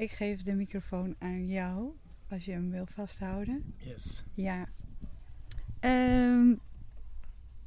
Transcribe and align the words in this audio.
ik 0.00 0.10
geef 0.10 0.42
de 0.42 0.52
microfoon 0.54 1.16
aan 1.18 1.46
jou, 1.46 1.92
als 2.28 2.44
je 2.44 2.52
hem 2.52 2.70
wil 2.70 2.86
vasthouden. 2.86 3.74
Yes. 3.76 4.24
Ja. 4.34 4.68
Ehm, 5.80 6.54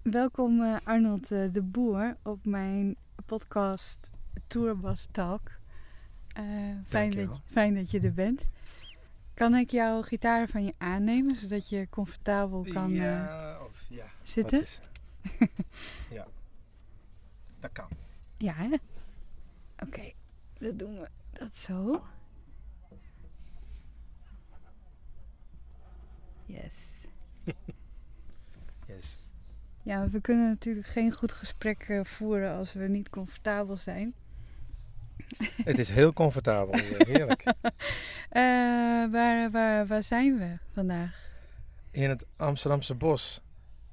welkom 0.02 0.62
eh, 0.64 0.76
Arnold 0.84 1.32
eh, 1.32 1.52
de 1.52 1.62
Boer 1.62 2.18
op 2.24 2.46
mijn 2.46 2.96
podcast 3.26 4.10
Tourbus 4.48 5.08
Talk. 5.12 5.52
Eh, 6.28 6.44
fijn, 6.88 7.12
dat, 7.12 7.36
je- 7.36 7.42
fijn 7.46 7.76
dat 7.76 7.92
je 7.92 8.00
er 8.00 8.14
bent. 8.14 8.50
Kan 9.34 9.56
ik 9.56 9.70
jouw 9.72 10.02
gitaar 10.02 10.48
van 10.48 10.64
je 10.64 10.74
aannemen, 10.78 11.36
zodat 11.36 11.70
je 11.70 11.88
comfortabel 11.90 12.66
kan 12.74 12.92
ja, 12.92 13.58
of 13.68 13.86
ja. 13.90 14.06
zitten? 14.24 14.62
Is, 14.62 14.82
ja. 16.10 16.28
Dat 17.60 17.72
kan. 17.72 17.88
Ja, 18.38 18.54
hè? 18.54 18.76
Oké, 19.80 20.12
dan 20.58 20.78
doen 20.78 21.00
we 21.00 21.10
dat 21.32 21.58
zo. 21.58 22.04
Yes. 26.46 27.06
Yes. 28.88 29.18
Ja, 29.84 30.08
we 30.08 30.22
kunnen 30.22 30.50
natuurlijk 30.50 30.88
geen 30.88 31.12
goed 31.12 31.32
gesprek 31.32 31.82
eh, 31.82 32.04
voeren 32.04 32.56
als 32.56 32.74
we 32.74 32.88
niet 32.88 33.10
comfortabel 33.10 33.76
zijn. 33.76 34.14
Het 35.64 35.78
is 35.78 35.90
heel 35.90 36.14
comfortabel. 36.14 36.80
Heerlijk. 36.98 37.44
Eh, 38.30 38.42
waar, 39.12 39.52
waar, 39.52 39.88
waar 39.88 40.04
zijn 40.04 40.38
we 40.38 40.58
vandaag? 40.72 41.30
In 41.92 42.10
het 42.10 42.26
Amsterdamse 42.36 42.96
bos. 42.96 43.42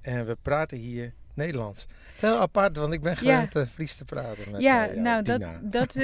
En 0.00 0.26
we 0.26 0.36
praten 0.42 0.78
hier 0.78 1.14
Nederlands. 1.34 1.82
Het 1.82 2.14
is 2.14 2.20
heel 2.20 2.38
apart, 2.38 2.76
want 2.76 2.92
ik 2.92 3.02
ben 3.02 3.16
gewend 3.16 3.56
eh, 3.56 3.66
Fries 3.66 3.96
te 3.96 4.04
praten 4.04 4.50
met 4.50 4.60
ja, 4.60 4.86
nou, 4.86 5.22
dat, 5.22 5.42
dat, 5.60 5.94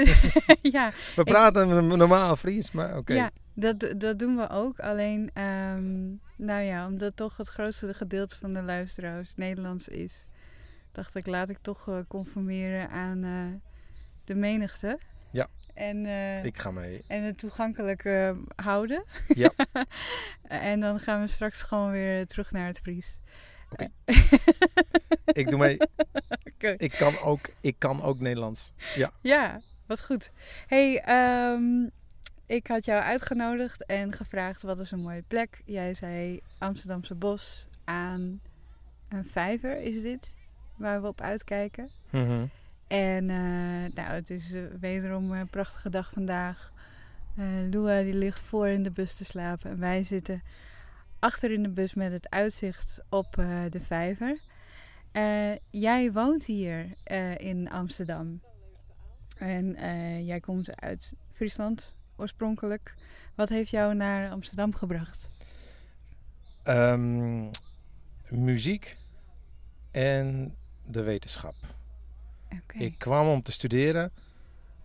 ja, 0.63 0.91
We 1.17 1.25
praten 1.25 1.87
normaal 1.87 2.37
Fries, 2.37 2.71
maar 2.71 2.97
oké. 2.97 3.15
ja 3.15 3.31
dat, 3.57 3.95
dat 3.97 4.19
doen 4.19 4.37
we 4.37 4.49
ook. 4.49 4.81
Alleen, 4.81 5.31
ehm, 5.35 6.15
nou 6.37 6.63
ja, 6.63 6.87
omdat 6.87 7.17
toch 7.17 7.37
het 7.37 7.49
grootste 7.49 7.95
gedeelte 7.95 8.37
van 8.37 8.53
de 8.53 8.63
luisteraars 8.63 9.35
Nederlands 9.35 9.89
is, 9.89 10.27
dacht 10.93 11.15
ik, 11.15 11.27
laat 11.27 11.49
ik 11.51 11.59
toch 11.61 11.89
eh, 11.89 11.99
conformeren 12.09 12.91
aan 12.91 13.25
eh, 13.25 13.61
de 14.25 14.35
menigte. 14.35 14.99
Ja. 15.31 15.49
En, 15.75 16.07
eh, 16.07 16.45
Ik 16.45 16.59
ga 16.59 16.71
mee. 16.71 17.05
en 17.07 17.23
het 17.23 17.39
toegankelijk 17.39 18.09
houden. 18.57 19.05
Ja. 19.29 19.51
en 20.71 20.81
dan 20.81 21.01
gaan 21.01 21.21
we 21.21 21.27
straks 21.27 21.63
gewoon 21.63 21.91
weer 21.91 22.27
terug 22.27 22.51
naar 22.51 22.67
het 22.67 22.79
Fries. 22.79 23.19
Oké. 23.71 23.89
Ik 25.33 25.49
doe 25.51 25.59
mee. 25.59 25.79
Ik 26.77 26.91
kan 26.99 27.19
ook, 27.19 27.51
ik 27.61 27.79
kan 27.79 28.03
ook 28.03 28.21
Nederlands. 28.21 28.73
Ja, 29.23 29.61
wat 29.87 30.05
goed. 30.05 30.33
hey, 30.67 31.01
ehm, 31.01 31.89
ik 32.47 32.67
had 32.67 32.85
jou 32.85 33.03
uitgenodigd 33.03 33.85
en 33.85 34.13
gevraagd 34.13 34.63
wat 34.63 34.81
is 34.81 34.91
een 34.91 35.01
mooie 35.01 35.25
plek. 35.29 35.63
Jij 35.65 35.95
zei 35.95 36.41
Amsterdamse 36.59 37.15
Bos 37.15 37.69
aan 37.85 38.41
een 39.09 39.25
vijver 39.25 39.81
is 39.81 40.03
dit, 40.03 40.33
waar 40.77 41.03
we 41.03 41.09
op 41.09 41.21
uitkijken. 41.21 41.89
Mhm. 42.11 42.47
En 42.87 43.31
eh, 43.31 43.95
nou, 43.95 44.15
het 44.15 44.31
is 44.31 44.53
eh, 44.53 44.63
wederom 44.81 45.33
een 45.33 45.51
prachtige 45.51 45.91
dag 45.91 46.11
vandaag. 46.13 46.73
Eh 47.37 47.45
Lua 47.71 48.03
die 48.03 48.15
ligt 48.15 48.41
voor 48.41 48.69
in 48.69 48.83
de 48.83 48.91
bus 48.91 49.15
te 49.15 49.25
slapen 49.25 49.71
en 49.71 49.79
wij 49.79 50.03
zitten 50.03 50.43
achter 51.19 51.51
in 51.51 51.63
de 51.63 51.71
bus 51.71 51.95
met 51.95 52.13
het 52.13 52.31
uitzicht 52.31 53.01
op 53.09 53.33
de 53.71 53.81
vijver. 53.81 54.39
Jij 55.71 56.13
woont 56.13 56.45
hier 56.45 56.87
in 57.37 57.71
Amsterdam. 57.71 58.41
En 59.39 59.75
jij 60.25 60.41
komt 60.41 60.81
uit 60.81 61.13
Friesland 61.33 61.97
oorspronkelijk. 62.17 62.95
Wat 63.35 63.49
heeft 63.49 63.71
jou 63.71 63.95
naar 63.95 64.31
Amsterdam 64.31 64.75
gebracht? 64.75 65.29
Ehm, 66.63 67.51
muziek 68.29 68.97
en 69.91 70.57
de 70.85 71.03
wetenschap. 71.03 71.55
Ik 72.73 72.99
kwam 72.99 73.29
om 73.29 73.43
te 73.43 73.53
studeren, 73.53 74.13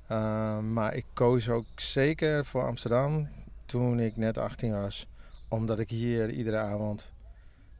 eh, 0.08 0.60
maar 0.60 0.94
ik 0.94 1.06
koos 1.14 1.50
ook 1.50 1.66
zeker 1.76 2.46
voor 2.46 2.66
Amsterdam 2.66 3.28
toen 3.66 4.00
ik 4.00 4.18
net 4.18 4.38
18 4.38 4.72
was, 4.82 5.08
omdat 5.48 5.80
ik 5.80 5.90
hier 5.90 6.30
iedere 6.30 6.58
avond 6.58 7.12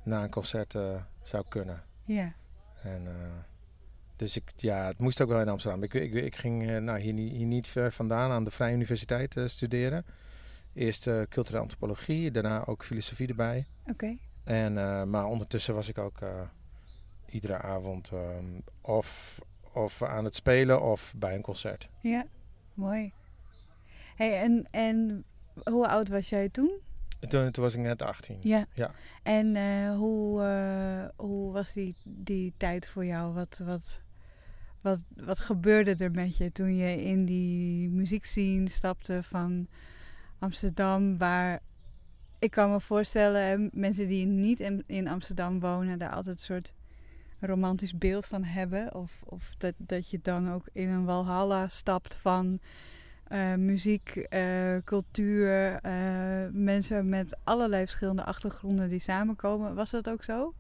na 0.04 0.24
een 0.24 0.30
concert 0.30 0.76
eh, 0.76 1.02
zou 1.24 1.44
kunnen. 1.50 1.84
Ja, 2.04 2.34
En, 2.82 3.08
eh, 3.08 3.51
dus 4.22 4.36
ik, 4.36 4.52
ja, 4.56 4.88
het 4.88 4.98
moest 5.00 5.22
ook 5.22 5.30
wel 5.30 5.40
in 5.42 5.50
Amsterdam. 5.50 5.84
Ik, 5.84 5.94
ik, 5.94 6.14
ik 6.14 6.36
ging 6.36 6.70
eh, 6.70 6.78
nou, 6.78 7.00
hier, 7.00 7.14
niet- 7.14 7.32
hier 7.32 7.46
niet 7.46 7.68
ver 7.68 7.92
vandaan 7.92 8.32
aan 8.32 8.44
de 8.44 8.52
Vrije 8.52 8.74
Universiteit 8.76 9.38
eh, 9.38 9.48
studeren. 9.48 10.06
Eerst 10.74 11.08
eh, 11.08 11.22
culturele 11.30 11.62
antropologie, 11.62 12.32
daarna 12.32 12.66
ook 12.66 12.84
filosofie 12.84 13.28
erbij. 13.28 13.66
oké. 13.90 14.18
En, 14.44 14.74
maar 15.10 15.26
ondertussen 15.26 15.74
was 15.76 15.90
ik 15.90 15.98
ook 15.98 16.20
iedere 17.26 17.58
avond 17.58 18.10
ehm, 18.14 18.46
of, 18.82 19.40
of 19.74 20.02
aan 20.04 20.24
het 20.26 20.36
spelen 20.36 20.82
of 20.82 21.14
bij 21.18 21.36
een 21.36 21.42
concert. 21.42 21.90
Ja, 22.02 22.26
mooi. 22.74 23.14
Hey, 24.16 24.40
en, 24.42 24.68
en 24.72 25.24
hoe 25.64 25.88
oud 25.88 26.10
was 26.10 26.30
jij 26.30 26.50
toen? 26.50 26.72
En 27.20 27.30
Toen, 27.30 27.52
toen 27.52 27.64
was 27.64 27.74
ik 27.74 27.80
net 27.80 28.02
18. 28.02 28.38
Ja. 28.42 28.66
Ja. 28.74 28.92
En 29.24 29.56
hoe, 29.96 30.42
hoe 31.16 31.52
was 31.54 31.74
die, 31.74 31.96
die 32.04 32.54
tijd 32.58 32.88
voor 32.88 33.06
jou? 33.06 33.34
Wat, 33.34 33.62
wat, 33.64 34.00
wat, 34.82 35.02
wat 35.16 35.40
gebeurde 35.40 35.96
er 35.98 36.12
met 36.12 36.38
je 36.38 36.52
toen 36.52 36.76
je 36.76 37.04
in 37.04 37.26
die 37.26 37.90
muziekscene 37.90 38.70
stapte 38.70 39.24
van 39.24 39.68
Amsterdam? 40.40 41.18
Waar 41.18 41.60
ik 42.40 42.52
kan 42.52 42.72
me 42.72 42.80
voorstellen, 42.80 43.70
mensen 43.74 44.08
die 44.08 44.26
niet 44.26 44.60
in, 44.60 44.84
in 44.86 45.08
Amsterdam 45.08 45.60
wonen, 45.60 46.00
daar 46.00 46.12
altijd 46.12 46.36
een 46.36 46.44
soort 46.44 46.74
romantisch 47.40 47.98
beeld 47.98 48.26
van 48.26 48.44
hebben. 48.44 48.96
Of, 48.96 49.22
of 49.26 49.54
dat, 49.58 49.74
dat 49.78 50.10
je 50.10 50.20
dan 50.22 50.52
ook 50.52 50.66
in 50.72 50.90
een 50.90 51.06
walhalla 51.06 51.68
stapt 51.68 52.16
van 52.16 52.60
eh, 53.32 53.54
muziek, 53.54 54.10
eh, 54.10 54.76
cultuur, 54.84 55.80
eh, 55.82 55.94
mensen 56.52 57.10
met 57.10 57.38
allerlei 57.44 57.86
verschillende 57.86 58.24
achtergronden 58.24 58.90
die 58.90 59.00
samenkomen. 59.00 59.76
Was 59.76 59.90
dat 59.92 60.10
ook 60.10 60.24
zo? 60.24 60.54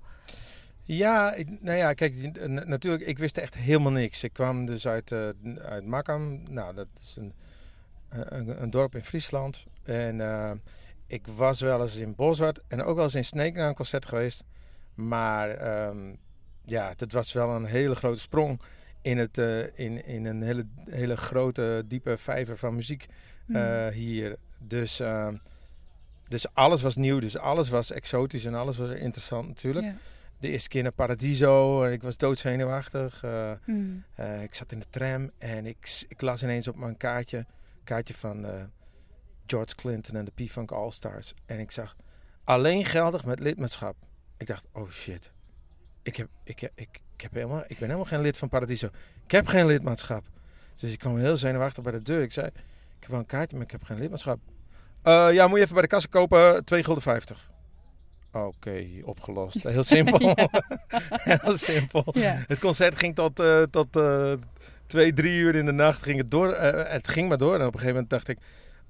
Ja, 0.96 1.34
ik- 1.34 1.62
nou 1.62 1.78
ja, 1.78 1.94
kijk, 1.94 2.38
natuurlijk, 2.66 3.04
ik 3.06 3.18
wist 3.20 3.38
echt 3.38 3.56
helemaal 3.56 3.92
niks. 3.92 4.24
Ik 4.24 4.34
kwam 4.34 4.66
dus 4.66 4.88
uit, 4.88 5.12
eh 5.12 5.28
uit 5.62 5.86
Makam. 5.86 6.44
Nou, 6.54 6.76
dat 6.76 6.88
is 7.02 7.16
een, 7.20 7.34
een, 8.10 8.62
een 8.62 8.70
dorp 8.70 8.96
in 8.96 9.04
Friesland. 9.04 9.66
En 9.84 10.22
eh, 10.22 10.52
ik 11.08 11.28
was 11.28 11.62
wel 11.62 11.82
eens 11.82 11.96
in 11.96 12.16
Boswart 12.16 12.62
en 12.68 12.84
ook 12.84 12.96
wel 12.96 13.04
eens 13.04 13.16
in 13.16 13.26
Sneek 13.26 13.54
naar 13.54 13.68
een 13.68 13.76
concert 13.76 14.06
geweest. 14.06 14.44
Maar 14.94 15.50
ehm, 15.50 16.14
ja, 16.66 16.94
dat 16.96 17.12
was 17.12 17.34
wel 17.34 17.50
een 17.56 17.66
hele 17.66 17.96
grote 17.96 18.20
sprong 18.20 18.62
in, 19.02 19.18
het, 19.18 19.38
eh, 19.38 19.60
in, 19.80 20.06
in 20.06 20.26
een 20.26 20.42
hele, 20.42 20.66
hele 20.90 21.18
grote, 21.18 21.84
diepe 21.88 22.18
vijver 22.18 22.58
van 22.58 22.76
muziek 22.76 23.06
Hmm. 23.46 23.56
eh, 23.56 23.88
hier. 23.88 24.36
Dus, 24.60 25.00
ehm, 25.00 25.36
dus 26.28 26.54
alles 26.54 26.82
was 26.82 26.96
nieuw, 26.96 27.20
dus 27.20 27.38
alles 27.38 27.70
was 27.70 27.92
exotisch 27.92 28.46
en 28.46 28.54
alles 28.54 28.78
was 28.78 28.90
interessant 28.90 29.48
natuurlijk. 29.48 29.86
De 30.42 30.48
eerste 30.50 30.70
keer 30.70 30.84
naar 30.84 30.92
Paradiso 30.92 31.84
en 31.84 31.92
ik 31.92 32.02
was 32.02 32.18
doodzenuwachtig. 32.18 33.24
eh 33.24 33.52
Hmm. 33.64 34.04
eh, 34.16 34.44
ik 34.44 34.56
zat 34.56 34.72
in 34.72 34.80
de 34.80 34.86
tram 34.90 35.32
en 35.38 35.66
ik, 35.66 36.06
ik 36.08 36.22
las 36.22 36.44
ineens 36.44 36.68
op 36.68 36.76
mijn 36.76 36.98
kaartje, 36.98 37.46
kaartje 37.84 38.14
van 38.14 38.46
eh, 38.46 38.64
George 39.46 39.76
Clinton 39.76 40.16
en 40.16 40.26
de 40.26 40.44
P-Funk 40.46 40.72
All-Stars. 40.72 41.34
En 41.46 41.60
ik 41.60 41.72
zag 41.72 41.96
alleen 42.44 42.86
geldig 42.86 43.26
met 43.26 43.40
lidmaatschap. 43.40 43.96
Ik 44.38 44.48
dacht, 44.48 44.68
oh 44.72 44.90
shit. 44.90 45.32
Ik, 46.02 46.16
heb, 46.16 46.28
ik, 46.44 46.62
ik, 46.62 46.72
ik, 47.16 47.22
heb 47.22 47.34
helemaal, 47.34 47.62
ik 47.62 47.68
ben 47.78 47.80
helemaal 47.88 48.06
geen 48.06 48.22
lid 48.22 48.38
van 48.38 48.50
Paradiso. 48.50 48.88
Ik 49.26 49.32
heb 49.32 49.48
geen 49.48 49.66
lidmaatschap. 49.66 50.24
Dus 50.76 50.92
ik 50.92 51.00
kwam 51.00 51.18
heel 51.18 51.38
zenuwachtig 51.38 51.84
bij 51.84 51.92
de 51.92 52.02
deur. 52.02 52.22
Ik 52.22 52.32
zei, 52.32 52.48
ik 52.48 52.54
heb 53.00 53.10
wel 53.10 53.20
een 53.20 53.26
kaartje, 53.26 53.56
maar 53.58 53.66
ik 53.66 53.72
heb 53.72 53.84
geen 53.84 54.00
lidmaatschap. 54.00 54.40
"Eh, 55.04 55.28
ja, 55.34 55.48
moet 55.48 55.58
je 55.58 55.64
even 55.64 55.74
bij 55.74 55.84
de 55.84 55.90
kassa 55.90 56.08
kopen, 56.12 56.66
2 56.66 56.84
gulden 56.84 57.04
50. 57.04 57.52
Oké, 58.32 58.86
opgelost. 59.04 59.64
Heel 59.64 59.84
simpel. 59.84 60.20
heel 61.40 61.58
simpel. 61.58 62.14
Het 62.48 62.60
concert 62.60 62.96
ging 62.96 63.16
tot, 63.16 63.40
eh, 63.40 63.62
tot 63.62 63.96
eh, 63.96 64.34
twee, 64.86 65.14
drie 65.14 65.40
uur 65.40 65.56
in 65.56 65.66
de 65.66 65.72
nacht. 65.72 66.04
Ging 66.04 66.18
het, 66.18 66.32
door, 66.32 66.52
eh, 66.52 66.92
het 66.92 67.08
ging 67.08 67.30
maar 67.30 67.38
door. 67.38 67.54
En 67.54 67.66
op 67.66 67.74
een 67.74 67.80
gegeven 67.80 67.94
moment 67.94 68.10
dacht 68.10 68.28
ik... 68.28 68.38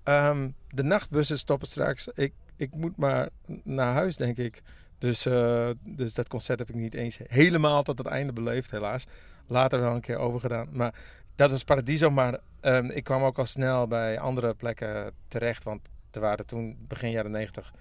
ehm, 0.04 0.50
de 0.70 0.84
nachtbussen 0.84 1.38
stoppen 1.38 1.68
straks. 1.68 2.08
Ik, 2.08 2.34
ik 2.56 2.76
moet 2.76 2.98
maar 2.98 3.30
naar 3.64 3.94
huis, 3.94 4.18
denk 4.18 4.38
ik. 4.38 4.62
Dus, 4.98 5.28
dus 5.84 6.14
dat 6.14 6.28
concert 6.28 6.60
heb 6.60 6.70
ik 6.70 6.76
niet 6.76 6.94
eens 6.94 7.20
helemaal 7.28 7.84
tot 7.84 7.98
het 7.98 8.08
einde 8.08 8.34
beleefd, 8.34 8.72
helaas. 8.72 9.06
Later 9.48 9.80
wel 9.80 9.96
een 9.96 10.02
keer 10.02 10.18
overgedaan. 10.18 10.68
Maar 10.72 10.94
dat 11.36 11.52
was 11.52 11.64
Paradiso. 11.64 12.12
Maar 12.12 12.40
ehm, 12.60 12.86
ik 12.86 13.04
kwam 13.04 13.24
ook 13.24 13.38
al 13.38 13.46
snel 13.46 13.88
bij 13.88 14.20
andere 14.20 14.54
plekken 14.54 15.12
terecht. 15.28 15.64
Want 15.64 15.90
er 16.12 16.20
waren 16.20 16.46
toen, 16.46 16.78
begin 16.88 17.12
jaren 17.12 17.32
negentig... 17.32 17.74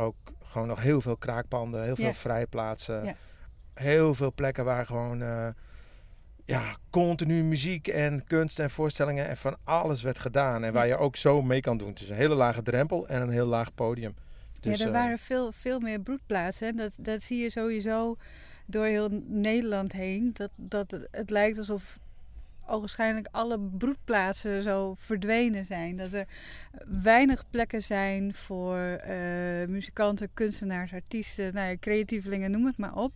ook 0.00 0.16
gewoon 0.44 0.68
nog 0.68 0.80
heel 0.82 1.00
veel 1.00 1.16
kraakpanden. 1.16 1.84
Heel 1.84 1.96
veel 1.96 2.04
Ja. 2.04 2.12
vrijplaatsen. 2.14 3.04
Ja. 3.04 3.14
Heel 3.74 4.14
veel 4.14 4.32
plekken 4.32 4.64
waar 4.64 4.86
gewoon... 4.86 5.22
eh, 5.22 5.48
ja, 6.44 6.62
continu 6.90 7.42
muziek 7.42 7.88
en 7.88 8.24
kunst 8.24 8.58
en 8.58 8.70
voorstellingen 8.70 9.28
en 9.28 9.36
van 9.36 9.56
alles 9.64 10.02
werd 10.02 10.18
gedaan. 10.18 10.64
En 10.64 10.72
waar 10.72 10.86
je 10.86 10.96
ook 10.96 11.16
zo 11.16 11.42
mee 11.42 11.60
kan 11.60 11.76
doen. 11.78 11.94
Is 11.94 12.10
een 12.10 12.16
hele 12.16 12.34
lage 12.34 12.62
drempel 12.62 13.08
en 13.08 13.22
een 13.22 13.30
heel 13.30 13.46
laag 13.46 13.74
podium. 13.74 14.14
Dus, 14.60 14.78
ja, 14.78 14.84
er 14.84 14.92
eh, 14.94 15.00
waren 15.00 15.18
veel, 15.18 15.52
veel 15.52 15.80
meer 15.80 16.00
broedplaatsen. 16.00 16.66
hè. 16.66 16.72
Dat, 16.72 16.92
dat 16.98 17.22
zie 17.22 17.38
je 17.42 17.50
sowieso 17.50 18.16
door 18.66 18.84
heel 18.84 19.08
Nederland 19.26 19.92
heen. 19.92 20.30
Dat, 20.32 20.50
dat 20.56 20.98
het 21.10 21.30
lijkt 21.30 21.58
alsof 21.58 21.98
ogenschijnlijk 22.70 23.28
alle 23.30 23.58
broedplaatsen 23.58 24.62
zo 24.62 24.94
verdwenen 24.98 25.64
zijn. 25.64 25.96
Dat 25.96 26.12
er 26.12 26.26
weinig 27.02 27.44
plekken 27.50 27.82
zijn 27.82 28.34
voor 28.34 28.78
eh, 28.78 29.68
muzikanten, 29.68 30.30
kunstenaars, 30.34 30.92
artiesten, 30.92 31.54
nou 31.54 31.68
ja, 31.68 31.76
creatievelingen, 31.80 32.50
noem 32.50 32.66
het 32.66 32.78
maar 32.78 32.94
op. 32.94 33.12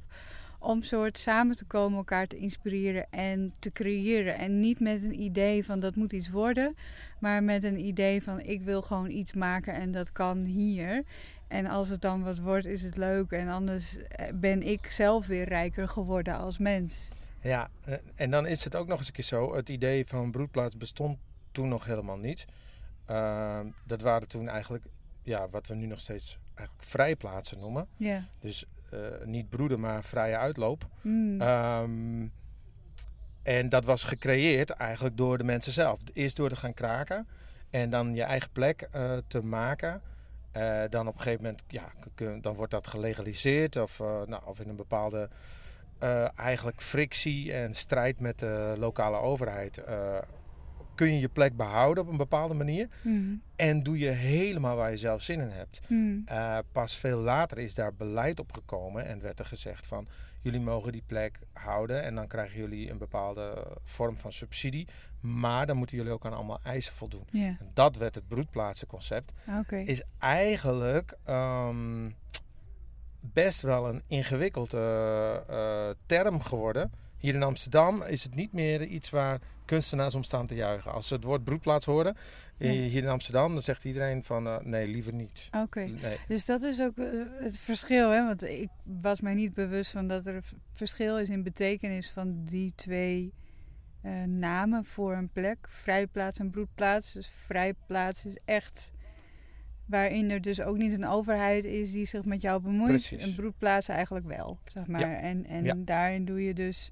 Om 0.58 0.82
soort 0.82 1.18
samen 1.18 1.56
te 1.56 1.64
komen, 1.64 1.98
elkaar 1.98 2.26
te 2.26 2.36
inspireren 2.36 3.06
en 3.10 3.52
te 3.58 3.72
creëren. 3.72 4.38
En 4.38 4.60
niet 4.60 4.80
met 4.80 5.04
een 5.04 5.20
idee 5.20 5.64
van 5.64 5.80
dat 5.80 5.94
moet 5.94 6.12
iets 6.12 6.30
worden, 6.30 6.76
maar 7.18 7.42
met 7.42 7.64
een 7.64 7.86
idee 7.86 8.22
van 8.22 8.40
ik 8.40 8.62
wil 8.62 8.82
gewoon 8.82 9.10
iets 9.10 9.32
maken 9.32 9.74
en 9.74 9.90
dat 9.90 10.12
kan 10.12 10.44
hier. 10.44 11.04
En 11.48 11.66
als 11.66 11.88
het 11.88 12.00
dan 12.00 12.22
wat 12.22 12.38
wordt, 12.38 12.66
is 12.66 12.82
het 12.82 12.96
leuk. 12.96 13.30
En 13.30 13.48
anders 13.48 13.96
eh, 13.96 14.26
ben 14.34 14.62
ik 14.62 14.86
zelf 14.86 15.26
weer 15.26 15.48
rijker 15.48 15.88
geworden 15.88 16.38
als 16.38 16.58
mens. 16.58 17.08
Ja, 17.44 17.70
eh, 17.84 17.94
en 18.14 18.30
dan 18.30 18.46
is 18.46 18.64
het 18.64 18.76
ook 18.76 18.86
nog 18.86 18.98
eens 18.98 19.06
een 19.06 19.12
keer 19.12 19.24
zo. 19.24 19.54
Het 19.54 19.68
idee 19.68 20.06
van 20.06 20.30
broedplaats 20.30 20.76
bestond 20.76 21.18
toen 21.52 21.68
nog 21.68 21.84
helemaal 21.84 22.16
niet. 22.16 22.44
Ehm, 23.06 23.66
dat 23.86 24.00
waren 24.00 24.28
toen 24.28 24.48
eigenlijk, 24.48 24.84
ja, 25.22 25.48
wat 25.48 25.66
we 25.66 25.74
nu 25.74 25.86
nog 25.86 26.00
steeds 26.00 26.38
eigenlijk 26.54 26.88
vrijplaatsen 26.88 27.58
noemen. 27.58 27.88
Ja. 27.96 28.24
Dus 28.40 28.64
eh, 28.90 28.98
niet 29.24 29.48
broeden, 29.48 29.80
maar 29.80 30.04
vrije 30.04 30.36
uitloop. 30.36 30.88
Mm. 31.00 31.40
Ehm, 31.40 32.26
en 33.42 33.68
dat 33.68 33.84
was 33.84 34.02
gecreëerd 34.02 34.70
eigenlijk 34.70 35.16
door 35.16 35.38
de 35.38 35.44
mensen 35.44 35.72
zelf. 35.72 36.00
Eerst 36.12 36.36
door 36.36 36.48
te 36.48 36.56
gaan 36.56 36.74
kraken 36.74 37.28
en 37.70 37.90
dan 37.90 38.14
je 38.14 38.22
eigen 38.22 38.50
plek 38.50 38.88
eh, 38.90 39.16
te 39.26 39.42
maken. 39.42 40.02
Dan 40.90 41.08
op 41.08 41.14
een 41.14 41.20
gegeven 41.20 41.44
moment, 41.44 41.64
ja, 41.68 41.92
dan 42.40 42.54
wordt 42.54 42.70
dat 42.70 42.86
gelegaliseerd 42.86 43.76
of, 43.76 43.98
nou, 43.98 44.40
of 44.44 44.60
in 44.60 44.68
een 44.68 44.76
bepaalde 44.76 45.28
eh, 45.98 46.38
eigenlijk 46.38 46.80
frictie 46.82 47.52
en 47.52 47.74
strijd 47.74 48.20
met 48.20 48.38
de 48.38 48.74
lokale 48.78 49.16
overheid. 49.18 49.78
eh, 49.78 50.18
kun 50.94 51.12
je 51.14 51.20
je 51.20 51.28
plek 51.28 51.56
behouden 51.56 52.04
op 52.04 52.10
een 52.10 52.16
bepaalde 52.16 52.54
manier 52.54 52.88
Mm. 53.02 53.42
en 53.56 53.82
doe 53.82 53.98
je 53.98 54.08
helemaal 54.10 54.76
waar 54.76 54.90
je 54.90 54.96
zelf 54.96 55.22
zin 55.22 55.40
in 55.40 55.48
hebt. 55.50 55.80
Mm. 55.88 56.24
Uh, 56.30 56.58
pas 56.72 56.96
veel 56.96 57.18
later 57.18 57.58
is 57.58 57.74
daar 57.74 57.94
beleid 57.94 58.40
op 58.40 58.52
gekomen 58.52 59.06
en 59.06 59.20
werd 59.20 59.38
er 59.38 59.44
gezegd 59.44 59.86
van 59.86 60.08
jullie 60.42 60.60
mogen 60.60 60.92
die 60.92 61.02
plek 61.06 61.38
houden 61.52 62.02
en 62.02 62.14
dan 62.14 62.26
krijgen 62.26 62.56
jullie 62.60 62.90
een 62.90 62.98
bepaalde 62.98 63.66
vorm 63.84 64.18
van 64.18 64.32
subsidie, 64.32 64.88
maar 65.20 65.66
dan 65.66 65.76
moeten 65.76 65.96
jullie 65.96 66.12
ook 66.12 66.26
aan 66.26 66.32
allemaal 66.34 66.60
eisen 66.62 66.92
voldoen. 66.94 67.26
En 67.32 67.70
dat 67.74 67.96
werd 67.96 68.14
het 68.14 68.28
broedplaatsenconcept. 68.28 69.32
oké. 69.60 69.76
Is 69.76 70.02
eigenlijk 70.18 71.16
ehm, 71.24 72.10
best 73.32 73.62
wel 73.62 73.88
een 73.88 74.02
ingewikkelde 74.06 74.78
eh, 75.48 75.90
term 76.06 76.40
geworden. 76.40 76.92
Hier 77.16 77.34
in 77.34 77.42
Amsterdam 77.42 78.02
is 78.02 78.22
het 78.22 78.34
niet 78.34 78.52
meer 78.52 78.82
iets 78.82 79.10
waar 79.10 79.40
kunstenaars 79.64 80.14
om 80.14 80.22
staan 80.22 80.46
te 80.46 80.54
juichen. 80.54 80.92
Als 80.92 81.08
ze 81.08 81.14
het 81.14 81.24
woord 81.24 81.44
broedplaats 81.44 81.86
horen, 81.86 82.16
eh, 82.58 82.70
hier 82.70 83.02
in 83.02 83.08
Amsterdam, 83.08 83.52
dan 83.52 83.62
zegt 83.62 83.84
iedereen 83.84 84.24
van 84.24 84.46
eh, 84.46 84.56
nee, 84.62 84.86
liever 84.86 85.12
niet. 85.12 85.48
Oké. 85.62 85.80
Nee. 85.80 86.16
Dus 86.28 86.44
dat 86.44 86.62
is 86.62 86.80
ook 86.80 86.98
eh, 86.98 87.04
het 87.38 87.58
verschil, 87.58 88.10
hè? 88.10 88.26
Want 88.26 88.42
ik 88.42 88.68
was 88.82 89.20
mij 89.20 89.34
niet 89.34 89.54
bewust 89.54 89.90
van 89.90 90.08
dat 90.08 90.26
er 90.26 90.44
verschil 90.72 91.18
is 91.18 91.28
in 91.28 91.42
betekenis 91.42 92.10
van 92.10 92.44
die 92.44 92.72
twee 92.76 93.32
eh, 94.04 94.22
namen 94.22 94.84
voor 94.84 95.14
een 95.14 95.28
plek. 95.28 95.66
Vrijplaats 95.68 96.38
en 96.38 96.50
broedplaats. 96.50 97.12
Dus 97.12 97.30
vrijplaats 97.46 98.24
is 98.24 98.38
echt 98.44 98.92
waarin 99.86 100.30
er 100.30 100.40
dus 100.40 100.60
ook 100.60 100.76
niet 100.76 100.92
een 100.92 101.06
overheid 101.06 101.64
is 101.64 101.92
die 101.92 102.06
zich 102.06 102.24
met 102.24 102.40
jou 102.40 102.60
bemoeit. 102.60 102.88
Precies. 102.90 103.22
Een 103.22 103.34
broedplaats 103.34 103.88
eigenlijk 103.88 104.26
wel, 104.26 104.58
zeg 104.64 104.86
maar. 104.86 105.00
Ja. 105.00 105.16
En, 105.16 105.44
en 105.46 105.64
Ja. 105.64 105.74
daarin 105.76 106.24
doe 106.24 106.44
je 106.44 106.54
dus 106.54 106.90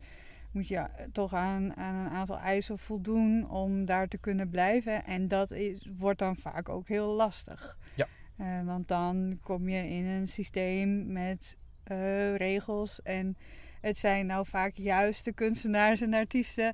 moet 0.50 0.68
je 0.68 0.84
toch 1.12 1.34
aan, 1.34 1.76
aan 1.76 1.94
een 2.06 2.10
aantal 2.12 2.38
eisen 2.38 2.78
voldoen 2.78 3.50
om 3.50 3.84
daar 3.84 4.08
te 4.08 4.18
kunnen 4.18 4.48
blijven. 4.50 5.04
En 5.04 5.28
dat 5.28 5.50
is, 5.50 5.88
wordt 5.98 6.18
dan 6.18 6.36
vaak 6.36 6.68
ook 6.68 6.88
heel 6.88 7.06
lastig. 7.06 7.78
Ja. 7.94 8.06
Eh, 8.36 8.64
want 8.64 8.88
dan 8.88 9.38
kom 9.42 9.68
je 9.68 9.88
in 9.88 10.04
een 10.06 10.28
systeem 10.28 11.12
met 11.12 11.56
eh, 11.84 12.36
regels. 12.36 13.02
En 13.02 13.36
het 13.80 13.98
zijn 13.98 14.26
nou 14.26 14.46
vaak 14.46 14.74
juist 14.74 15.24
de 15.24 15.32
kunstenaars 15.32 16.00
en 16.00 16.14
artiesten 16.14 16.72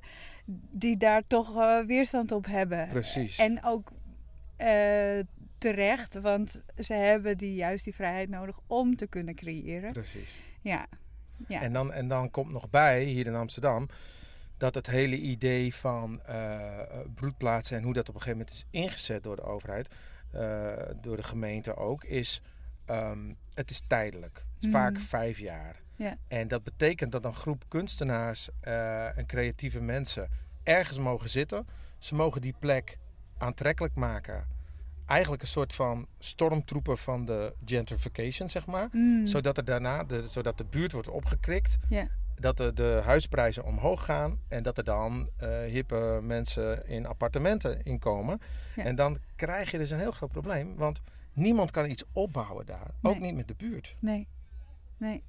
die 0.71 0.97
daar 0.97 1.23
toch 1.27 1.57
eh, 1.59 1.85
weerstand 1.85 2.31
op 2.31 2.45
hebben. 2.45 2.87
Precies. 2.87 3.37
En 3.37 3.63
ook 3.63 3.91
terecht, 5.59 6.13
want 6.21 6.61
ze 6.77 6.93
hebben 6.93 7.37
die, 7.37 7.53
juist 7.55 7.83
die 7.83 7.95
vrijheid 7.95 8.29
nodig 8.29 8.59
om 8.67 8.95
te 8.95 9.07
kunnen 9.07 9.35
creëren. 9.35 9.91
Precies. 9.93 10.29
Ja, 10.61 10.85
ja. 11.47 11.61
En, 11.61 11.73
dan, 11.73 11.93
en 11.93 12.07
dan 12.07 12.31
komt 12.31 12.51
nog 12.51 12.69
bij, 12.69 13.03
hier 13.03 13.25
in 13.25 13.35
Amsterdam, 13.35 13.87
dat 14.57 14.75
het 14.75 14.87
hele 14.87 15.15
idee 15.17 15.75
van 15.75 16.21
eh, 16.25 16.79
broedplaatsen 17.15 17.77
en 17.77 17.83
hoe 17.83 17.93
dat 17.93 18.09
op 18.09 18.15
een 18.15 18.21
gegeven 18.21 18.39
moment 18.39 18.57
is 18.57 18.65
ingezet 18.81 19.23
door 19.23 19.35
de 19.35 19.43
overheid, 19.43 19.95
eh, 20.31 20.73
door 21.01 21.15
de 21.15 21.23
gemeente 21.23 21.75
ook, 21.75 22.03
is 22.03 22.41
ehm, 22.85 23.33
het 23.53 23.69
is 23.69 23.81
tijdelijk. 23.87 24.35
Het 24.53 24.63
is 24.63 24.69
Mhm. 24.69 24.77
vaak 24.77 24.99
vijf 24.99 25.39
jaar. 25.39 25.81
Ja. 25.95 26.17
En 26.27 26.47
dat 26.47 26.63
betekent 26.63 27.11
dat 27.11 27.25
een 27.25 27.33
groep 27.33 27.63
kunstenaars 27.67 28.49
eh, 28.61 29.17
en 29.17 29.25
creatieve 29.25 29.81
mensen 29.81 30.29
ergens 30.63 30.97
mogen 30.99 31.29
zitten. 31.29 31.67
Ze 31.97 32.15
mogen 32.15 32.41
die 32.41 32.55
plek 32.59 32.97
aantrekkelijk 33.37 33.95
maken. 33.95 34.47
Eigenlijk 35.09 35.41
een 35.41 35.47
soort 35.47 35.73
van 35.73 36.07
stormtroepen 36.19 36.97
van 36.97 37.25
de 37.25 37.53
gentrification, 37.65 38.49
zeg 38.49 38.65
maar. 38.65 38.89
Mm. 38.91 39.27
Zodat 39.27 39.57
er 39.57 39.65
daarna, 39.65 40.03
de, 40.03 40.27
zodat 40.27 40.57
de 40.57 40.65
buurt 40.65 40.91
wordt 40.91 41.07
opgekrikt. 41.07 41.77
Dat 42.35 42.57
de, 42.57 42.73
de 42.73 43.01
huisprijzen 43.03 43.65
omhoog 43.65 44.05
gaan. 44.05 44.39
En 44.47 44.63
dat 44.63 44.77
er 44.77 44.83
dan 44.83 45.29
eh, 45.37 45.49
hippe 45.63 46.19
mensen 46.23 46.87
in 46.87 47.05
appartementen 47.05 47.83
inkomen. 47.83 48.39
En 48.75 48.95
dan 48.95 49.17
krijg 49.35 49.71
je 49.71 49.77
dus 49.77 49.89
een 49.89 49.99
heel 49.99 50.11
groot 50.11 50.31
probleem. 50.31 50.75
Want 50.75 51.01
niemand 51.33 51.71
kan 51.71 51.89
iets 51.89 52.03
opbouwen 52.11 52.65
daar. 52.65 52.91
Ook 53.01 53.19
niet 53.19 53.35
met 53.35 53.47
de 53.47 53.55
buurt. 53.55 53.95
Nee, 53.99 54.27
nee. 54.97 55.23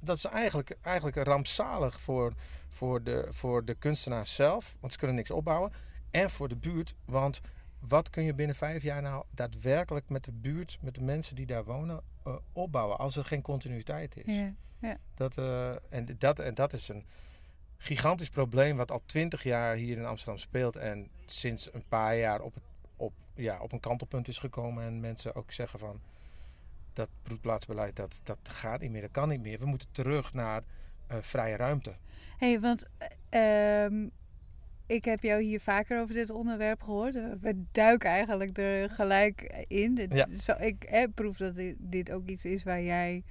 Dat 0.00 0.16
is 0.16 0.24
eigenlijk, 0.24 0.76
eigenlijk 0.80 1.16
rampzalig 1.16 2.00
voor, 2.00 2.32
voor, 2.68 3.02
de, 3.02 3.26
voor 3.30 3.64
de 3.64 3.74
kunstenaars 3.74 4.34
zelf. 4.34 4.76
Want 4.80 4.92
ze 4.92 4.98
kunnen 4.98 5.16
niks 5.16 5.30
opbouwen. 5.30 5.72
En 6.10 6.30
voor 6.30 6.48
de 6.48 6.56
buurt. 6.56 6.94
Want 7.04 7.40
wat 7.88 8.10
kun 8.10 8.22
je 8.22 8.34
binnen 8.34 8.56
vijf 8.56 8.82
jaar 8.82 9.02
nou 9.02 9.24
daadwerkelijk 9.30 10.08
met 10.08 10.24
de 10.24 10.32
buurt, 10.32 10.78
met 10.80 10.94
de 10.94 11.02
mensen 11.02 11.36
die 11.36 11.46
daar 11.46 11.64
wonen, 11.64 12.00
eh, 12.24 12.36
opbouwen? 12.52 12.98
Als 12.98 13.16
er 13.16 13.24
geen 13.24 13.42
continuïteit 13.42 14.16
is. 14.24 14.36
Ja. 14.80 14.98
Dat, 15.14 15.38
eh, 15.38 15.70
en, 15.70 16.16
dat, 16.18 16.38
en 16.38 16.54
dat 16.54 16.72
is 16.72 16.88
een 16.88 17.04
gigantisch 17.76 18.30
probleem 18.30 18.76
wat 18.76 18.90
al 18.90 19.02
twintig 19.06 19.42
jaar 19.42 19.76
hier 19.76 19.96
in 19.96 20.04
Amsterdam 20.04 20.38
speelt. 20.38 20.76
En 20.76 21.08
sinds 21.26 21.74
een 21.74 21.84
paar 21.88 22.16
jaar 22.16 22.40
op, 22.40 22.54
op, 22.96 23.12
ja, 23.34 23.60
op 23.60 23.72
een 23.72 23.80
kantelpunt 23.80 24.28
is 24.28 24.38
gekomen. 24.38 24.84
En 24.84 25.00
mensen 25.00 25.34
ook 25.34 25.52
zeggen 25.52 25.78
van 25.78 26.00
dat 26.92 27.08
broedplaatsbeleid 27.22 27.96
dat, 27.96 28.20
dat 28.22 28.38
gaat 28.42 28.80
niet 28.80 28.90
meer, 28.90 29.00
dat 29.00 29.10
kan 29.10 29.28
niet 29.28 29.40
meer. 29.40 29.58
We 29.58 29.66
moeten 29.66 29.88
terug 29.92 30.32
naar 30.32 30.62
eh, 31.06 31.16
vrije 31.20 31.56
ruimte. 31.56 31.94
Hé, 32.38 32.50
hey, 32.50 32.60
want 32.60 32.86
eh, 33.28 33.84
ehm, 33.84 34.08
ik 34.86 35.04
heb 35.04 35.22
jou 35.22 35.42
hier 35.42 35.60
vaker 35.60 36.00
over 36.00 36.14
dit 36.14 36.30
onderwerp 36.30 36.82
gehoord. 36.82 37.14
We 37.40 37.62
duiken 37.72 38.10
eigenlijk 38.10 38.58
er 38.58 38.90
gelijk 38.90 39.64
in. 39.68 39.94
Dit- 39.94 40.14
Ja. 40.14 40.26
Zo, 40.40 40.52
ik 40.60 40.84
eh, 40.84 41.04
proef 41.14 41.36
dat 41.36 41.54
dit, 41.56 41.76
dit 41.78 42.10
ook 42.10 42.26
iets 42.28 42.44
is 42.44 42.62
waar 42.62 42.82
jij 42.82 43.22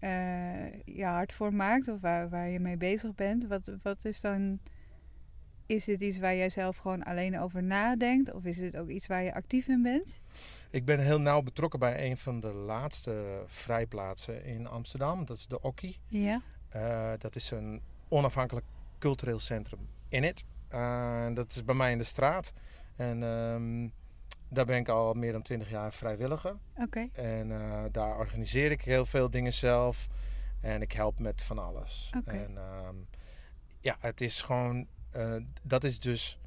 eh, 0.00 0.72
je 0.84 1.04
hart 1.04 1.32
voor 1.32 1.54
maakt 1.54 1.88
of 1.88 2.00
waar, 2.00 2.28
waar 2.28 2.48
je 2.48 2.60
mee 2.60 2.76
bezig 2.76 3.14
bent. 3.14 3.46
Wat, 3.46 3.70
wat 3.82 4.04
is 4.04 4.20
dan. 4.20 4.58
Is 5.66 5.84
dit 5.84 6.00
iets 6.00 6.18
waar 6.18 6.36
jij 6.36 6.48
zelf 6.50 6.76
gewoon 6.76 7.02
alleen 7.02 7.38
over 7.38 7.62
nadenkt? 7.62 8.32
Of 8.34 8.44
is 8.44 8.58
het 8.60 8.76
ook 8.76 8.88
iets 8.88 9.06
waar 9.06 9.22
je 9.22 9.34
actief 9.34 9.68
in 9.68 9.82
bent? 9.82 10.20
Ik 10.70 10.84
ben 10.84 10.98
heel 11.00 11.20
nauw 11.20 11.42
betrokken 11.42 11.78
bij 11.78 12.10
een 12.10 12.16
van 12.16 12.40
de 12.40 12.52
laatste 12.52 13.42
vrijplaatsen 13.46 14.44
in 14.44 14.66
Amsterdam. 14.66 15.24
Dat 15.24 15.36
is 15.36 15.46
de 15.46 15.60
Okkie. 15.60 15.96
Ja. 16.08 16.40
Eh, 16.68 17.12
dat 17.18 17.36
is 17.36 17.50
een 17.50 17.80
onafhankelijk 18.08 18.66
cultureel 18.98 19.38
centrum 19.40 19.88
in 20.08 20.22
het. 20.22 20.44
Eh, 20.72 21.26
dat 21.34 21.50
is 21.50 21.64
bij 21.64 21.74
mij 21.74 21.92
in 21.92 21.98
de 21.98 22.04
straat. 22.04 22.52
En 22.96 23.22
ehm, 23.22 23.88
daar 24.48 24.64
ben 24.64 24.78
ik 24.78 24.88
al 24.88 25.12
meer 25.14 25.32
dan 25.32 25.42
twintig 25.42 25.70
jaar 25.70 25.92
vrijwilliger. 25.92 26.56
Oké. 26.76 27.08
En 27.12 27.52
eh, 27.52 27.84
daar 27.90 28.16
organiseer 28.16 28.70
ik 28.70 28.82
heel 28.82 29.06
veel 29.06 29.30
dingen 29.30 29.52
zelf. 29.52 30.08
En 30.60 30.82
ik 30.82 30.92
help 30.92 31.18
met 31.18 31.42
van 31.42 31.58
alles. 31.58 32.10
En 32.24 32.56
ehm, 32.56 32.94
ja, 33.80 33.96
het 34.00 34.20
is 34.20 34.42
gewoon... 34.42 34.86
eh, 35.10 35.36
dat 35.62 35.84
is 35.84 36.00
dus 36.00 36.38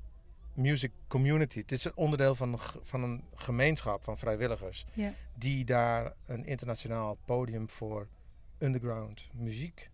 music 0.54 0.92
community. 1.08 1.60
Het 1.60 1.72
is 1.72 1.84
een 1.86 1.96
onderdeel 1.96 2.36
van 2.36 2.60
van 2.82 3.04
een 3.04 3.24
gemeenschap 3.36 4.04
van 4.04 4.18
vrijwilligers. 4.18 4.86
Die 5.34 5.66
daar 5.66 6.14
een 6.26 6.46
internationaal 6.46 7.18
podium 7.26 7.70
voor 7.70 8.08
underground 8.60 9.30
muziek 9.34 9.90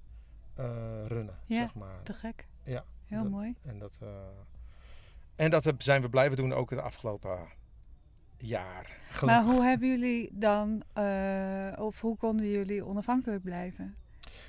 runnen, 1.07 1.39
Ja, 1.45 1.57
zeg 1.57 1.75
maar. 1.75 2.03
Te 2.03 2.13
gek. 2.13 2.47
Ja. 2.63 2.83
Heel 3.11 3.23
Dat- 3.23 3.31
mooi. 3.31 3.55
En 3.61 3.79
dat, 3.79 3.97
eh, 4.01 4.07
en 5.35 5.49
dat 5.49 5.73
zijn 5.77 6.01
we 6.01 6.09
blijven 6.09 6.37
doen 6.37 6.53
ook 6.53 6.69
het 6.69 6.79
afgelopen 6.79 7.39
jaar. 8.37 8.97
Maar 9.25 9.43
hoe 9.43 9.63
hebben 9.63 9.87
jullie 9.89 10.29
dan, 10.33 10.83
eh, 10.93 11.71
of 11.79 12.01
hoe 12.01 12.17
konden 12.17 12.47
jullie 12.49 12.85
onafhankelijk 12.85 13.43
blijven? 13.43 13.95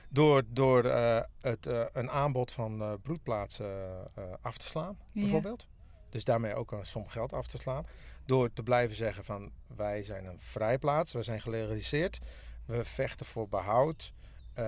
Door, 0.08 0.42
door 0.48 0.84
eh, 0.84 1.20
het, 1.40 1.66
een 1.92 2.10
aanbod 2.10 2.52
van 2.52 2.80
eh, 2.80 2.92
broedplaatsen 3.02 4.08
af 4.40 4.56
te 4.58 4.66
slaan, 4.66 4.96
Ja. 5.12 5.20
bijvoorbeeld. 5.20 5.68
Dus 6.10 6.24
daarmee 6.24 6.54
ook 6.54 6.72
een 6.72 6.86
som 6.86 7.08
geld 7.08 7.32
af 7.32 7.46
te 7.46 7.56
slaan. 7.58 7.86
Door 8.26 8.52
te 8.52 8.62
blijven 8.62 8.96
zeggen 8.96 9.24
van 9.24 9.50
wij 9.76 10.02
zijn 10.02 10.24
een 10.24 10.38
vrijplaats, 10.40 11.12
we 11.12 11.22
zijn 11.22 11.40
gelegaliseerd. 11.40 12.18
We 12.66 12.84
vechten 12.84 13.26
voor 13.26 13.48
behoud. 13.48 14.12
eh, 14.52 14.64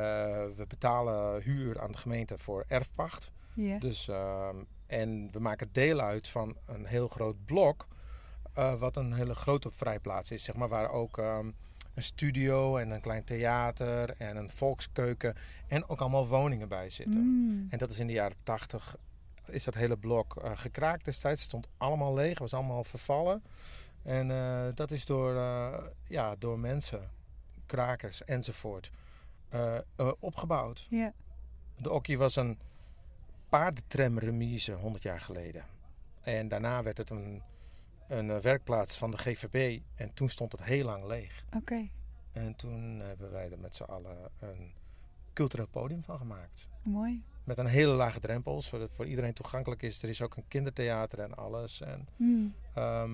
we 0.57 0.65
betalen 0.69 1.43
huur 1.43 1.81
aan 1.81 1.93
de 1.93 1.99
gemeente 1.99 2.39
voor 2.39 2.65
erfpacht. 2.69 3.33
Dus, 3.79 4.09
ehm, 4.09 4.57
en 4.87 5.29
we 5.33 5.39
maken 5.39 5.69
deel 5.73 6.01
uit 6.01 6.29
van 6.29 6.57
een 6.67 6.85
heel 6.87 7.09
groot 7.09 7.45
blok. 7.45 7.87
eh, 8.55 8.75
wat 8.75 8.97
een 8.97 9.13
hele 9.13 9.35
grote 9.35 9.71
vrijplaats 9.71 10.31
is, 10.31 10.45
zeg 10.45 10.55
maar. 10.55 10.69
Waar 10.69 10.91
ook 10.91 11.19
ehm, 11.19 11.51
een 11.95 12.03
studio 12.03 12.77
en 12.77 12.91
een 12.91 13.01
klein 13.01 13.25
theater 13.25 14.15
en 14.19 14.37
een 14.37 14.51
volkskeuken. 14.51 15.35
En 15.67 15.89
ook 15.89 16.01
allemaal 16.01 16.27
woningen 16.29 16.69
bij 16.69 16.91
zitten. 16.91 17.21
Mm. 17.21 17.67
En 17.71 17.79
dat 17.79 17.91
is 17.91 17.99
in 17.99 18.07
de 18.07 18.13
jaren 18.13 18.37
tachtig. 18.43 18.97
Is 19.47 19.65
dat 19.65 19.75
hele 19.75 19.97
blok 19.97 20.37
eh, 20.37 20.51
gekraakt 20.55 21.05
destijds. 21.05 21.41
Het 21.41 21.51
stond 21.51 21.69
allemaal 21.77 22.15
leeg, 22.15 22.39
was 22.39 22.55
allemaal 22.55 22.85
vervallen. 22.85 23.43
En 24.03 24.31
eh, 24.31 24.67
dat 24.75 24.91
is 24.91 25.07
door, 25.07 25.35
ja, 26.07 26.35
door 26.39 26.59
mensen, 26.59 27.11
krakers 27.67 28.25
enzovoort, 28.25 28.91
opgebouwd. 30.19 30.87
De 31.77 31.91
Okkie 31.91 32.19
was 32.19 32.37
een 32.37 32.59
paardentramremise 33.59 34.73
100 34.73 35.03
jaar 35.03 35.21
geleden. 35.21 35.65
En 36.23 36.49
daarna 36.49 36.83
werd 36.83 36.99
het 36.99 37.11
een, 37.11 37.43
een 38.09 38.31
eh, 38.31 38.37
werkplaats 38.39 38.97
van 38.99 39.11
de 39.11 39.17
GVB. 39.19 39.81
En 39.95 40.15
toen 40.15 40.29
stond 40.29 40.53
het 40.53 40.63
heel 40.63 40.85
lang 40.85 41.05
leeg. 41.05 41.45
Oké, 41.57 41.89
En 42.33 42.55
toen 42.57 43.01
hebben 43.01 43.31
wij 43.31 43.51
er 43.51 43.59
met 43.59 43.75
z'n 43.75 43.83
allen 43.83 44.17
een 44.41 44.73
cultureel 45.33 45.69
podium 45.69 46.03
van 46.05 46.19
gemaakt. 46.19 46.69
mooi. 46.83 47.23
Met 47.45 47.59
een 47.59 47.67
hele 47.67 47.93
lage 47.93 48.21
drempel, 48.21 48.63
zodat 48.63 48.87
het 48.87 48.97
voor 48.97 49.07
iedereen 49.07 49.33
toegankelijk 49.33 49.83
is. 49.83 50.03
Er 50.03 50.09
is 50.09 50.23
ook 50.23 50.37
een 50.37 50.49
kindertheater 50.49 51.19
en 51.21 51.35
alles. 51.37 51.81
En, 51.81 52.09
Mm. 52.17 52.55
ehm, 52.75 53.11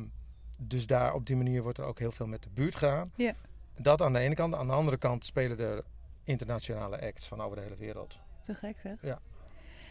dus 0.58 0.86
daar 0.86 1.14
op 1.14 1.26
die 1.26 1.36
manier 1.36 1.62
wordt 1.62 1.78
er 1.78 1.84
ook 1.84 1.98
heel 1.98 2.12
veel 2.12 2.26
met 2.26 2.42
de 2.42 2.50
buurt 2.50 2.74
gedaan. 2.74 3.12
Ja. 3.16 3.34
Dat 3.76 4.02
aan 4.02 4.12
de 4.12 4.18
ene 4.18 4.34
kant. 4.34 4.54
Aan 4.54 4.66
de 4.66 4.72
andere 4.72 4.96
kant 4.96 5.26
spelen 5.26 5.58
er 5.58 5.84
internationale 6.24 7.00
acts 7.00 7.26
van 7.28 7.40
over 7.40 7.56
de 7.56 7.62
hele 7.62 7.76
wereld. 7.76 8.20
Te 8.42 8.54
gek 8.54 8.76
zeg. 8.82 9.02
Ja. 9.02 9.20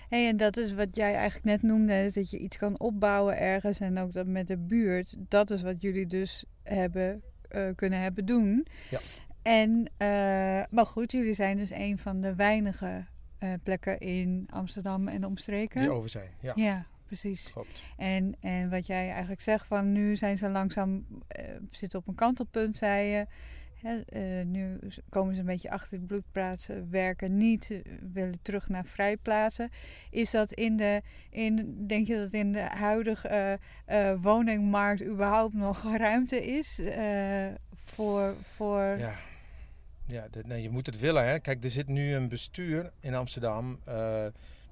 Hey, 0.09 0.27
en 0.27 0.37
dat 0.37 0.57
is 0.57 0.73
wat 0.73 0.95
jij 0.95 1.13
eigenlijk 1.15 1.45
net 1.45 1.61
noemde, 1.61 2.03
is 2.03 2.13
dat 2.13 2.29
je 2.29 2.37
iets 2.37 2.57
kan 2.57 2.79
opbouwen 2.79 3.37
ergens 3.37 3.79
en 3.79 3.97
ook 3.99 4.13
dat 4.13 4.25
met 4.25 4.47
de 4.47 4.57
buurt. 4.57 5.15
Dat 5.17 5.51
is 5.51 5.61
wat 5.61 5.81
jullie 5.81 6.07
dus 6.07 6.43
hebben 6.63 7.21
eh, 7.49 7.67
kunnen 7.75 8.01
hebben 8.01 8.25
doen. 8.25 8.67
Ja. 8.89 8.99
En, 9.41 9.91
eh, 9.97 10.07
maar 10.69 10.85
goed, 10.85 11.11
jullie 11.11 11.33
zijn 11.33 11.57
dus 11.57 11.71
een 11.71 11.97
van 11.97 12.21
de 12.21 12.35
weinige 12.35 13.05
eh, 13.37 13.53
plekken 13.63 13.99
in 13.99 14.47
Amsterdam 14.49 15.07
en 15.07 15.25
omstreken. 15.25 15.81
Die 15.81 15.91
over 15.91 16.09
zijn. 16.09 16.29
Ja, 16.41 16.53
Ja, 16.55 16.85
precies. 17.05 17.51
klopt. 17.51 17.83
En, 17.97 18.35
en 18.39 18.69
wat 18.69 18.87
jij 18.87 19.09
eigenlijk 19.09 19.41
zegt 19.41 19.67
van 19.67 19.91
nu 19.91 20.15
zijn 20.15 20.37
ze 20.37 20.49
langzaam 20.49 21.05
eh, 21.27 21.43
zitten 21.71 21.99
op 21.99 22.07
een 22.07 22.15
kantelpunt, 22.15 22.75
zei 22.75 23.07
je. 23.07 23.25
Eh, 23.83 24.21
nu 24.45 24.79
komen 25.09 25.33
ze 25.33 25.39
een 25.39 25.45
beetje 25.45 25.71
achter 25.71 25.99
de 25.99 26.05
bloedplaatsen, 26.05 26.89
werken 26.89 27.37
niet, 27.37 27.69
eh, 27.71 27.79
willen 28.13 28.39
terug 28.41 28.69
naar 28.69 28.85
vrijplaatsen. 28.85 29.69
Is 30.09 30.31
dat 30.31 30.51
in 30.51 30.77
de, 30.77 31.01
in, 31.29 31.75
denk 31.87 32.07
je 32.07 32.17
dat 32.17 32.33
in 32.33 32.51
de 32.51 32.61
huidige 32.61 33.59
eh, 33.85 34.13
woningmarkt 34.21 35.03
überhaupt 35.03 35.53
nog 35.53 35.97
ruimte 35.97 36.45
is 36.45 36.79
voor, 37.85 38.33
voor 38.55 38.81
Ja, 38.81 39.15
ja 40.05 40.27
nee, 40.45 40.61
je 40.61 40.69
moet 40.69 40.85
het 40.85 40.99
willen. 40.99 41.27
Hè? 41.27 41.39
Kijk, 41.39 41.63
er 41.63 41.69
zit 41.69 41.87
nu 41.87 42.13
een 42.13 42.27
bestuur 42.27 42.91
in 42.99 43.15
Amsterdam. 43.15 43.79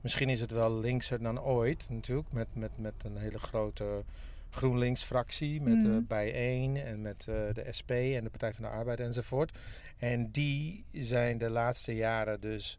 Misschien 0.01 0.29
is 0.29 0.41
het 0.41 0.51
wel 0.51 0.79
linkser 0.79 1.21
dan 1.21 1.41
ooit 1.41 1.87
natuurlijk. 1.89 2.31
Met, 2.31 2.47
met, 2.53 2.71
met 2.75 2.93
een 3.03 3.17
hele 3.17 3.39
grote 3.39 4.03
GroenLinks-fractie. 4.57 5.61
Met 5.61 5.73
Mhm. 5.83 5.91
eh 5.91 5.97
Bijeen 6.07 6.77
en 6.77 7.01
met 7.01 7.25
eh, 7.29 7.35
de 7.53 7.65
SP 7.79 7.91
en 7.91 8.23
de 8.23 8.29
Partij 8.29 8.53
van 8.53 8.63
de 8.63 8.69
Arbeid 8.69 8.99
enzovoort. 8.99 9.57
En 9.97 10.31
die 10.31 10.85
zijn 10.91 11.37
de 11.37 11.49
laatste 11.49 11.95
jaren 11.95 12.39
dus 12.41 12.77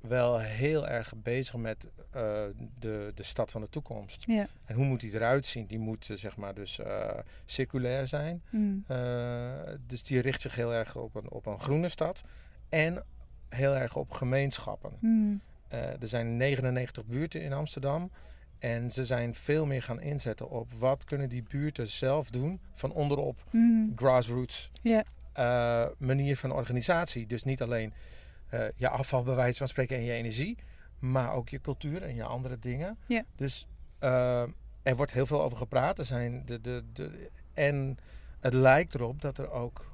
wel 0.00 0.38
heel 0.38 0.88
erg 0.88 1.12
bezig 1.16 1.56
met 1.56 1.88
eh, 2.12 2.42
de, 2.78 3.12
de 3.14 3.22
stad 3.22 3.50
van 3.50 3.60
de 3.60 3.68
toekomst. 3.68 4.24
Ja. 4.26 4.46
En 4.64 4.74
hoe 4.74 4.84
moet 4.84 5.00
die 5.00 5.14
eruit 5.14 5.44
zien? 5.46 5.66
Die 5.66 5.78
moet 5.78 6.08
zeg 6.14 6.36
maar 6.36 6.54
dus 6.54 6.78
eh, 6.78 7.18
circulair 7.46 8.06
zijn. 8.06 8.42
Mm. 8.50 8.84
Uh, 8.90 9.50
dus 9.86 10.02
die 10.02 10.20
richt 10.20 10.40
zich 10.40 10.54
heel 10.54 10.74
erg 10.74 10.96
op 10.96 11.14
een, 11.14 11.30
op 11.30 11.46
een 11.46 11.60
groene 11.60 11.88
stad. 11.88 12.22
En 12.68 13.04
heel 13.48 13.74
erg 13.76 13.96
op 13.96 14.10
gemeenschappen. 14.10 14.92
Mm. 15.00 15.40
Uh, 15.72 15.78
er 16.02 16.08
zijn 16.08 16.36
99 16.36 17.04
buurten 17.06 17.42
in 17.42 17.52
Amsterdam. 17.52 18.10
En 18.62 18.90
ze 18.90 19.04
zijn 19.04 19.34
veel 19.34 19.66
meer 19.66 19.82
gaan 19.82 20.00
inzetten 20.00 20.50
op 20.50 20.72
wat 20.72 21.04
kunnen 21.04 21.28
die 21.28 21.42
buurten 21.42 21.88
zelf 21.88 22.30
doen 22.30 22.60
van 22.74 22.92
onderop. 22.92 23.44
Mm. 23.50 23.92
Grassroots 23.96 24.70
uh, 24.82 25.86
manier 25.98 26.36
van 26.36 26.52
organisatie. 26.52 27.26
Dus 27.26 27.44
niet 27.44 27.62
alleen 27.62 27.92
uh, 28.54 28.64
je 28.76 28.88
afval 28.88 29.22
bij 29.22 29.34
wijze 29.34 29.58
van 29.58 29.68
spreken 29.68 29.96
en 29.96 30.02
je 30.02 30.12
energie. 30.12 30.56
Maar 30.98 31.32
ook 31.32 31.48
je 31.48 31.60
cultuur 31.60 32.02
en 32.02 32.14
je 32.14 32.24
andere 32.24 32.58
dingen. 32.58 32.98
Dus 33.36 33.66
uh, 34.00 34.42
er 34.82 34.96
wordt 34.96 35.12
heel 35.12 35.26
veel 35.26 35.42
over 35.42 35.58
gepraat. 35.58 35.98
Er 35.98 36.04
zijn 36.04 36.42
de, 36.46 36.60
de, 36.60 36.84
de, 36.92 37.30
en 37.54 37.98
het 38.40 38.52
lijkt 38.54 38.94
erop 38.94 39.20
dat 39.20 39.38
er 39.38 39.50
ook 39.50 39.90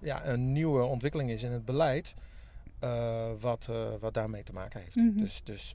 ja, 0.00 0.26
een 0.26 0.52
nieuwe 0.52 0.82
ontwikkeling 0.82 1.30
is 1.30 1.42
in 1.42 1.52
het 1.52 1.64
beleid. 1.64 2.14
Wat, 3.40 3.68
wat 4.00 4.14
daarmee 4.14 4.42
te 4.42 4.52
maken 4.52 4.80
heeft. 4.80 4.94
Mhm. 4.94 5.18
Dus, 5.18 5.40
dus 5.44 5.74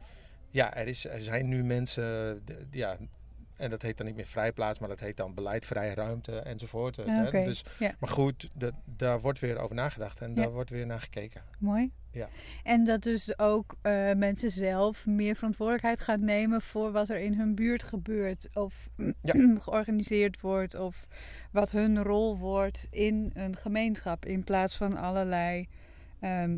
ja, 0.54 0.76
er, 0.76 0.88
is, 0.88 1.06
er 1.06 1.22
zijn 1.22 1.48
nu 1.48 1.64
mensen. 1.64 2.44
ja, 2.72 2.98
en 3.56 3.70
dat 3.70 3.82
heet 3.82 3.98
dan 3.98 4.06
niet 4.06 4.16
meer 4.16 4.26
vrijplaats, 4.26 4.80
maar 4.80 4.90
dat 4.90 5.00
heet 5.00 5.18
dan 5.18 5.34
beleid, 5.34 5.66
vrije 5.66 5.94
ruimte 5.94 6.40
enzovoort. 6.40 7.00
Ah. 7.00 7.32
Dus, 7.32 7.64
Ja. 7.80 7.92
Maar 8.00 8.10
goed, 8.10 8.50
daar 8.86 9.22
wordt 9.22 9.40
weer 9.40 9.58
over 9.60 9.76
nagedacht 9.76 10.22
en 10.22 10.30
Ja. 10.30 10.36
daar 10.36 10.52
wordt 10.52 10.70
weer 10.70 10.86
naar 10.86 11.00
gekeken. 11.00 11.42
Mooi. 11.60 11.92
Ja. 12.12 12.28
En 12.64 12.84
dat 12.84 13.02
dus 13.04 13.40
ook 13.40 13.76
eh, 13.82 14.12
mensen 14.14 14.52
zelf 14.52 15.06
meer 15.06 15.36
verantwoordelijkheid 15.36 16.00
gaan 16.00 16.26
nemen 16.26 16.62
voor 16.62 16.92
wat 16.92 17.10
er 17.10 17.20
in 17.20 17.34
hun 17.34 17.56
buurt 17.56 17.84
gebeurt. 17.84 18.48
Of 18.54 18.90
Ja. 19.22 19.34
georganiseerd 19.60 20.42
wordt. 20.42 20.76
Of 20.76 21.08
wat 21.52 21.72
hun 21.72 22.04
rol 22.04 22.38
wordt 22.38 22.88
in 22.90 23.32
een 23.34 23.56
gemeenschap. 23.56 24.26
In 24.26 24.44
plaats 24.44 24.78
van 24.78 24.98
allerlei 24.98 25.68
ehm, 26.20 26.58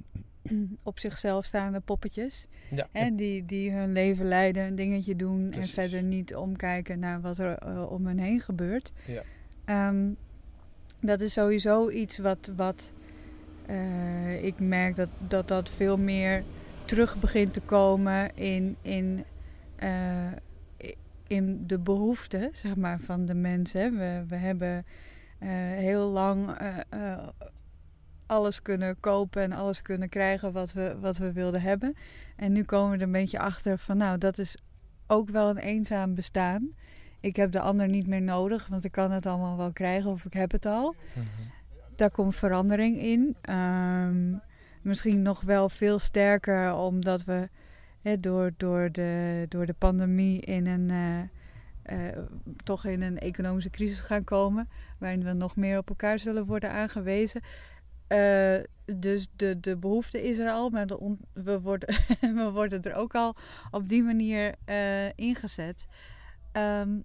op 0.83 0.99
zichzelf 0.99 1.45
staande 1.45 1.79
poppetjes. 1.79 2.47
Ja, 2.69 2.87
Hè, 2.91 3.15
die, 3.15 3.45
die 3.45 3.71
hun 3.71 3.91
leven 3.91 4.27
leiden, 4.27 4.65
een 4.65 4.75
dingetje 4.75 5.15
doen. 5.15 5.49
Precies. 5.49 5.75
En 5.75 5.83
verder 5.83 6.03
niet 6.03 6.35
omkijken 6.35 6.99
naar 6.99 7.21
wat 7.21 7.37
er 7.37 7.57
eh, 7.57 7.91
om 7.91 8.05
hen 8.05 8.17
heen 8.17 8.39
gebeurt. 8.39 8.91
Ja. 9.05 9.21
Ehm, 9.65 10.09
dat 10.99 11.21
is 11.21 11.33
sowieso 11.33 11.89
iets 11.89 12.17
wat, 12.17 12.51
wat 12.55 12.91
eh, 13.65 14.43
ik 14.43 14.59
merk 14.59 14.95
dat, 14.95 15.09
dat 15.27 15.47
dat 15.47 15.69
veel 15.69 15.97
meer 15.97 16.43
terug 16.85 17.19
begint 17.19 17.53
te 17.53 17.61
komen 17.61 18.35
in, 18.35 18.75
in, 18.81 19.23
eh, 19.75 20.31
in 21.27 21.67
de 21.67 21.79
behoeften 21.79 22.49
zeg 22.53 22.75
maar, 22.75 22.99
van 22.99 23.25
de 23.25 23.33
mensen. 23.33 23.97
We, 23.97 24.23
we 24.27 24.35
hebben 24.35 24.85
heel 25.77 26.09
lang 26.09 26.57
alles 28.25 28.61
kunnen 28.61 28.99
kopen 28.99 29.41
en 29.41 29.51
alles 29.51 29.81
kunnen 29.81 30.09
krijgen 30.09 30.51
wat 30.51 30.73
we, 30.73 30.95
wat 30.99 31.17
we 31.17 31.31
wilden 31.31 31.61
hebben. 31.61 31.95
En 32.35 32.51
nu 32.51 32.63
komen 32.63 32.89
we 32.89 32.97
er 32.97 33.03
een 33.03 33.11
beetje 33.11 33.39
achter 33.39 33.77
van 33.77 33.97
nou, 33.97 34.17
dat 34.17 34.37
is 34.37 34.57
ook 35.07 35.29
wel 35.29 35.49
een 35.49 35.57
eenzaam 35.57 36.15
bestaan. 36.15 36.69
Ik 37.19 37.35
heb 37.35 37.51
de 37.51 37.59
ander 37.59 37.87
niet 37.87 38.07
meer 38.07 38.21
nodig, 38.21 38.67
want 38.67 38.83
ik 38.83 38.91
kan 38.91 39.11
het 39.11 39.25
allemaal 39.25 39.57
wel 39.57 39.71
krijgen 39.71 40.11
of 40.11 40.25
ik 40.25 40.33
heb 40.33 40.51
het 40.51 40.65
al. 40.65 40.95
Mhm. 41.13 41.25
Daar 41.95 42.11
komt 42.11 42.35
verandering 42.35 42.97
in. 42.99 43.35
Ehm, 43.41 44.33
misschien 44.81 45.21
nog 45.21 45.41
wel 45.41 45.69
veel 45.69 45.99
sterker, 45.99 46.73
omdat 46.73 47.23
we 47.23 47.49
door, 48.19 48.51
door, 48.57 48.91
de, 48.91 49.45
door 49.49 49.65
de 49.65 49.73
pandemie 49.73 50.41
in 50.41 50.67
een, 50.67 50.89
eh, 50.89 52.09
eh, 52.09 52.17
toch 52.63 52.85
in 52.85 53.01
een 53.01 53.19
economische 53.19 53.69
crisis 53.69 53.99
gaan 53.99 54.23
komen, 54.23 54.69
waarin 54.97 55.23
we 55.23 55.33
nog 55.33 55.55
meer 55.55 55.77
op 55.77 55.89
elkaar 55.89 56.19
zullen 56.19 56.45
worden 56.45 56.71
aangewezen. 56.71 57.41
Eh, 58.07 58.57
dus 58.85 59.27
de, 59.35 59.59
de 59.59 59.77
behoefte 59.77 60.23
is 60.23 60.37
er 60.37 60.51
al, 60.51 60.69
maar 60.69 60.87
we, 61.33 61.61
worden, 61.61 61.95
we 62.41 62.49
worden 62.51 62.81
er 62.81 62.93
ook 62.93 63.15
al 63.15 63.35
op 63.71 63.89
die 63.89 64.03
manier 64.03 64.55
eh, 64.65 65.17
ingezet. 65.17 65.85
Ehm, 66.51 66.99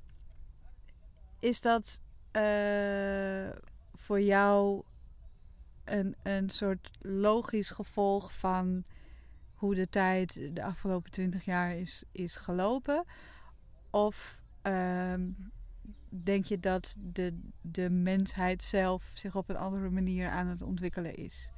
is 1.38 1.60
dat 1.60 2.00
eh, 2.30 3.50
voor 3.94 4.20
jou 4.20 4.82
een, 5.84 6.16
een 6.22 6.50
soort 6.50 6.90
logisch 7.00 7.70
gevolg 7.70 8.32
van 8.32 8.84
hoe 9.54 9.74
de 9.74 9.88
tijd 9.88 10.54
de 10.54 10.62
afgelopen 10.62 11.10
twintig 11.10 11.44
jaar 11.44 11.76
is, 11.76 12.04
is 12.12 12.36
gelopen? 12.36 13.04
Of 13.90 14.42
ehm, 14.62 15.22
denk 16.10 16.44
je 16.44 16.60
dat 16.60 16.96
de, 16.98 17.40
de 17.60 17.90
mensheid 17.90 18.62
zelf 18.62 19.10
zich 19.14 19.36
op 19.36 19.48
een 19.48 19.56
andere 19.56 19.90
manier 19.90 20.28
aan 20.28 20.46
het 20.46 20.62
ontwikkelen 20.62 21.16
is? 21.16 21.48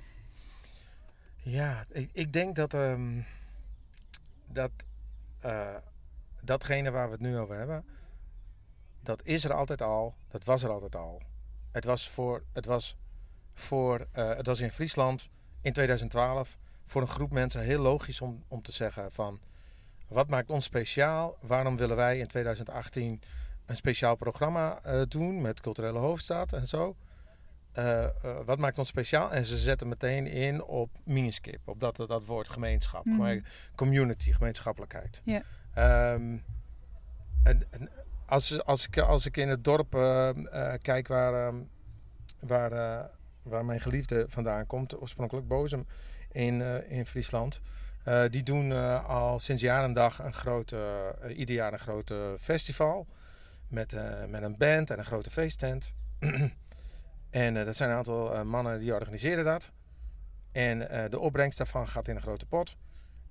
Ja, 1.36 1.84
ik, 1.88 2.10
ik 2.12 2.32
denk 2.32 2.56
dat, 2.56 2.74
ehm, 2.74 3.20
dat 4.46 4.70
uh, 5.44 5.76
datgene 6.40 6.90
waar 6.90 7.06
we 7.06 7.12
het 7.12 7.20
nu 7.20 7.38
over 7.38 7.56
hebben, 7.56 7.84
dat 9.00 9.24
is 9.24 9.44
er 9.44 9.52
altijd 9.52 9.82
al, 9.82 10.14
dat 10.28 10.44
was 10.44 10.62
er 10.62 10.70
altijd 10.70 10.96
al. 10.96 11.22
Het 11.70 11.84
was, 11.84 12.10
voor, 12.10 12.42
het 12.52 12.66
was, 12.66 12.96
voor, 13.54 14.06
uh, 14.16 14.28
het 14.28 14.46
was 14.46 14.60
in 14.60 14.70
Friesland 14.70 15.30
in 15.60 15.72
2012 15.72 16.58
voor 16.86 17.02
een 17.02 17.08
groep 17.08 17.30
mensen 17.30 17.60
heel 17.60 17.80
logisch 17.80 18.20
om, 18.20 18.44
om 18.48 18.62
te 18.62 18.72
zeggen 18.72 19.12
van 19.12 19.40
wat 20.08 20.28
maakt 20.28 20.50
ons 20.50 20.64
speciaal? 20.64 21.36
Waarom 21.40 21.76
willen 21.76 21.96
wij 21.96 22.18
in 22.18 22.26
2018 22.26 23.22
een 23.72 23.78
speciaal 23.78 24.16
programma 24.16 24.80
uh, 24.86 25.02
doen 25.08 25.40
met 25.40 25.60
culturele 25.60 25.98
hoofdstad 25.98 26.52
en 26.52 26.66
zo? 26.66 26.96
Uh, 27.78 28.02
uh, 28.24 28.38
wat 28.44 28.58
maakt 28.58 28.78
ons 28.78 28.88
speciaal? 28.88 29.32
En 29.32 29.44
ze 29.44 29.56
zetten 29.56 29.88
meteen 29.88 30.26
in 30.26 30.62
op 30.62 30.90
miniskip, 31.04 31.60
op 31.64 31.80
dat, 31.80 31.96
dat 31.96 32.24
woord 32.24 32.48
gemeenschap, 32.48 33.04
mm. 33.04 33.42
community, 33.74 34.32
gemeenschappelijkheid. 34.32 35.20
Yeah. 35.24 35.42
Um, 36.14 36.44
en, 37.42 37.66
en, 37.70 37.90
als, 38.26 38.64
als, 38.64 38.86
ik, 38.86 38.98
als 38.98 39.26
ik 39.26 39.36
in 39.36 39.48
het 39.48 39.64
dorp 39.64 39.94
uh, 39.94 40.30
kijk 40.82 41.08
waar, 41.08 41.46
um, 41.46 41.68
waar, 42.40 43.10
waar 43.42 43.64
mijn 43.64 43.80
geliefde 43.80 44.24
vandaan 44.28 44.66
komt, 44.66 45.00
oorspronkelijk 45.00 45.48
Bozem 45.48 45.86
in, 46.32 46.60
in 46.88 47.06
Friesland. 47.06 47.60
die 48.30 48.42
doen 48.42 48.72
al 49.06 49.38
sinds 49.38 49.62
jaar 49.62 49.84
en 49.84 49.92
dag 49.92 50.18
een 50.18 50.34
grote, 50.34 51.14
ieder 51.36 51.54
jaar 51.54 51.72
een 51.72 51.78
grote 51.78 52.34
festival. 52.38 53.06
Met, 53.72 53.94
met 54.28 54.42
een 54.42 54.56
band 54.56 54.90
en 54.90 54.98
een 54.98 55.04
grote 55.04 55.30
feesttent. 55.30 55.92
En 57.30 57.54
uh, 57.54 57.64
dat 57.64 57.76
zijn 57.76 57.90
een 57.90 57.96
aantal 57.96 58.34
uh, 58.34 58.42
mannen 58.42 58.78
die 58.78 58.92
organiseren 58.92 59.44
dat. 59.44 59.70
En 60.52 60.78
de 61.10 61.18
opbrengst 61.18 61.58
daarvan 61.58 61.88
gaat 61.88 62.08
in 62.08 62.16
een 62.16 62.22
grote 62.22 62.46
pot. 62.46 62.76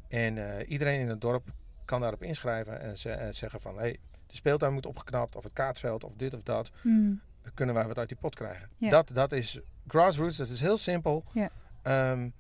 En 0.08 0.66
iedereen 0.68 1.00
in 1.00 1.10
het 1.10 1.22
dorp 1.22 1.50
kan 1.86 2.02
daarop 2.02 2.24
inschrijven 2.24 2.80
en, 2.80 2.98
ze 2.98 3.10
en 3.10 3.36
zeggen 3.36 3.62
van... 3.62 3.78
Hey, 3.78 4.00
de 4.28 4.36
speeltuin 4.36 4.74
moet 4.74 4.86
opgeknapt 4.86 5.36
of 5.36 5.44
het 5.44 5.54
kaatsveld 5.54 6.04
of 6.04 6.14
dit 6.16 6.34
of 6.34 6.44
dat. 6.44 6.72
Mm. 6.82 7.22
Dan 7.42 7.54
kunnen 7.54 7.76
wij 7.76 7.88
wat 7.88 7.98
uit 7.98 8.08
die 8.08 8.18
pot 8.18 8.36
krijgen. 8.36 8.70
Dat, 8.78 9.10
dat 9.14 9.32
is 9.32 9.60
grassroots, 9.88 10.38
dat 10.38 10.50
is 10.50 10.60
heel 10.60 10.78
simpel. 10.78 11.24
Um, 11.84 12.34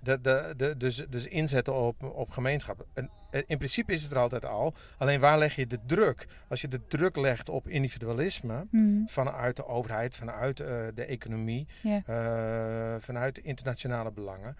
de, 0.00 0.20
de, 0.20 0.54
de, 0.56 0.76
dus, 0.76 1.06
dus 1.08 1.26
inzetten 1.26 1.74
op, 1.74 2.02
op 2.02 2.30
gemeenschap. 2.30 2.86
En 2.94 3.10
in 3.30 3.58
principe 3.58 3.92
is 3.92 4.02
het 4.02 4.12
er 4.12 4.18
altijd 4.18 4.44
al. 4.44 4.74
Alleen 4.98 5.20
waar 5.20 5.38
leg 5.38 5.56
je 5.56 5.66
de 5.66 5.78
druk? 5.86 6.26
Als 6.48 6.60
je 6.60 6.68
de 6.68 6.86
druk 6.86 7.16
legt 7.16 7.48
op 7.48 7.68
individualisme 7.68 8.66
mm. 8.70 9.08
vanuit 9.08 9.56
de 9.56 9.66
overheid, 9.66 10.16
vanuit 10.16 10.60
uh, 10.60 10.66
de 10.94 11.04
economie, 11.04 11.66
yeah. 11.82 12.08
uh, 12.08 13.00
vanuit 13.00 13.38
internationale 13.38 14.12
belangen. 14.12 14.56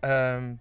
Um, 0.00 0.60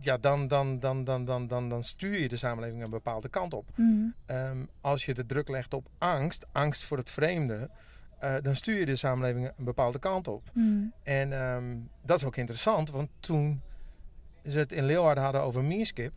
ja, 0.00 0.18
dan, 0.18 0.48
dan, 0.48 0.78
dan, 0.78 1.04
dan, 1.04 1.24
dan, 1.24 1.46
dan, 1.46 1.68
dan 1.68 1.82
stuur 1.82 2.20
je 2.20 2.28
de 2.28 2.36
samenleving 2.36 2.84
een 2.84 2.90
bepaalde 2.90 3.28
kant 3.28 3.54
op. 3.54 3.70
Mm. 3.74 4.14
Um, 4.26 4.68
als 4.80 5.04
je 5.04 5.14
de 5.14 5.26
druk 5.26 5.48
legt 5.48 5.74
op 5.74 5.88
angst, 5.98 6.46
angst 6.52 6.84
voor 6.84 6.96
het 6.96 7.10
vreemde, 7.10 7.70
uh, 8.24 8.34
dan 8.42 8.56
stuur 8.56 8.78
je 8.78 8.86
de 8.86 8.96
samenleving 8.96 9.50
een 9.56 9.64
bepaalde 9.64 9.98
kant 9.98 10.28
op. 10.28 10.50
Mm. 10.54 10.92
En 11.02 11.42
um, 11.42 11.88
dat 12.02 12.16
is 12.16 12.24
ook 12.24 12.36
interessant, 12.36 12.90
want 12.90 13.08
toen 13.20 13.60
ze 14.48 14.58
het 14.58 14.72
in 14.72 14.84
Leeuwarden 14.84 15.24
hadden 15.24 15.42
over 15.42 15.64
Mierskip, 15.64 16.12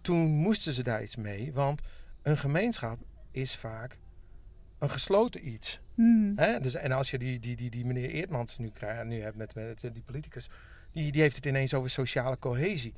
toen 0.00 0.26
moesten 0.26 0.72
ze 0.72 0.82
daar 0.82 1.02
iets 1.02 1.16
mee. 1.16 1.52
Want 1.52 1.80
een 2.22 2.38
gemeenschap 2.38 2.98
is 3.30 3.56
vaak 3.56 3.98
een 4.78 4.90
gesloten 4.90 5.48
iets. 5.48 5.80
Mm. 5.94 6.32
Hè? 6.36 6.60
Dus, 6.60 6.74
en 6.74 6.92
als 6.92 7.10
je 7.10 7.18
die, 7.18 7.40
die, 7.40 7.56
die, 7.56 7.70
die 7.70 7.84
meneer 7.84 8.10
Eertmans 8.10 8.58
nu, 8.58 8.70
krijgt, 8.70 9.04
nu 9.04 9.20
hebt 9.20 9.36
met, 9.36 9.54
met 9.54 9.80
die 9.80 10.02
politicus, 10.04 10.50
die, 10.92 11.12
die 11.12 11.20
heeft 11.20 11.36
het 11.36 11.46
ineens 11.46 11.74
over 11.74 11.90
sociale 11.90 12.38
cohesie. 12.38 12.94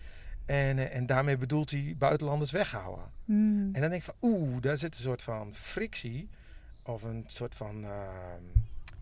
En, 0.47 0.91
en 0.91 1.07
daarmee 1.07 1.37
bedoelt 1.37 1.71
hij 1.71 1.95
buitenlanders 1.99 2.51
weghouden. 2.51 3.05
Mm. 3.25 3.71
En 3.73 3.81
dan 3.81 3.91
denk 3.91 4.03
ik 4.03 4.15
van, 4.15 4.31
oeh, 4.31 4.61
daar 4.61 4.79
zit 4.79 4.95
een 4.95 5.03
soort 5.03 5.23
van 5.23 5.55
frictie 5.55 6.29
of 6.89 7.03
een 7.03 7.25
soort 7.27 7.55
van 7.55 7.83
uh, 7.85 7.91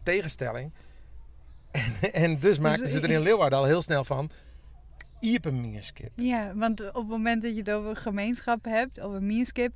tegenstelling. 0.02 0.70
En, 2.00 2.12
en 2.12 2.38
dus 2.38 2.58
maakten 2.58 2.82
dus, 2.82 2.92
ze 2.92 3.00
er 3.00 3.10
in 3.10 3.20
Leeuwarden 3.20 3.58
al 3.58 3.64
heel 3.64 3.82
snel 3.82 4.04
van. 4.04 4.30
Iepenmierskip. 5.20 6.10
Ja, 6.14 6.54
want 6.54 6.88
op 6.88 6.94
het 6.94 7.06
moment 7.08 7.42
dat 7.42 7.50
je 7.50 7.58
het 7.58 7.70
over 7.70 7.96
gemeenschap 7.96 8.64
hebt, 8.64 9.00
over 9.00 9.22
mierskip, 9.22 9.72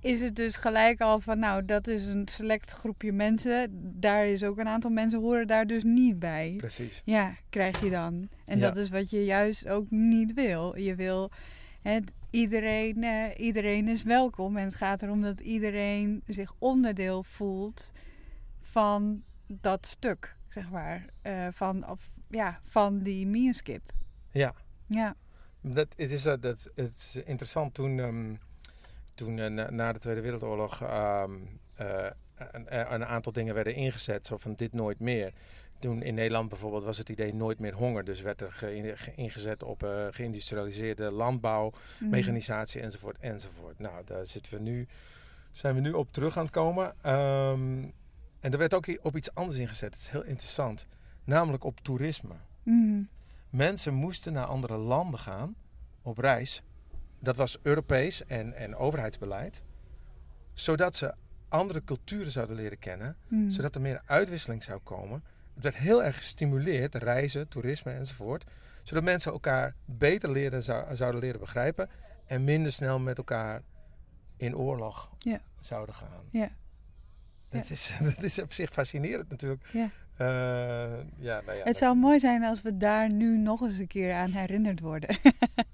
is 0.00 0.20
het 0.20 0.36
dus 0.36 0.56
gelijk 0.56 1.00
al 1.00 1.20
van, 1.20 1.38
nou, 1.38 1.64
dat 1.64 1.86
is 1.86 2.06
een 2.06 2.28
select 2.28 2.70
groepje 2.70 3.12
mensen. 3.12 3.68
Daar 4.00 4.26
is 4.26 4.42
ook 4.42 4.58
een 4.58 4.68
aantal 4.68 4.90
mensen 4.90 5.20
horen 5.20 5.46
daar 5.46 5.66
dus 5.66 5.82
niet 5.82 6.18
bij. 6.18 6.54
Precies. 6.56 7.02
Ja, 7.04 7.34
krijg 7.50 7.80
je 7.80 7.90
dan. 7.90 8.28
En 8.44 8.58
Ja. 8.58 8.66
dat 8.66 8.76
is 8.76 8.88
wat 8.88 9.10
je 9.10 9.24
juist 9.24 9.68
ook 9.68 9.90
niet 9.90 10.34
wil. 10.34 10.78
Je 10.78 10.94
wil, 10.94 11.30
hè, 11.82 11.98
iedereen, 12.34 13.02
eh, 13.02 13.44
iedereen 13.46 13.88
is 13.88 14.02
welkom. 14.02 14.56
En 14.56 14.64
het 14.64 14.74
gaat 14.74 15.02
erom 15.02 15.22
dat 15.22 15.40
iedereen 15.40 16.22
zich 16.26 16.52
onderdeel 16.58 17.22
voelt 17.22 17.92
van 18.60 19.22
dat 19.46 19.86
stuk, 19.86 20.36
zeg 20.48 20.70
maar. 20.70 21.04
eh, 21.22 21.48
van, 21.50 21.88
of, 21.88 22.10
ja, 22.28 22.60
van 22.64 22.98
die 22.98 23.26
mierskip. 23.26 23.92
Ja. 24.30 24.54
Ja. 24.86 25.16
Dat, 25.60 25.88
het, 25.96 26.10
is, 26.10 26.26
uh, 26.26 26.34
dat, 26.40 26.70
het 26.74 26.94
is 26.94 27.16
interessant 27.24 27.74
toen, 27.74 27.98
um, 27.98 28.38
toen 29.14 29.36
uh, 29.36 29.46
na, 29.46 29.70
na, 29.70 29.92
de 29.92 29.98
Tweede 29.98 30.20
Wereldoorlog 30.20 30.82
um, 30.82 31.60
uh, 31.80 32.06
een, 32.36 32.94
een, 32.94 33.04
aantal 33.04 33.32
dingen 33.32 33.54
werden 33.54 33.74
ingezet, 33.74 34.26
zo 34.26 34.36
van 34.36 34.54
dit 34.54 34.72
nooit 34.72 35.00
meer. 35.00 35.32
Toen 35.84 36.02
in 36.02 36.14
Nederland 36.14 36.48
bijvoorbeeld 36.48 36.84
was 36.84 36.98
het 36.98 37.08
idee 37.08 37.34
nooit 37.34 37.58
meer 37.58 37.74
honger. 37.74 38.04
Dus 38.04 38.20
werd 38.20 38.40
er 38.40 38.52
ge, 38.52 38.92
ge, 38.96 39.14
ingezet 39.14 39.62
op 39.62 39.82
uh, 39.82 40.06
geïndustrialiseerde 40.10 41.10
landbouw, 41.10 41.72
mm. 42.00 42.08
mechanisatie 42.08 42.80
enzovoort 42.80 43.18
enzovoort. 43.18 43.78
Nou, 43.78 44.04
daar 44.04 44.26
zitten 44.26 44.54
we 44.54 44.60
nu, 44.60 44.86
zijn 45.52 45.74
we 45.74 45.80
nu 45.80 45.92
op 45.92 46.12
terug 46.12 46.36
aan 46.36 46.44
het 46.44 46.52
komen. 46.52 46.86
Um, 46.86 47.92
en 48.40 48.52
er 48.52 48.58
werd 48.58 48.74
ook 48.74 48.98
op 49.02 49.16
iets 49.16 49.34
anders 49.34 49.58
ingezet. 49.58 49.92
Het 49.92 50.02
is 50.02 50.08
heel 50.08 50.24
interessant. 50.24 50.86
Namelijk 51.24 51.64
op 51.64 51.80
toerisme. 51.80 52.34
Mm. 52.62 53.08
Mensen 53.50 53.94
moesten 53.94 54.32
naar 54.32 54.46
andere 54.46 54.76
landen 54.76 55.20
gaan 55.20 55.56
op 56.02 56.18
reis. 56.18 56.62
Dat 57.20 57.36
was 57.36 57.58
Europees 57.62 58.24
en, 58.24 58.54
en 58.54 58.76
overheidsbeleid. 58.76 59.62
Zodat 60.54 60.96
ze 60.96 61.14
andere 61.48 61.84
culturen 61.84 62.30
zouden 62.30 62.56
leren 62.56 62.78
kennen. 62.78 63.16
Mm. 63.28 63.50
Zodat 63.50 63.74
er 63.74 63.80
meer 63.80 64.02
uitwisseling 64.06 64.62
zou 64.62 64.80
komen. 64.82 65.22
Het 65.54 65.62
werd 65.62 65.76
heel 65.76 66.04
erg 66.04 66.16
gestimuleerd, 66.16 66.94
reizen, 66.94 67.48
toerisme 67.48 67.92
enzovoort. 67.92 68.44
Zodat 68.82 69.04
mensen 69.04 69.32
elkaar 69.32 69.74
beter 69.84 70.30
leren, 70.30 70.62
zou, 70.62 70.96
zouden 70.96 71.20
leren 71.20 71.40
begrijpen. 71.40 71.90
En 72.26 72.44
minder 72.44 72.72
snel 72.72 72.98
met 72.98 73.18
elkaar 73.18 73.62
in 74.36 74.56
oorlog 74.56 75.10
ja. 75.18 75.40
zouden 75.60 75.94
gaan. 75.94 76.28
Ja. 76.30 76.48
Dat, 77.48 77.70
is, 77.70 77.92
dat 78.14 78.22
is 78.22 78.38
op 78.38 78.52
zich 78.52 78.72
fascinerend 78.72 79.30
natuurlijk. 79.30 79.62
Ja. 79.72 79.90
Uh, 80.18 80.26
ja, 81.16 81.40
nou 81.46 81.58
ja, 81.58 81.64
het 81.64 81.76
zou 81.76 81.96
mooi 81.96 82.20
zijn 82.20 82.42
als 82.42 82.62
we 82.62 82.76
daar 82.76 83.12
nu 83.12 83.38
nog 83.38 83.60
eens 83.60 83.78
een 83.78 83.86
keer 83.86 84.14
aan 84.14 84.30
herinnerd 84.30 84.80
worden. 84.80 85.18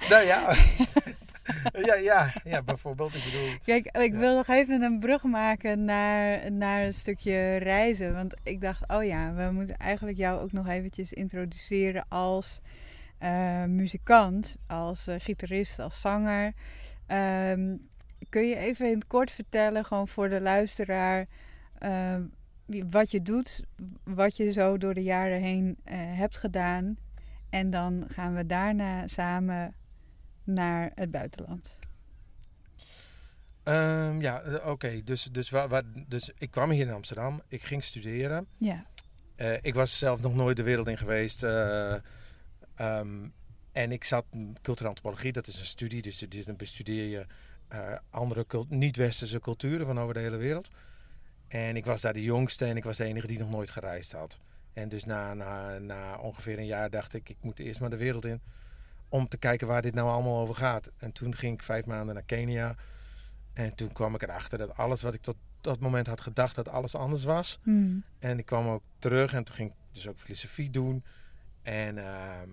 nou 0.08 0.24
ja. 0.24 0.54
ja, 1.86 1.94
ja, 1.94 2.34
ja, 2.44 2.62
bijvoorbeeld. 2.62 3.14
Ik 3.14 3.24
bedoel, 3.24 3.48
Kijk, 3.64 3.86
ik 3.86 4.12
ja. 4.12 4.18
wil 4.18 4.36
nog 4.36 4.48
even 4.48 4.82
een 4.82 4.98
brug 4.98 5.22
maken 5.22 5.84
naar, 5.84 6.52
naar 6.52 6.82
een 6.82 6.94
stukje 6.94 7.56
reizen. 7.56 8.14
Want 8.14 8.34
ik 8.42 8.60
dacht, 8.60 8.88
oh 8.88 9.04
ja, 9.04 9.34
we 9.34 9.52
moeten 9.52 9.76
eigenlijk 9.76 10.18
jou 10.18 10.40
ook 10.40 10.52
nog 10.52 10.68
eventjes 10.68 11.12
introduceren 11.12 12.04
als 12.08 12.60
uh, 13.22 13.64
muzikant, 13.64 14.56
als 14.66 15.08
uh, 15.08 15.14
gitarist, 15.18 15.78
als 15.78 16.00
zanger. 16.00 16.52
Um, 17.06 17.88
kun 18.28 18.46
je 18.48 18.56
even 18.56 18.86
in 18.86 18.94
het 18.94 19.06
kort 19.06 19.30
vertellen, 19.30 19.84
gewoon 19.84 20.08
voor 20.08 20.28
de 20.28 20.40
luisteraar, 20.40 21.26
uh, 21.82 22.16
wat 22.90 23.10
je 23.10 23.22
doet, 23.22 23.64
wat 24.04 24.36
je 24.36 24.52
zo 24.52 24.78
door 24.78 24.94
de 24.94 25.02
jaren 25.02 25.40
heen 25.40 25.76
uh, 25.84 25.94
hebt 25.94 26.36
gedaan. 26.36 26.96
En 27.50 27.70
dan 27.70 28.04
gaan 28.08 28.34
we 28.34 28.46
daarna 28.46 29.06
samen 29.06 29.74
naar 30.52 30.92
het 30.94 31.10
buitenland. 31.10 31.78
Um, 33.64 34.20
ja, 34.20 34.42
oké. 34.46 34.68
Okay. 34.68 35.02
Dus, 35.04 35.28
dus, 35.32 35.50
waar, 35.50 35.68
waar, 35.68 35.82
dus 36.06 36.30
ik 36.38 36.50
kwam 36.50 36.70
hier 36.70 36.86
in 36.86 36.92
Amsterdam. 36.92 37.42
Ik 37.48 37.62
ging 37.62 37.84
studeren. 37.84 38.46
Ja. 38.56 38.84
Uh, 39.36 39.56
ik 39.60 39.74
was 39.74 39.98
zelf 39.98 40.20
nog 40.20 40.34
nooit 40.34 40.56
de 40.56 40.62
wereld 40.62 40.88
in 40.88 40.98
geweest. 40.98 41.42
Uh, 41.42 41.94
um, 42.80 43.32
en 43.72 43.92
ik 43.92 44.04
zat 44.04 44.24
culturele 44.62 44.88
antropologie. 44.88 45.32
Dat 45.32 45.46
is 45.46 45.60
een 45.60 45.66
studie. 45.66 46.02
Dus 46.02 46.44
dan 46.44 46.56
bestudeer 46.56 47.08
je 47.08 47.26
uh, 47.72 47.92
andere 48.10 48.46
niet-westerse 48.68 49.40
culturen 49.40 49.86
van 49.86 50.00
over 50.00 50.14
de 50.14 50.20
hele 50.20 50.36
wereld. 50.36 50.68
En 51.48 51.76
ik 51.76 51.84
was 51.84 52.00
daar 52.00 52.12
de 52.12 52.22
jongste 52.22 52.64
en 52.64 52.76
ik 52.76 52.84
was 52.84 52.96
de 52.96 53.04
enige 53.04 53.26
die 53.26 53.38
nog 53.38 53.50
nooit 53.50 53.70
gereisd 53.70 54.12
had. 54.12 54.38
En 54.72 54.88
dus 54.88 55.04
na, 55.04 55.34
na, 55.34 55.78
na 55.78 56.16
ongeveer 56.16 56.58
een 56.58 56.66
jaar 56.66 56.90
dacht 56.90 57.14
ik, 57.14 57.28
ik 57.28 57.36
moet 57.40 57.58
eerst 57.58 57.80
maar 57.80 57.90
de 57.90 57.96
wereld 57.96 58.24
in 58.24 58.40
om 59.10 59.28
te 59.28 59.36
kijken 59.36 59.66
waar 59.66 59.82
dit 59.82 59.94
nou 59.94 60.08
allemaal 60.08 60.40
over 60.40 60.54
gaat. 60.54 60.90
En 60.98 61.12
toen 61.12 61.36
ging 61.36 61.54
ik 61.54 61.62
vijf 61.62 61.86
maanden 61.86 62.14
naar 62.14 62.24
Kenia. 62.24 62.74
En 63.52 63.74
toen 63.74 63.92
kwam 63.92 64.14
ik 64.14 64.22
erachter 64.22 64.58
dat 64.58 64.76
alles 64.76 65.02
wat 65.02 65.14
ik 65.14 65.22
tot 65.22 65.36
dat 65.60 65.80
moment 65.80 66.06
had 66.06 66.20
gedacht 66.20 66.54
dat 66.54 66.68
alles 66.68 66.94
anders 66.94 67.24
was. 67.24 67.58
Hmm. 67.62 68.04
En 68.18 68.38
ik 68.38 68.46
kwam 68.46 68.68
ook 68.68 68.82
terug 68.98 69.32
en 69.32 69.44
toen 69.44 69.54
ging 69.54 69.70
ik 69.70 69.76
dus 69.92 70.08
ook 70.08 70.18
filosofie 70.18 70.70
doen. 70.70 71.04
En 71.62 71.98
ehm, 71.98 72.48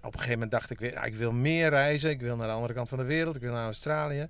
op 0.00 0.04
een 0.04 0.12
gegeven 0.12 0.32
moment 0.32 0.50
dacht 0.50 0.70
ik 0.70 0.78
weer, 0.78 0.94
nou, 0.94 1.06
ik 1.06 1.14
wil 1.14 1.32
meer 1.32 1.68
reizen. 1.68 2.10
Ik 2.10 2.20
wil 2.20 2.36
naar 2.36 2.46
de 2.46 2.52
andere 2.52 2.74
kant 2.74 2.88
van 2.88 2.98
de 2.98 3.04
wereld. 3.04 3.36
Ik 3.36 3.42
wil 3.42 3.52
naar 3.52 3.64
Australië. 3.64 4.28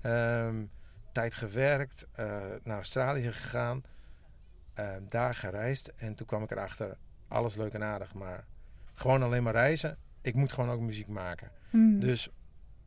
Ehm, 0.00 0.64
tijd 1.12 1.34
gewerkt, 1.34 2.06
eh, 2.12 2.26
naar 2.62 2.76
Australië 2.76 3.32
gegaan. 3.32 3.82
Ehm, 4.74 5.02
daar 5.08 5.34
gereisd. 5.34 5.92
En 5.96 6.14
toen 6.14 6.26
kwam 6.26 6.42
ik 6.42 6.50
erachter, 6.50 6.96
alles 7.28 7.56
leuk 7.56 7.72
en 7.72 7.82
aardig, 7.82 8.14
maar 8.14 8.44
gewoon 8.94 9.22
alleen 9.22 9.42
maar 9.42 9.52
reizen. 9.52 9.98
Ik 10.28 10.34
moet 10.34 10.52
gewoon 10.52 10.70
ook 10.70 10.80
muziek 10.80 11.08
maken. 11.08 11.50
Hmm. 11.70 12.00
Dus 12.00 12.28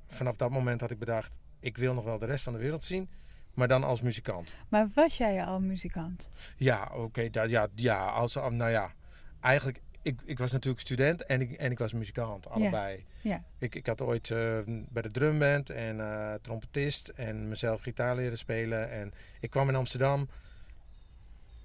vanaf 0.07 0.35
dat 0.35 0.49
moment 0.49 0.81
had 0.81 0.91
ik 0.91 0.99
bedacht, 0.99 1.31
ik 1.59 1.77
wil 1.77 1.93
nog 1.93 2.03
wel 2.03 2.19
de 2.19 2.25
rest 2.25 2.43
van 2.43 2.53
de 2.53 2.59
wereld 2.59 2.83
zien. 2.83 3.09
Maar 3.53 3.67
dan 3.67 3.83
als 3.83 4.01
muzikant. 4.01 4.55
Maar 4.69 4.89
was 4.93 5.17
jij 5.17 5.45
al 5.45 5.59
muzikant? 5.59 6.29
Ja, 6.55 6.91
oké. 6.93 7.29
ja, 7.31 7.67
ja, 7.75 8.05
als, 8.05 8.33
nou 8.35 8.69
ja, 8.69 8.93
eigenlijk, 9.39 9.81
ik, 10.01 10.21
ik 10.25 10.37
was 10.37 10.51
natuurlijk 10.51 10.81
student 10.81 11.25
en 11.25 11.41
ik, 11.41 11.51
en 11.51 11.71
ik 11.71 11.77
was 11.77 11.93
muzikant, 11.93 12.49
allebei. 12.49 13.05
Ja. 13.21 13.43
Ik, 13.57 13.75
ik 13.75 13.85
had 13.85 14.01
ooit 14.01 14.31
eh, 14.31 14.57
bij 14.67 15.01
de 15.01 15.11
drumband 15.11 15.69
en 15.69 15.99
eh, 15.99 16.33
trompetist 16.41 17.07
en 17.07 17.47
mezelf 17.49 17.81
gitaar 17.81 18.15
leren 18.15 18.37
spelen. 18.37 18.91
En 18.91 19.13
ik 19.39 19.49
kwam 19.49 19.69
in 19.69 19.75
Amsterdam 19.75 20.29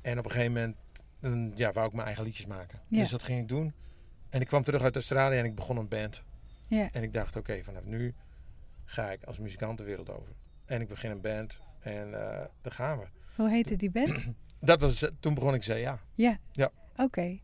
en 0.03 0.19
op 0.19 0.25
een 0.25 0.31
gegeven 0.31 0.53
moment 0.53 0.77
ja, 1.59 1.73
wou 1.73 1.87
ik 1.87 1.93
mijn 1.93 2.07
eigen 2.07 2.25
liedjes 2.25 2.47
maken. 2.47 2.81
Ja. 2.89 3.01
Dus 3.01 3.11
dat 3.11 3.23
ging 3.23 3.41
ik 3.41 3.49
doen. 3.49 3.73
En 4.29 4.41
ik 4.41 4.47
kwam 4.47 4.63
terug 4.63 4.83
uit 4.83 4.95
Australië 4.95 5.39
en 5.39 5.45
ik 5.45 5.55
begon 5.55 5.77
een 5.77 5.89
band. 5.89 6.23
Ja. 6.67 6.89
En 6.93 7.03
ik 7.03 7.13
dacht, 7.13 7.37
oké, 7.37 7.61
vanaf 7.65 7.85
nu 7.85 8.15
ga 8.85 9.11
ik 9.11 9.23
als 9.25 9.39
muzikant 9.39 9.79
de 9.79 9.85
wereld 9.85 10.11
over. 10.11 10.33
En 10.65 10.81
ik 10.81 10.89
begin 10.89 11.11
een 11.11 11.21
band 11.21 11.61
en 11.81 12.15
eh 12.15 12.45
daar 12.63 12.73
gaan 12.73 12.99
we. 12.99 13.05
Hoe 13.37 13.51
heette 13.51 13.77
die 13.77 13.91
band? 13.91 14.25
Dat 14.61 14.81
was, 14.81 15.03
eh, 15.03 15.11
toen 15.21 15.35
begon 15.35 15.55
ik 15.55 15.63
ze, 15.63 15.75
ja. 15.75 15.99
ja. 16.15 16.39
Ja. 16.53 16.71
Oké. 16.97 17.39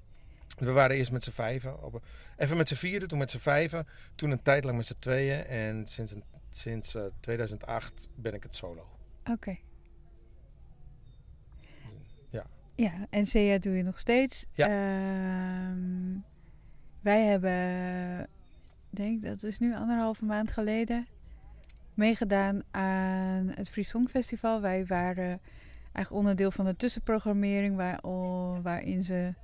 We 0.59 0.71
waren 0.73 0.97
eerst 0.97 1.13
met 1.13 1.25
z'n 1.25 1.31
vijven. 1.31 1.83
Op, 1.83 1.95
een- 1.95 2.03
even 2.37 2.57
met 2.57 2.69
z'n 2.69 2.75
vieren, 2.75 3.09
toen 3.09 3.19
met 3.19 3.31
z'n 3.31 3.39
vijven. 3.39 3.87
Toen 4.15 4.31
een 4.31 4.43
tijd 4.43 4.65
lang 4.65 4.77
met 4.77 4.87
z'n 4.87 4.97
tweeën. 4.99 5.45
En 5.45 5.87
sinds, 5.87 6.15
sinds 6.51 6.95
eh, 6.95 7.03
2008 7.21 8.09
ben 8.15 8.35
ik 8.35 8.43
het 8.43 8.57
solo. 8.57 8.87
Oké. 9.31 9.57
Ja. 12.31 12.47
Ja, 12.75 13.07
en 13.11 13.27
CEA 13.27 13.59
doe 13.59 13.77
je 13.77 13.83
nog 13.83 13.99
steeds. 13.99 14.47
Ja. 14.53 14.67
Ehm, 14.69 16.17
wij 17.03 17.25
hebben, 17.25 18.29
denk 18.91 19.23
dat 19.23 19.43
is 19.43 19.59
nu 19.59 19.75
anderhalve 19.75 20.25
maand 20.25 20.51
geleden, 20.51 21.07
meegedaan 21.95 22.63
aan 22.71 23.53
het 23.55 23.69
Free 23.69 23.85
Song 23.85 24.09
Festival. 24.09 24.61
Wij 24.61 24.87
waren 24.87 25.41
eigenlijk 25.93 26.13
onderdeel 26.13 26.51
van 26.51 26.65
de 26.65 26.77
tussenprogrammering 26.77 27.77
waar, 27.77 28.01
waarin 28.63 29.03
ze 29.03 29.35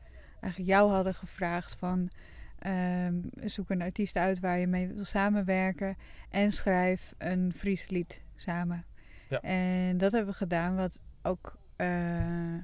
eigenlijk 0.40 0.70
jou 0.70 0.90
hadden 0.90 1.14
gevraagd 1.14 1.76
van 1.78 2.10
ehm, 2.58 3.14
zoek 3.44 3.70
een 3.70 3.82
artiest 3.82 4.16
uit 4.16 4.40
waar 4.40 4.58
je 4.58 4.66
mee 4.66 4.88
wil 4.88 5.04
samenwerken 5.04 5.96
en 6.30 6.52
schrijf 6.52 7.14
een 7.18 7.52
Fries 7.56 7.88
lied 7.88 8.22
samen. 8.36 8.84
Ja. 9.28 9.40
En 9.40 9.98
dat 9.98 10.12
hebben 10.12 10.30
we 10.30 10.38
gedaan, 10.38 10.76
wat 10.76 11.00
ook 11.22 11.58
eh, 11.76 12.54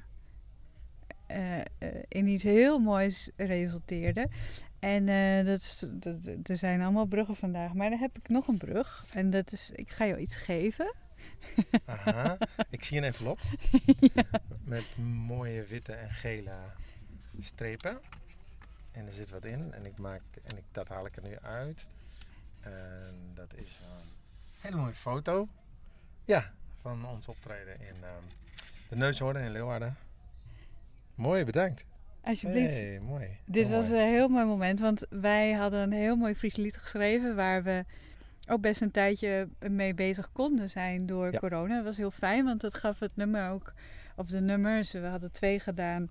eh, 1.26 1.60
eh, 1.60 1.64
in 2.08 2.26
iets 2.26 2.42
heel 2.42 2.78
moois 2.78 3.30
resulteerde. 3.36 4.28
En 4.78 5.08
eh, 5.08 5.46
dat 5.46 5.60
is, 5.60 5.84
dat, 5.88 6.16
er 6.42 6.56
zijn 6.56 6.82
allemaal 6.82 7.06
bruggen 7.06 7.36
vandaag, 7.36 7.74
maar 7.74 7.90
dan 7.90 7.98
heb 7.98 8.18
ik 8.18 8.28
nog 8.28 8.48
een 8.48 8.58
brug. 8.58 9.04
En 9.12 9.30
dat 9.30 9.52
is, 9.52 9.70
ik 9.74 9.90
ga 9.90 10.06
jou 10.06 10.18
iets 10.18 10.36
geven. 10.36 10.94
Aha. 11.84 12.38
ik 12.70 12.84
zie 12.84 12.98
een 12.98 13.04
envelop. 13.04 13.40
Met 14.64 14.96
mooie 15.26 15.64
witte 15.64 15.92
en 15.92 16.10
gele 16.10 16.52
strepen. 17.40 17.98
En 18.92 19.06
er 19.06 19.12
zit 19.12 19.30
wat 19.30 19.44
in. 19.44 19.72
En, 19.72 19.86
ik 19.86 19.98
maak, 19.98 20.22
en 20.42 20.56
ik, 20.56 20.64
dat 20.72 20.88
haal 20.88 21.06
ik 21.06 21.16
er 21.16 21.22
nu 21.22 21.38
uit. 21.38 21.86
En 22.60 23.30
dat 23.34 23.54
is 23.54 23.80
een 23.80 24.60
hele 24.60 24.76
mooie 24.76 24.94
foto. 24.94 25.48
Ja, 26.24 26.52
van 26.80 27.06
ons 27.06 27.28
optreden 27.28 27.80
in 27.80 27.94
ehm, 28.02 28.22
de 28.88 28.96
Neushoorn 28.96 29.36
in 29.36 29.50
Leeuwarden. 29.50 29.96
Mooi, 31.14 31.44
bedankt. 31.44 31.86
Alsjeblieft. 32.22 32.76
Hey, 32.76 33.00
mooi. 33.00 33.26
Dit 33.46 33.68
was 33.68 33.88
mooi. 33.88 34.00
een 34.02 34.08
heel 34.10 34.28
mooi 34.28 34.44
moment, 34.44 34.80
want 34.80 35.06
wij 35.10 35.52
hadden 35.52 35.80
een 35.82 35.92
heel 35.92 36.16
mooi 36.16 36.34
Fries 36.34 36.56
lied 36.56 36.76
geschreven 36.76 37.36
waar 37.36 37.62
we 37.62 37.84
ook 38.48 38.60
best 38.60 38.80
een 38.80 38.90
tijdje 38.90 39.48
mee 39.70 39.94
bezig 39.94 40.32
konden 40.32 40.70
zijn 40.70 41.06
door 41.06 41.32
Ja. 41.32 41.38
corona. 41.38 41.74
Dat 41.76 41.84
was 41.84 41.96
heel 41.96 42.10
fijn, 42.10 42.44
want 42.44 42.60
dat 42.60 42.74
gaf 42.74 42.98
het 42.98 43.16
nummer 43.16 43.48
ook, 43.50 43.72
of 44.16 44.26
de 44.26 44.40
nummers, 44.40 44.92
we 44.92 45.06
hadden 45.06 45.32
twee 45.32 45.58
gedaan, 45.60 46.10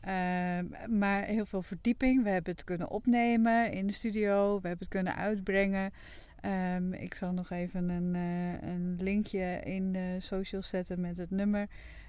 ehm, 0.00 0.64
maar 0.98 1.24
heel 1.24 1.46
veel 1.46 1.62
verdieping. 1.62 2.22
We 2.22 2.30
hebben 2.30 2.52
het 2.52 2.64
kunnen 2.64 2.90
opnemen 2.90 3.72
in 3.72 3.86
de 3.86 3.92
studio, 3.92 4.60
we 4.60 4.68
hebben 4.68 4.86
het 4.86 4.88
kunnen 4.94 5.16
uitbrengen. 5.16 5.92
Ehm, 6.40 6.92
ik 6.92 7.14
zal 7.14 7.32
nog 7.32 7.50
even 7.50 7.88
een, 7.88 8.14
eh, 8.14 8.68
een 8.70 8.96
linkje 9.00 9.60
in 9.64 9.92
de 9.92 10.16
socials 10.18 10.68
zetten 10.68 11.00
met 11.00 11.16
het 11.16 11.30
nummer. 11.30 11.66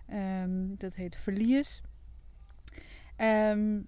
Ehm, 0.08 0.50
dat 0.78 0.96
heet 0.96 1.16
Verlies. 1.16 1.82
Ehm, 3.16 3.80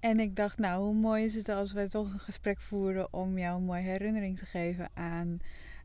en 0.00 0.20
ik 0.20 0.36
dacht, 0.36 0.58
nou, 0.58 0.82
hoe 0.84 0.94
mooi 0.94 1.24
is 1.24 1.34
het 1.34 1.48
als 1.48 1.72
wij 1.72 1.88
toch 1.88 2.12
een 2.12 2.18
gesprek 2.18 2.60
voeren 2.60 3.12
om 3.12 3.38
jou 3.38 3.56
een 3.56 3.64
mooie 3.64 3.82
herinnering 3.82 4.38
te 4.38 4.46
geven 4.46 4.88
aan 4.94 5.38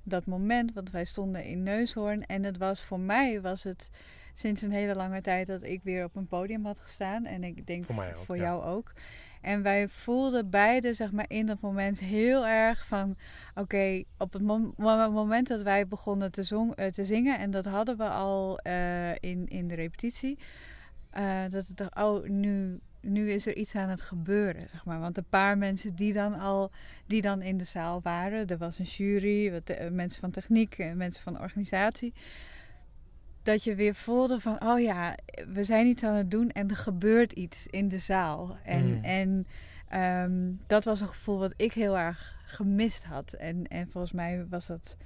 dat 0.04 0.26
moment. 0.26 0.74
Want 0.74 0.92
wij 0.92 1.06
stonden 1.06 1.44
in 1.44 1.64
Neushoorn 1.64 2.26
en 2.26 2.44
het 2.44 2.58
was 2.58 2.84
voor 2.84 3.00
mij 3.00 3.42
was 3.42 3.64
het 3.64 3.90
sinds 4.34 4.62
een 4.62 4.72
hele 4.72 4.96
lange 4.96 5.22
tijd 5.22 5.48
dat 5.48 5.64
ik 5.64 5.84
weer 5.84 6.04
op 6.04 6.16
een 6.16 6.28
podium 6.28 6.66
had 6.66 6.80
gestaan. 6.80 7.26
En 7.26 7.44
ik 7.44 7.68
denk 7.68 7.84
Voor 7.84 7.96
mij 7.96 8.16
ook, 8.16 8.24
voor 8.24 8.36
ja. 8.36 8.44
jou 8.44 8.64
ook. 8.64 8.94
En 9.42 9.62
wij 9.62 9.88
voelden 9.88 10.50
beide, 10.50 10.94
zeg 10.94 11.12
maar, 11.12 11.26
in 11.28 11.46
dat 11.46 11.62
moment 11.62 12.00
heel 12.00 12.48
erg 12.48 12.86
van... 12.86 13.16
Oké, 13.56 14.04
op 14.18 14.34
het 14.34 14.42
mom- 14.42 14.74
mo- 14.78 15.12
moment 15.12 15.48
dat 15.48 15.62
wij 15.62 15.88
begonnen 15.88 16.32
te, 16.32 16.44
zong, 16.44 16.76
eh, 16.76 16.88
te 16.88 17.06
zingen... 17.06 17.40
en 17.40 17.52
dat 17.52 17.66
hadden 17.66 17.98
we 17.98 18.10
al 18.10 18.58
eh, 18.58 19.12
in, 19.12 19.48
in 19.48 19.68
de 19.68 19.76
repetitie... 19.76 20.40
eh, 21.14 21.42
dat 21.50 21.70
ik 21.70 21.78
dacht, 21.78 21.96
oh, 21.96 22.28
nu, 22.28 22.80
nu 23.02 23.32
is 23.32 23.48
er 23.48 23.56
iets 23.56 23.76
aan 23.76 23.90
het 23.90 24.02
gebeuren, 24.02 24.70
zeg 24.70 24.86
maar. 24.86 25.00
Want 25.00 25.18
een 25.18 25.30
paar 25.30 25.58
mensen 25.58 25.96
die 25.96 26.14
dan 26.14 26.40
al 26.40 26.72
die 27.06 27.22
dan 27.22 27.42
in 27.42 27.58
de 27.58 27.64
zaal 27.64 28.02
waren... 28.02 28.48
er 28.48 28.58
was 28.58 28.80
een 28.80 28.86
jury, 28.86 29.52
wat, 29.52 29.70
eh, 29.70 29.90
mensen 29.90 30.22
van 30.22 30.32
techniek, 30.32 30.94
mensen 30.96 31.24
van 31.24 31.40
organisatie... 31.40 32.14
Dat 33.44 33.64
je 33.64 33.76
weer 33.76 33.96
voelde 33.96 34.40
van, 34.40 34.62
oh 34.62 34.80
ja, 34.80 35.18
we 35.54 35.64
zijn 35.64 35.88
iets 35.88 36.04
aan 36.04 36.16
het 36.16 36.32
doen 36.32 36.52
en 36.52 36.70
er 36.70 36.76
gebeurt 36.76 37.32
iets 37.32 37.68
in 37.68 37.88
de 37.88 37.98
zaal. 37.98 38.58
En, 38.64 38.86
Mm. 38.86 39.04
en 39.04 39.48
ehm, 39.90 40.52
dat 40.68 40.84
was 40.84 41.02
een 41.02 41.08
gevoel 41.08 41.40
wat 41.40 41.54
ik 41.56 41.74
heel 41.74 41.98
erg 41.98 42.36
gemist 42.46 43.04
had. 43.04 43.34
En, 43.34 43.68
en 43.68 43.90
volgens 43.90 44.14
mij 44.14 44.46
was 44.50 44.68
dat 44.68 44.98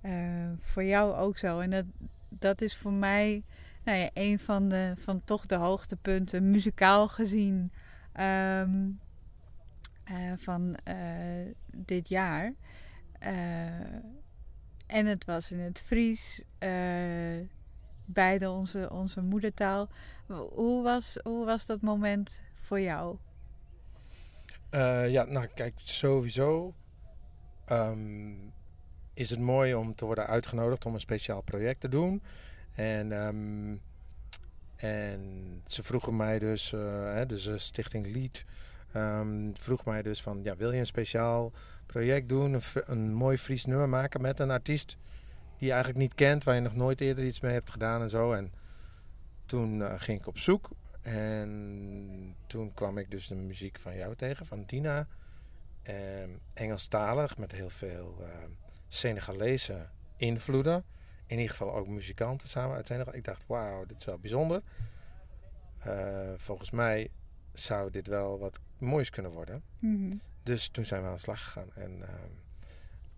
eh, 0.00 0.50
voor 0.58 0.84
jou 0.84 1.14
ook 1.14 1.38
zo. 1.38 1.60
En 1.60 1.70
dat, 1.70 1.84
dat 2.28 2.60
is 2.60 2.76
voor 2.76 2.92
mij 2.92 3.42
nou 3.84 3.98
ja, 3.98 4.10
een 4.14 4.38
van, 4.38 4.68
de, 4.68 4.94
van 4.96 5.24
toch 5.24 5.46
de 5.46 5.54
hoogtepunten, 5.54 6.50
muzikaal 6.50 7.08
gezien, 7.08 7.72
ehm, 8.12 8.90
eh, 10.04 10.32
van 10.36 10.76
eh, 10.84 10.96
dit 11.76 12.08
jaar. 12.08 12.52
Eh, 13.18 13.34
en 14.86 15.06
het 15.06 15.24
was 15.24 15.52
in 15.52 15.58
het 15.58 15.80
Fries, 15.80 16.42
beide 18.04 18.50
onze, 18.50 18.90
onze 18.90 19.20
moedertaal. 19.20 19.88
Hoe 20.26 20.82
was, 20.82 21.18
hoe 21.22 21.44
was 21.44 21.66
dat 21.66 21.80
moment 21.80 22.40
voor 22.54 22.80
jou? 22.80 23.16
Ja, 25.08 25.24
nou 25.24 25.46
kijk, 25.46 25.74
sowieso 25.76 26.74
ehm, 27.64 28.32
is 29.14 29.30
het 29.30 29.40
mooi 29.40 29.74
om 29.74 29.94
te 29.94 30.04
worden 30.04 30.26
uitgenodigd 30.26 30.86
om 30.86 30.94
een 30.94 31.00
speciaal 31.00 31.40
project 31.40 31.80
te 31.80 31.88
doen. 31.88 32.22
En, 32.74 33.12
ehm, 33.12 33.76
en 34.76 35.62
ze 35.66 35.82
vroegen 35.82 36.16
mij 36.16 36.38
dus, 36.38 36.72
eh, 36.72 36.80
hè, 37.14 37.26
dus 37.26 37.46
eh, 37.46 37.58
Stichting 37.58 38.06
Lied, 38.06 38.44
ehm, 38.92 39.50
vroeg 39.54 39.84
mij 39.84 40.02
dus 40.02 40.22
van, 40.22 40.40
ja, 40.42 40.56
wil 40.56 40.72
je 40.72 40.78
een 40.78 40.86
speciaal 40.86 41.52
project 41.86 42.28
doen, 42.28 42.60
een, 42.84 43.14
mooi 43.14 43.38
Fries 43.38 43.64
nummer 43.64 43.88
maken 43.88 44.20
met 44.20 44.40
een 44.40 44.50
artiest 44.50 44.96
die 45.58 45.66
je 45.66 45.70
eigenlijk 45.70 46.02
niet 46.02 46.14
kent, 46.14 46.44
waar 46.44 46.54
je 46.54 46.60
nog 46.60 46.74
nooit 46.74 47.00
eerder 47.00 47.24
iets 47.24 47.40
mee 47.40 47.52
hebt 47.52 47.70
gedaan 47.70 48.02
en 48.02 48.10
zo. 48.10 48.32
En 48.32 48.52
toen 49.46 49.82
eh, 49.82 49.94
ging 49.96 50.18
ik 50.18 50.26
op 50.26 50.38
zoek 50.38 50.70
en 51.02 52.36
toen 52.46 52.74
kwam 52.74 52.98
ik 52.98 53.10
dus 53.10 53.26
de 53.26 53.34
muziek 53.34 53.78
van 53.78 53.96
jou 53.96 54.16
tegen, 54.16 54.46
van 54.46 54.64
Dina. 54.66 55.06
Ehm 55.82 56.30
Engelstalig 56.52 57.38
met 57.38 57.52
heel 57.52 57.70
veel 57.70 58.24
Senegalese 58.88 59.88
invloeden. 60.16 60.84
In 61.32 61.38
ieder 61.38 61.56
geval 61.56 61.74
ook 61.74 61.88
muzikanten 61.88 62.48
samen 62.48 62.76
uit 62.76 62.86
Senegal. 62.86 63.14
Ik 63.14 63.24
dacht, 63.24 63.44
wauw, 63.46 63.84
dit 63.84 63.96
is 63.98 64.04
wel 64.04 64.18
bijzonder. 64.18 64.62
Eh, 65.78 66.30
volgens 66.36 66.70
mij 66.70 67.10
zou 67.52 67.90
dit 67.90 68.06
wel 68.06 68.38
wat 68.38 68.60
moois 68.78 69.10
kunnen 69.10 69.32
worden. 69.32 69.62
Mhm. 69.78 70.16
Dus 70.42 70.68
toen 70.68 70.84
zijn 70.84 71.02
we 71.02 71.08
aan 71.08 71.14
de 71.14 71.20
slag 71.20 71.44
gegaan. 71.44 71.68
En 71.74 72.02
ehm, 72.02 72.30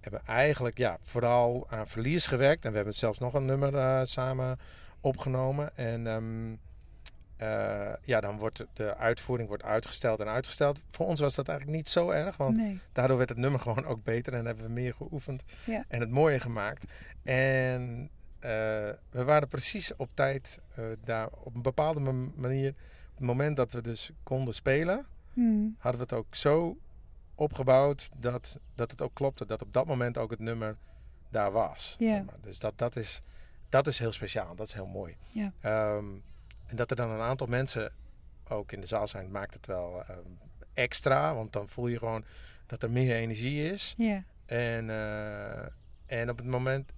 hebben 0.00 0.22
eigenlijk 0.27 0.79
ja, 0.79 0.98
vooral 1.03 1.66
aan 1.70 1.88
verlies 1.88 2.27
gewerkt. 2.27 2.64
En 2.64 2.70
we 2.70 2.77
hebben 2.77 2.94
zelfs 2.94 3.18
nog 3.18 3.35
een 3.35 3.44
nummer 3.44 3.74
eh, 3.74 4.00
samen 4.05 4.59
opgenomen. 5.00 5.77
En 5.77 6.07
ehm, 6.07 6.57
eh, 7.37 7.92
ja, 8.03 8.20
dan 8.20 8.38
wordt 8.38 8.66
de 8.73 8.97
uitvoering 8.97 9.49
wordt 9.49 9.62
uitgesteld 9.62 10.20
en 10.20 10.29
uitgesteld. 10.29 10.83
Voor 10.90 11.07
ons 11.07 11.20
was 11.20 11.35
dat 11.35 11.49
eigenlijk 11.49 11.79
niet 11.79 11.88
zo 11.88 12.11
erg. 12.11 12.37
Want 12.37 12.57
Nee. 12.57 12.81
daardoor 12.92 13.16
werd 13.16 13.29
het 13.29 13.38
nummer 13.38 13.61
gewoon 13.66 13.85
ook 13.85 14.05
beter. 14.05 14.35
En 14.35 14.47
hebben 14.47 14.64
we 14.64 14.70
meer 14.70 14.94
geoefend. 14.94 15.44
Ja. 15.66 15.85
En 15.88 16.01
het 16.01 16.11
mooier 16.11 16.40
gemaakt. 16.40 16.85
En 17.23 18.11
eh, 18.40 18.51
we 19.11 19.25
waren 19.25 19.49
precies 19.49 19.97
op 19.97 20.09
tijd 20.14 20.61
eh, 20.75 20.85
daar 21.05 21.29
op 21.31 21.55
een 21.55 21.62
bepaalde 21.62 22.01
ma- 22.01 22.31
manier. 22.35 22.68
Op 23.11 23.16
het 23.20 23.27
moment 23.27 23.57
dat 23.57 23.70
we 23.73 23.81
dus 23.83 24.11
konden 24.23 24.55
spelen 24.55 25.07
Hmm. 25.33 25.75
hadden 25.79 26.01
we 26.01 26.07
het 26.14 26.25
ook 26.25 26.35
zo 26.35 26.77
opgebouwd 27.35 28.09
dat, 28.16 28.59
dat 28.75 28.90
het 28.90 29.03
ook 29.03 29.14
klopte. 29.14 29.47
Dat 29.47 29.62
op 29.62 29.73
dat 29.73 29.87
moment 29.87 30.18
ook 30.18 30.31
het 30.31 30.38
nummer 30.40 30.77
daar 31.29 31.53
was. 31.53 31.97
Maar. 31.99 32.25
Dus 32.40 32.59
dat, 32.59 32.79
dat, 32.79 32.97
is, 32.97 33.23
dat 33.68 33.87
is 33.87 33.99
heel 33.99 34.12
speciaal. 34.12 34.55
Dat 34.55 34.66
is 34.66 34.73
heel 34.73 34.87
mooi. 34.87 35.16
Ja. 35.29 35.53
Ehm, 35.61 36.05
en 36.66 36.77
dat 36.77 36.90
er 36.90 36.96
dan 36.96 37.11
een 37.11 37.20
aantal 37.20 37.46
mensen 37.46 37.92
ook 38.48 38.72
in 38.72 38.81
de 38.81 38.87
zaal 38.87 39.09
zijn, 39.09 39.31
maakt 39.31 39.55
het 39.55 39.66
wel 39.66 40.03
ehm, 40.07 40.18
extra. 40.74 41.35
Want 41.35 41.53
dan 41.53 41.68
voel 41.68 41.87
je 41.87 41.98
gewoon 41.98 42.24
dat 42.66 42.83
er 42.83 42.90
meer 42.90 43.14
energie 43.16 43.72
is. 43.72 43.94
Ja. 43.96 44.22
En, 44.46 44.90
eh, 44.90 45.66
en 46.20 46.31
op 46.31 46.37
het 46.38 46.46
moment... 46.46 46.92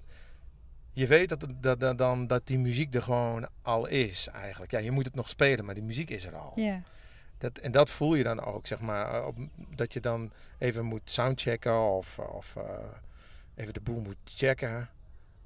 Je 0.92 1.07
weet 1.07 1.29
dat, 1.29 1.46
dat, 1.61 1.81
dat, 1.81 1.98
dan, 1.98 2.26
dat 2.26 2.46
die 2.46 2.59
muziek 2.59 2.94
er 2.94 3.02
gewoon 3.02 3.48
al 3.62 3.87
is 3.87 4.26
eigenlijk. 4.26 4.70
Ja, 4.70 4.79
je 4.79 4.90
moet 4.90 5.05
het 5.05 5.14
nog 5.14 5.29
spelen, 5.29 5.64
maar 5.64 5.74
die 5.74 5.83
muziek 5.83 6.11
is 6.11 6.24
er 6.24 6.37
al. 6.37 6.52
Ja. 6.55 6.83
Dat, 7.38 7.59
en 7.59 7.72
dat 7.72 7.90
voel 7.90 8.14
je 8.14 8.22
dan 8.22 8.40
ook, 8.44 8.66
zeg 8.66 8.81
maar. 8.81 9.14
eh, 9.14 9.26
Op, 9.26 9.37
dat 9.74 9.92
je 9.92 10.00
dan 10.00 10.33
even 10.59 10.85
moet 10.85 11.11
soundchecken 11.11 11.81
of, 11.81 12.18
of 12.18 12.57
eh, 12.57 12.64
even 13.55 13.74
de 13.74 13.81
boel 13.81 14.00
moet 14.00 14.16
checken. 14.24 14.88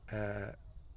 Eh, 0.05 0.47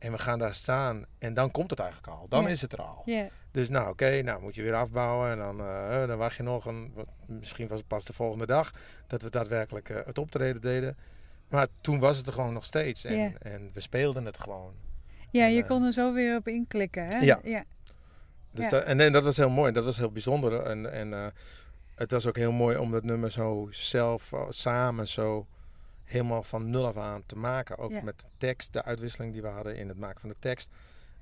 en 0.03 0.11
we 0.11 0.17
gaan 0.17 0.39
daar 0.39 0.55
staan 0.55 1.05
en 1.19 1.33
dan 1.33 1.51
komt 1.51 1.69
het 1.69 1.79
eigenlijk 1.79 2.13
al. 2.13 2.25
Dan 2.29 2.47
is 2.47 2.61
het 2.61 2.71
er 2.73 2.81
al. 2.81 3.01
Ja. 3.05 3.27
Dus 3.51 3.69
nou, 3.69 3.89
oké, 3.89 4.21
nou 4.21 4.41
moet 4.41 4.55
je 4.55 4.61
weer 4.61 4.73
afbouwen. 4.75 5.31
En 5.31 5.37
dan, 5.37 5.59
eh, 5.59 6.07
dan 6.07 6.17
wacht 6.17 6.35
je 6.35 6.43
nog 6.43 6.65
een... 6.65 6.93
Misschien 7.25 7.67
was 7.67 7.77
het 7.77 7.87
pas 7.87 8.05
de 8.05 8.13
volgende 8.13 8.45
dag 8.45 8.71
dat 9.07 9.21
we 9.21 9.29
daadwerkelijk 9.29 9.89
eh, 9.89 9.97
het 10.05 10.17
optreden 10.17 10.61
deden. 10.61 10.97
Maar 11.49 11.67
toen 11.81 11.99
was 11.99 12.17
het 12.17 12.27
er 12.27 12.33
gewoon 12.33 12.53
nog 12.53 12.65
steeds. 12.65 13.03
En, 13.03 13.41
en 13.41 13.69
we 13.73 13.79
speelden 13.81 14.25
het 14.25 14.39
gewoon. 14.39 14.73
Ja, 15.31 15.45
je 15.45 15.65
kon 15.65 15.83
er 15.83 15.93
zo 15.93 16.13
weer 16.13 16.35
op 16.37 16.47
inklikken, 16.47 17.07
hè? 17.07 17.17
Ja. 17.17 17.39
ja. 17.43 17.63
Dus 18.51 18.63
Ja. 18.63 18.69
dat, 18.69 18.83
en, 18.83 18.99
en 18.99 19.11
dat 19.11 19.23
was 19.23 19.37
heel 19.37 19.49
mooi. 19.49 19.71
Dat 19.71 19.83
was 19.83 19.97
heel 19.97 20.11
bijzonder. 20.11 20.61
En, 20.63 20.91
en 20.91 21.33
het 21.95 22.11
was 22.11 22.25
ook 22.25 22.37
heel 22.37 22.51
mooi 22.51 22.77
om 22.77 22.91
dat 22.91 23.03
nummer 23.03 23.31
zo 23.31 23.67
zelf 23.71 24.31
samen 24.49 25.07
zo 25.07 25.47
helemaal 26.03 26.43
van 26.43 26.69
nul 26.69 26.85
af 26.85 26.97
aan 26.97 27.23
te 27.25 27.35
maken. 27.37 27.77
Ook 27.77 27.91
Ja. 27.91 28.01
met 28.03 28.19
de 28.19 28.25
tekst, 28.37 28.73
de 28.73 28.83
uitwisseling 28.83 29.33
die 29.33 29.41
we 29.41 29.47
hadden 29.47 29.75
in 29.77 29.87
het 29.87 29.97
maken 29.97 30.19
van 30.19 30.29
de 30.29 30.35
tekst. 30.39 30.69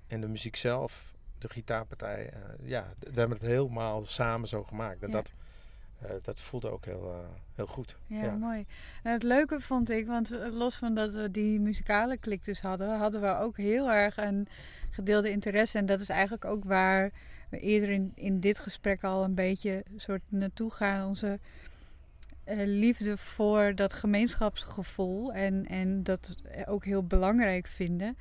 En 0.08 0.22
de 0.22 0.28
muziek 0.28 0.56
zelf, 0.56 1.14
de 1.38 1.50
gitaarpartij. 1.50 2.30
eh, 2.30 2.40
ja, 2.64 2.94
we 3.00 3.20
hebben 3.20 3.38
het 3.38 3.48
helemaal 3.48 4.06
samen 4.06 4.48
zo 4.48 4.64
gemaakt. 4.64 5.02
En 5.04 5.08
Ja. 5.08 5.14
dat, 5.14 5.34
eh, 6.02 6.10
dat 6.22 6.42
voelde 6.42 6.70
ook 6.72 6.86
heel, 6.86 7.12
eh, 7.14 7.30
heel 7.56 7.68
goed. 7.68 7.98
Ja, 8.08 8.24
Ja. 8.24 8.32
mooi. 8.36 8.66
En 9.04 9.12
het 9.12 9.24
leuke 9.24 9.60
vond 9.60 9.90
ik, 9.90 10.06
want 10.08 10.30
los 10.52 10.76
van 10.76 10.96
dat 10.96 11.14
we 11.14 11.32
die 11.32 11.60
muzikale 11.60 12.18
klik 12.18 12.44
dus 12.46 12.62
hadden, 12.62 12.98
hadden 12.98 13.22
we 13.22 13.38
ook 13.38 13.58
heel 13.58 13.92
erg 13.92 14.18
een 14.18 14.48
gedeelde 14.90 15.30
interesse. 15.32 15.78
En 15.78 15.86
dat 15.86 16.02
is 16.02 16.10
eigenlijk 16.10 16.46
ook 16.46 16.64
waar 16.64 17.12
we 17.50 17.60
eerder 17.60 17.90
in, 17.90 18.12
in 18.16 18.40
dit 18.40 18.60
gesprek 18.60 19.04
al 19.04 19.24
een 19.24 19.36
beetje 19.36 19.84
soort 19.96 20.22
naartoe 20.28 20.72
gaan. 20.72 21.08
Onze 21.08 21.40
liefde 22.56 23.18
voor 23.18 23.76
dat 23.76 23.94
gemeenschapsgevoel 23.94 25.34
en, 25.34 25.66
en 25.66 26.04
dat 26.04 26.36
ook 26.66 26.86
heel 26.86 27.04
belangrijk 27.04 27.68
vinden. 27.68 28.18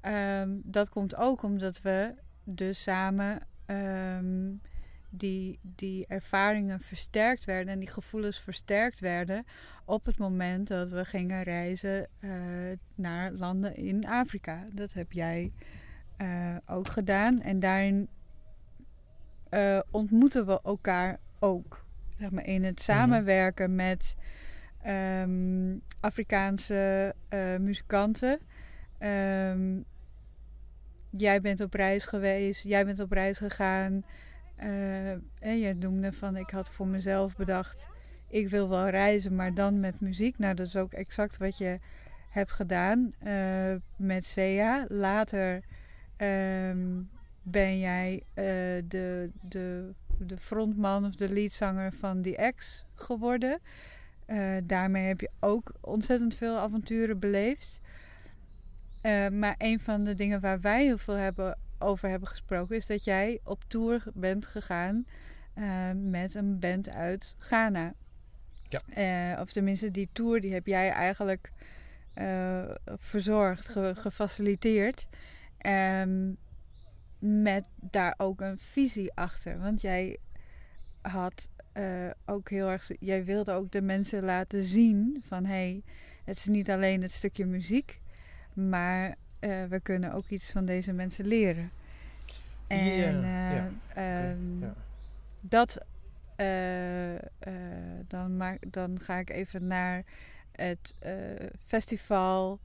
Ehm, 0.00 0.50
dat 0.62 0.88
komt 0.88 1.16
ook 1.16 1.42
omdat 1.42 1.80
we 1.82 2.14
dus 2.44 2.82
samen 2.82 3.40
ehm, 3.66 4.50
die, 5.10 5.58
die 5.62 6.06
ervaringen 6.06 6.80
versterkt 6.80 7.44
werden 7.44 7.72
en 7.72 7.78
die 7.78 7.90
gevoelens 7.90 8.40
versterkt 8.40 9.00
werden 9.00 9.44
op 9.84 10.06
het 10.06 10.18
moment 10.18 10.68
dat 10.68 10.90
we 10.90 11.04
gingen 11.04 11.42
reizen 11.42 12.08
eh, 12.18 12.30
naar 12.94 13.32
landen 13.32 13.74
in 13.74 14.06
Afrika. 14.06 14.66
Dat 14.72 14.92
heb 14.92 15.12
jij 15.12 15.52
eh, 16.16 16.56
ook 16.66 16.88
gedaan 16.88 17.40
en 17.40 17.60
daarin 17.60 18.08
eh, 19.48 19.78
ontmoeten 19.90 20.46
we 20.46 20.60
elkaar 20.62 21.18
ook. 21.38 21.84
Zeg 22.22 22.30
maar, 22.30 22.46
in 22.46 22.64
het 22.64 22.82
samenwerken 22.82 23.74
met 23.74 24.14
ehm, 24.82 25.76
Afrikaanse 26.00 27.14
eh, 27.28 27.56
muzikanten. 27.56 28.38
Ehm, 28.98 29.80
jij 31.10 31.40
bent 31.40 31.60
op 31.60 31.74
reis 31.74 32.04
geweest, 32.04 32.64
jij 32.64 32.84
bent 32.84 33.00
op 33.00 33.12
reis 33.12 33.38
gegaan. 33.38 34.04
Eh, 34.56 35.10
en 35.10 35.58
je 35.58 35.74
noemde 35.74 36.12
van, 36.12 36.36
ik 36.36 36.50
had 36.50 36.70
voor 36.70 36.86
mezelf 36.86 37.36
bedacht, 37.36 37.88
ik 38.28 38.48
wil 38.48 38.68
wel 38.68 38.88
reizen, 38.88 39.34
maar 39.34 39.54
dan 39.54 39.80
met 39.80 40.00
muziek. 40.00 40.38
Nou, 40.38 40.54
dat 40.54 40.66
is 40.66 40.76
ook 40.76 40.92
exact 40.92 41.36
wat 41.36 41.58
je 41.58 41.78
hebt 42.28 42.52
gedaan 42.52 43.12
eh, 43.18 43.74
met 43.96 44.24
Sea. 44.24 44.84
Later 44.88 45.62
ehm, 46.16 47.00
ben 47.42 47.78
jij 47.78 48.22
de, 48.88 49.30
de, 49.40 49.94
de 50.26 50.36
frontman 50.36 51.04
of 51.04 51.14
de 51.14 51.28
leadzanger 51.32 51.92
van 51.92 52.22
The 52.22 52.52
X 52.56 52.86
geworden. 52.94 53.58
Eh, 54.26 54.56
daarmee 54.64 55.06
heb 55.06 55.20
je 55.20 55.30
ook 55.40 55.72
ontzettend 55.80 56.34
veel 56.34 56.56
avonturen 56.58 57.18
beleefd. 57.18 57.80
Eh, 59.00 59.28
maar 59.28 59.54
een 59.58 59.80
van 59.80 60.04
de 60.04 60.14
dingen 60.14 60.40
waar 60.40 60.60
wij 60.60 60.84
heel 60.84 60.98
veel 60.98 61.14
hebben, 61.14 61.58
over 61.78 62.08
hebben 62.08 62.28
gesproken 62.28 62.76
is 62.76 62.86
dat 62.86 63.04
jij 63.04 63.40
op 63.44 63.64
tour 63.68 64.02
bent 64.14 64.46
gegaan 64.46 65.06
eh, 65.54 65.90
met 65.94 66.34
een 66.34 66.58
band 66.58 66.90
uit 66.94 67.34
Ghana. 67.38 67.92
Ja. 68.68 69.40
Of 69.40 69.52
tenminste, 69.52 69.90
die 69.90 70.08
tour 70.12 70.40
die 70.40 70.52
heb 70.52 70.66
jij 70.66 70.90
eigenlijk 70.90 71.52
verzorgd, 72.98 73.68
ge- 73.68 73.94
gefaciliteerd. 73.96 75.06
Ehm, 75.58 76.32
met 77.22 77.68
daar 77.74 78.14
ook 78.16 78.40
een 78.40 78.58
visie 78.58 79.12
achter. 79.14 79.58
Want 79.58 79.80
jij 79.80 80.18
had 81.00 81.48
eh, 81.72 82.10
ook 82.24 82.50
heel 82.50 82.68
erg. 82.68 82.90
Jij 83.00 83.24
wilde 83.24 83.52
ook 83.52 83.72
de 83.72 83.82
mensen 83.82 84.24
laten 84.24 84.62
zien 84.62 85.22
van 85.26 85.44
hé, 85.44 85.52
hey, 85.52 85.82
het 86.24 86.38
is 86.38 86.46
niet 86.46 86.70
alleen 86.70 87.02
het 87.02 87.12
stukje 87.12 87.46
muziek, 87.46 88.00
maar 88.52 89.16
eh, 89.38 89.64
we 89.64 89.80
kunnen 89.80 90.12
ook 90.12 90.28
iets 90.28 90.50
van 90.50 90.64
deze 90.64 90.92
mensen 90.92 91.26
leren. 91.26 91.70
En 92.66 93.24
eh, 93.24 93.64
ehm, 93.94 94.70
dat. 95.40 95.78
dan, 98.06 98.36
maak, 98.36 98.58
dan 98.72 99.00
ga 99.00 99.18
ik 99.18 99.30
even 99.30 99.66
naar 99.66 100.04
het 100.52 100.94
festival 101.66 102.60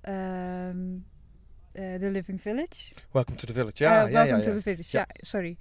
ehm, 0.00 0.14
eh, 0.14 1.15
The 1.76 2.08
Living 2.10 2.40
Village. 2.40 2.92
Welcome 3.10 3.36
to 3.36 3.46
the 3.46 3.52
Village. 3.52 3.84
Ja, 3.84 3.90
Eh, 4.04 4.10
ja, 4.10 4.12
welcome 4.12 4.36
ja, 4.36 4.42
to 4.42 4.50
ja. 4.50 4.56
the 4.56 4.62
Village, 4.62 4.96
ja, 4.96 5.06
sorry. 5.16 5.56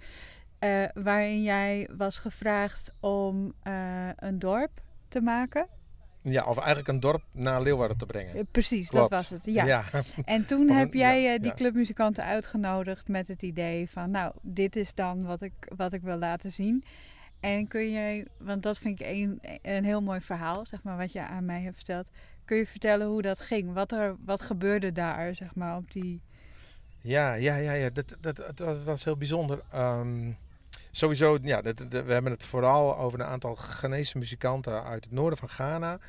Eh, 0.59 0.83
waarin 0.93 1.43
jij 1.43 1.89
was 1.97 2.17
gevraagd 2.19 2.91
om 2.99 3.53
eh, 3.63 4.09
een 4.15 4.39
dorp 4.39 4.81
te 5.07 5.21
maken. 5.21 5.67
Ja, 6.21 6.45
of 6.45 6.57
eigenlijk 6.57 6.87
een 6.87 6.99
dorp 6.99 7.23
naar 7.31 7.61
Leeuwarden 7.61 7.97
te 7.97 8.05
brengen. 8.05 8.35
Eh, 8.35 8.41
precies, 8.51 8.89
Klopt. 8.89 9.09
dat 9.09 9.19
was 9.21 9.29
het. 9.29 9.45
Ja. 9.45 9.65
ja. 9.65 9.83
En 10.25 10.45
toen 10.45 10.69
heb 10.79 10.93
jij 10.93 11.21
ja, 11.21 11.33
eh, 11.33 11.39
die 11.39 11.49
ja. 11.49 11.55
clubmuzikanten 11.55 12.23
uitgenodigd 12.23 13.07
met 13.07 13.27
het 13.27 13.41
idee 13.41 13.89
van, 13.89 14.11
nou, 14.11 14.33
dit 14.41 14.75
is 14.75 14.93
dan 14.93 15.25
wat 15.25 15.41
ik, 15.41 15.53
wat 15.75 15.93
ik 15.93 16.01
wil 16.01 16.17
laten 16.17 16.51
zien. 16.51 16.83
En 17.45 17.67
kun 17.67 17.91
je, 17.91 18.27
want 18.37 18.63
dat 18.63 18.77
vind 18.77 18.99
ik 18.99 19.07
een, 19.07 19.41
een 19.61 19.83
heel 19.83 20.01
mooi 20.01 20.21
verhaal, 20.21 20.65
zeg 20.65 20.83
maar, 20.83 20.97
wat 20.97 21.11
je 21.11 21.21
aan 21.21 21.45
mij 21.45 21.61
hebt 21.61 21.75
verteld. 21.75 22.09
Kun 22.45 22.57
je 22.57 22.67
vertellen 22.67 23.07
hoe 23.07 23.21
dat 23.21 23.39
ging? 23.39 23.73
Wat, 23.73 23.91
er, 23.91 24.15
wat 24.25 24.41
gebeurde 24.41 24.91
daar, 24.91 25.35
zeg 25.35 25.55
maar, 25.55 25.77
op 25.77 25.91
die... 25.91 26.21
Ja, 27.01 27.33
ja, 27.33 27.55
ja, 27.55 27.73
ja. 27.73 27.89
Dat, 27.89 28.15
dat, 28.19 28.51
dat, 28.55 28.83
was 28.83 29.03
heel 29.03 29.17
bijzonder. 29.17 29.61
Ehm, 29.71 30.31
sowieso, 30.91 31.37
ja, 31.41 31.61
dat, 31.61 31.79
we 31.89 32.13
hebben 32.13 32.31
het 32.31 32.43
vooral 32.43 32.97
over 32.97 33.19
een 33.19 33.25
aantal 33.25 33.55
Ghanese 33.55 34.17
muzikanten 34.17 34.83
uit 34.83 35.03
het 35.03 35.13
noorden 35.13 35.39
van 35.39 35.49
Ghana. 35.49 35.99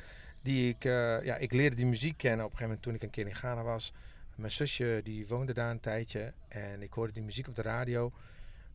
Die 0.41 0.69
ik, 0.69 0.85
eh, 0.85 1.23
ja, 1.23 1.35
ik 1.35 1.53
leerde 1.53 1.75
die 1.75 1.85
muziek 1.85 2.17
kennen 2.17 2.45
op 2.45 2.51
een 2.51 2.57
gegeven 2.57 2.63
moment 2.63 2.81
toen 2.81 2.93
ik 2.93 3.03
een 3.03 3.09
keer 3.09 3.27
in 3.27 3.35
Ghana 3.35 3.63
was. 3.63 3.93
Mijn 4.35 4.51
zusje 4.51 5.01
die 5.03 5.27
woonde 5.27 5.53
daar 5.53 5.71
een 5.71 5.79
tijdje 5.79 6.33
en 6.47 6.81
ik 6.81 6.93
hoorde 6.93 7.13
die 7.13 7.23
muziek 7.23 7.47
op 7.47 7.55
de 7.55 7.61
radio. 7.61 8.11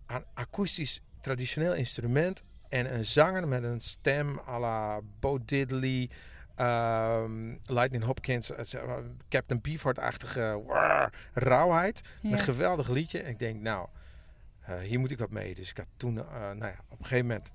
Een 0.07 0.25
akoestisch 0.35 1.01
traditioneel 1.21 1.75
instrument 1.75 2.43
en 2.73 2.95
een 2.95 3.05
zanger 3.05 3.49
met 3.49 3.63
een 3.63 3.81
stem 3.81 4.41
à 4.49 4.59
la 4.59 5.01
Bo 5.21 5.39
Diddley, 5.45 6.11
ehm, 6.55 7.57
Lightning 7.67 8.05
Hopkins, 8.05 8.51
eh, 8.51 8.95
Captain 9.29 9.61
Beefheart-achtige 9.61 10.63
rauwheid. 11.33 12.01
Ja. 12.21 12.33
Een 12.33 12.39
geweldig 12.39 12.89
liedje. 12.89 13.23
En 13.23 13.31
ik 13.31 13.39
denk, 13.39 13.61
nou, 13.61 13.89
eh, 14.61 14.79
hier 14.79 15.01
moet 15.01 15.11
ik 15.11 15.19
wat 15.19 15.31
mee. 15.31 15.55
Dus 15.55 15.71
ik 15.71 15.77
had 15.77 15.87
toen, 15.97 16.19
eh, 16.19 16.25
nou 16.41 16.65
ja, 16.65 16.77
op 16.89 16.99
een 16.99 17.05
gegeven 17.05 17.27
moment 17.27 17.51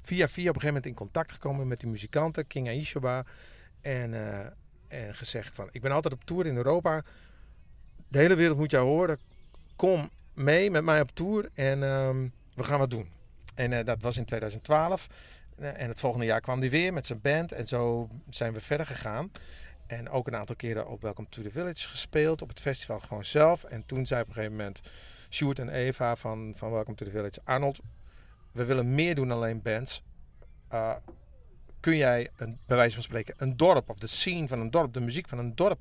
via 0.00 0.28
via 0.28 0.48
op 0.48 0.54
een 0.54 0.60
gegeven 0.60 0.66
moment 0.66 0.86
in 0.86 0.94
contact 0.94 1.32
gekomen 1.32 1.68
met 1.68 1.80
die 1.80 1.88
muzikanten, 1.88 2.46
King 2.46 2.68
Aishoba. 2.68 3.24
En, 3.80 4.14
en 4.88 5.14
gezegd 5.14 5.54
van, 5.54 5.68
ik 5.70 5.80
ben 5.80 5.90
altijd 5.90 6.14
op 6.14 6.24
tour 6.24 6.46
in 6.46 6.56
Europa. 6.56 7.02
De 8.08 8.18
hele 8.18 8.34
wereld 8.34 8.58
moet 8.58 8.70
jou 8.70 8.86
horen. 8.86 9.18
Kom 9.76 10.10
mee 10.34 10.70
met 10.70 10.84
mij 10.84 11.00
op 11.00 11.10
tour 11.14 11.48
en 11.54 11.82
ehm, 11.82 12.28
we 12.54 12.64
gaan 12.64 12.78
wat 12.78 12.90
doen. 12.90 13.15
En 13.56 13.72
eh, 13.72 13.84
dat 13.84 14.02
was 14.02 14.16
in 14.16 14.24
2012. 14.24 15.06
Eh, 15.58 15.80
en 15.80 15.88
het 15.88 16.00
volgende 16.00 16.26
jaar 16.26 16.40
kwam 16.40 16.60
hij 16.60 16.70
weer 16.70 16.92
met 16.92 17.06
zijn 17.06 17.20
band. 17.20 17.52
En 17.52 17.68
zo 17.68 18.08
zijn 18.30 18.52
we 18.52 18.60
verder 18.60 18.86
gegaan. 18.86 19.30
En 19.86 20.08
ook 20.08 20.26
een 20.26 20.36
aantal 20.36 20.56
keren 20.56 20.88
op 20.88 21.02
Welcome 21.02 21.28
to 21.28 21.42
the 21.42 21.50
Village 21.50 21.88
gespeeld. 21.88 22.42
Op 22.42 22.48
het 22.48 22.60
festival 22.60 23.00
gewoon 23.00 23.24
zelf. 23.24 23.64
En 23.64 23.86
toen 23.86 24.06
zei 24.06 24.20
op 24.22 24.28
een 24.28 24.34
gegeven 24.34 24.56
moment 24.56 24.80
Sjoerd 25.30 25.58
en 25.58 25.68
Eva 25.68 26.16
van, 26.16 26.52
van 26.56 26.70
Welcome 26.70 26.96
to 26.96 27.04
the 27.04 27.10
Village... 27.10 27.40
Arnold, 27.44 27.80
we 28.52 28.64
willen 28.64 28.94
meer 28.94 29.14
doen 29.14 29.28
dan 29.28 29.36
alleen 29.36 29.62
bands. 29.62 30.02
Uh, 30.72 30.94
kun 31.80 31.96
jij, 31.96 32.30
een, 32.36 32.58
bij 32.66 32.76
wijze 32.76 32.94
van 32.94 33.02
spreken, 33.02 33.34
een 33.38 33.56
dorp 33.56 33.90
of 33.90 33.98
de 33.98 34.06
scene 34.06 34.48
van 34.48 34.60
een 34.60 34.70
dorp, 34.70 34.92
de 34.92 35.00
muziek 35.00 35.28
van 35.28 35.38
een 35.38 35.54
dorp 35.54 35.78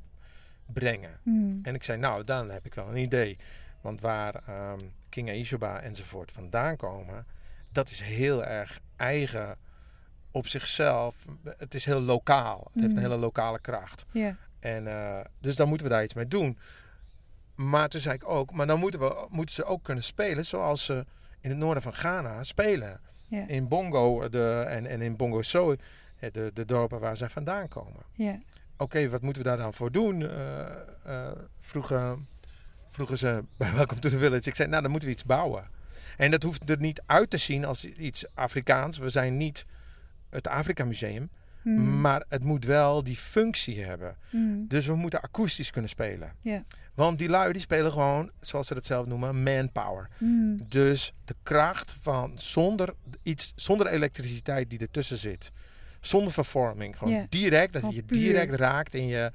brengen? 0.66 1.20
Mm. 1.24 1.60
En 1.64 1.76
ik 1.76 1.84
zei, 1.84 1.98
nou, 1.98 2.24
dan 2.24 2.50
heb 2.50 2.66
ik 2.66 2.74
wel 2.74 2.88
een 2.88 2.98
idee. 2.98 3.38
Want 3.82 4.02
waar 4.02 4.44
um, 4.72 4.92
King 5.10 5.30
Aishoba 5.30 5.82
enzovoort 5.82 6.32
vandaan 6.32 6.78
komen, 6.78 7.26
dat 7.76 7.90
is 7.90 8.00
heel 8.00 8.44
erg 8.46 8.80
eigen 8.96 9.58
op 10.32 10.48
zichzelf. 10.48 11.16
Het 11.58 11.74
is 11.74 11.86
heel 11.86 12.02
lokaal. 12.02 12.58
Het 12.74 12.82
heeft 12.82 12.86
een 12.86 12.92
Mhm. 13.02 13.10
hele 13.10 13.18
lokale 13.22 13.60
kracht. 13.60 14.06
Ja. 14.12 14.36
En, 14.60 14.88
eh, 14.88 15.20
dus 15.40 15.56
dan 15.56 15.68
moeten 15.68 15.88
we 15.88 15.94
daar 15.94 16.04
iets 16.04 16.14
mee 16.14 16.28
doen. 16.28 16.58
Maar 17.56 17.90
toen 17.90 18.02
zei 18.02 18.16
ik 18.16 18.30
ook, 18.30 18.52
maar 18.52 18.68
dan 18.68 18.80
moeten, 18.80 19.00
we, 19.00 19.28
moeten 19.30 19.56
ze 19.56 19.64
ook 19.66 19.84
kunnen 19.84 20.04
spelen 20.04 20.46
zoals 20.46 20.86
ze 20.86 21.06
in 21.42 21.50
het 21.50 21.60
noorden 21.60 21.84
van 21.84 21.94
Ghana 21.94 22.44
spelen. 22.44 23.00
Ja. 23.28 23.48
In 23.48 23.68
Bongo 23.68 24.30
de, 24.30 24.66
en, 24.68 24.86
en 24.86 25.02
in 25.02 25.16
Bongo 25.16 25.42
So, 25.42 25.76
eh, 26.20 26.32
de, 26.32 26.52
de 26.54 26.66
dorpen 26.66 27.00
waar 27.00 27.18
zij 27.18 27.30
vandaan 27.30 27.68
komen. 27.68 28.02
Ja. 28.14 28.40
Oké, 28.78 29.10
wat 29.10 29.22
moeten 29.22 29.44
we 29.44 29.48
daar 29.48 29.58
dan 29.58 29.74
voor 29.74 29.92
doen? 29.92 30.30
Eh, 30.30 31.32
vroegen, 31.60 32.28
vroegen 32.90 33.18
ze 33.18 33.44
bij 33.58 33.74
Welcome 33.74 34.00
to 34.02 34.10
the 34.10 34.18
Village. 34.18 34.50
Ik 34.50 34.56
zei, 34.56 34.70
nou 34.70 34.82
dan 34.82 34.92
moeten 34.92 35.10
we 35.10 35.16
iets 35.16 35.26
bouwen. 35.26 35.68
En 36.18 36.32
dat 36.32 36.44
hoeft 36.44 36.70
er 36.70 36.80
niet 36.80 37.02
uit 37.06 37.30
te 37.30 37.38
zien 37.38 37.66
als 37.66 37.86
iets 37.86 38.26
Afrikaans. 38.34 38.98
We 38.98 39.10
zijn 39.10 39.38
niet 39.38 39.66
het 40.30 40.48
Afrika 40.48 40.86
Museum. 40.86 41.30
Mm. 41.66 42.02
Maar 42.02 42.26
het 42.30 42.44
moet 42.44 42.66
wel 42.66 43.04
die 43.04 43.16
functie 43.16 43.84
hebben. 43.84 44.16
Mm. 44.30 44.68
Dus 44.68 44.86
we 44.86 44.96
moeten 44.96 45.22
akoestisch 45.22 45.72
kunnen 45.72 45.90
spelen. 45.90 46.32
Want 46.94 47.18
die 47.18 47.30
lui 47.30 47.52
die 47.52 47.62
spelen 47.62 47.92
gewoon, 47.92 48.32
zoals 48.42 48.68
ze 48.68 48.74
dat 48.74 48.86
zelf 48.86 49.06
noemen, 49.06 49.44
manpower. 49.44 50.10
Mm. 50.18 50.60
Dus 50.68 51.14
de 51.26 51.36
kracht 51.44 51.96
van 52.02 52.34
zonder 52.36 52.94
iets, 53.24 53.54
zonder 53.56 53.88
elektriciteit 53.88 54.70
die 54.70 54.80
ertussen 54.80 55.18
zit. 55.18 55.52
Zonder 56.02 56.34
vervorming. 56.34 56.98
Gewoon 56.98 57.26
direct, 57.30 57.74
dat 57.74 57.94
je 57.94 58.04
puur. 58.04 58.20
direct 58.20 58.54
raakt 58.54 58.96
in 58.96 59.08
je, 59.08 59.32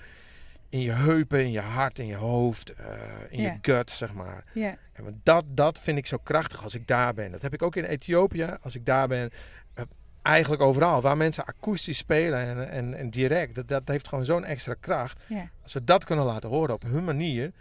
in 0.71 0.81
je 0.81 0.93
heupen, 0.93 1.45
in 1.45 1.51
je 1.51 1.61
hart, 1.61 1.99
in 1.99 2.07
je 2.07 2.15
hoofd, 2.17 2.73
eh, 2.73 2.87
in 3.29 3.41
je 3.41 3.59
gut, 3.63 3.91
zeg 3.91 4.13
maar. 4.15 4.45
Ja. 4.55 4.77
En 4.93 5.21
dat, 5.23 5.45
dat 5.49 5.79
vind 5.79 5.99
ik 5.99 6.07
zo 6.07 6.17
krachtig 6.17 6.63
als 6.63 6.75
ik 6.75 6.87
daar 6.87 7.15
ben. 7.15 7.31
Dat 7.31 7.43
heb 7.43 7.55
ik 7.55 7.63
ook 7.63 7.77
in 7.77 7.85
Ethiopië, 7.85 8.57
als 8.63 8.75
ik 8.75 8.87
daar 8.87 9.09
ben. 9.09 9.31
eh, 9.75 9.85
eigenlijk 10.23 10.63
overal, 10.63 11.01
waar 11.01 11.17
mensen 11.17 11.45
akoestisch 11.45 11.99
spelen 11.99 12.39
en, 12.47 12.71
en, 12.71 12.95
en 12.95 13.11
direct. 13.11 13.55
Dat, 13.55 13.69
dat 13.69 13.83
heeft 13.85 14.09
gewoon 14.09 14.25
zo'n 14.25 14.45
extra 14.45 14.75
kracht. 14.81 15.21
Ja. 15.29 15.51
Als 15.63 15.73
we 15.73 15.85
dat 15.85 16.05
kunnen 16.05 16.25
laten 16.25 16.49
horen 16.49 16.75
op 16.75 16.83
hun 16.83 17.05
manier. 17.05 17.53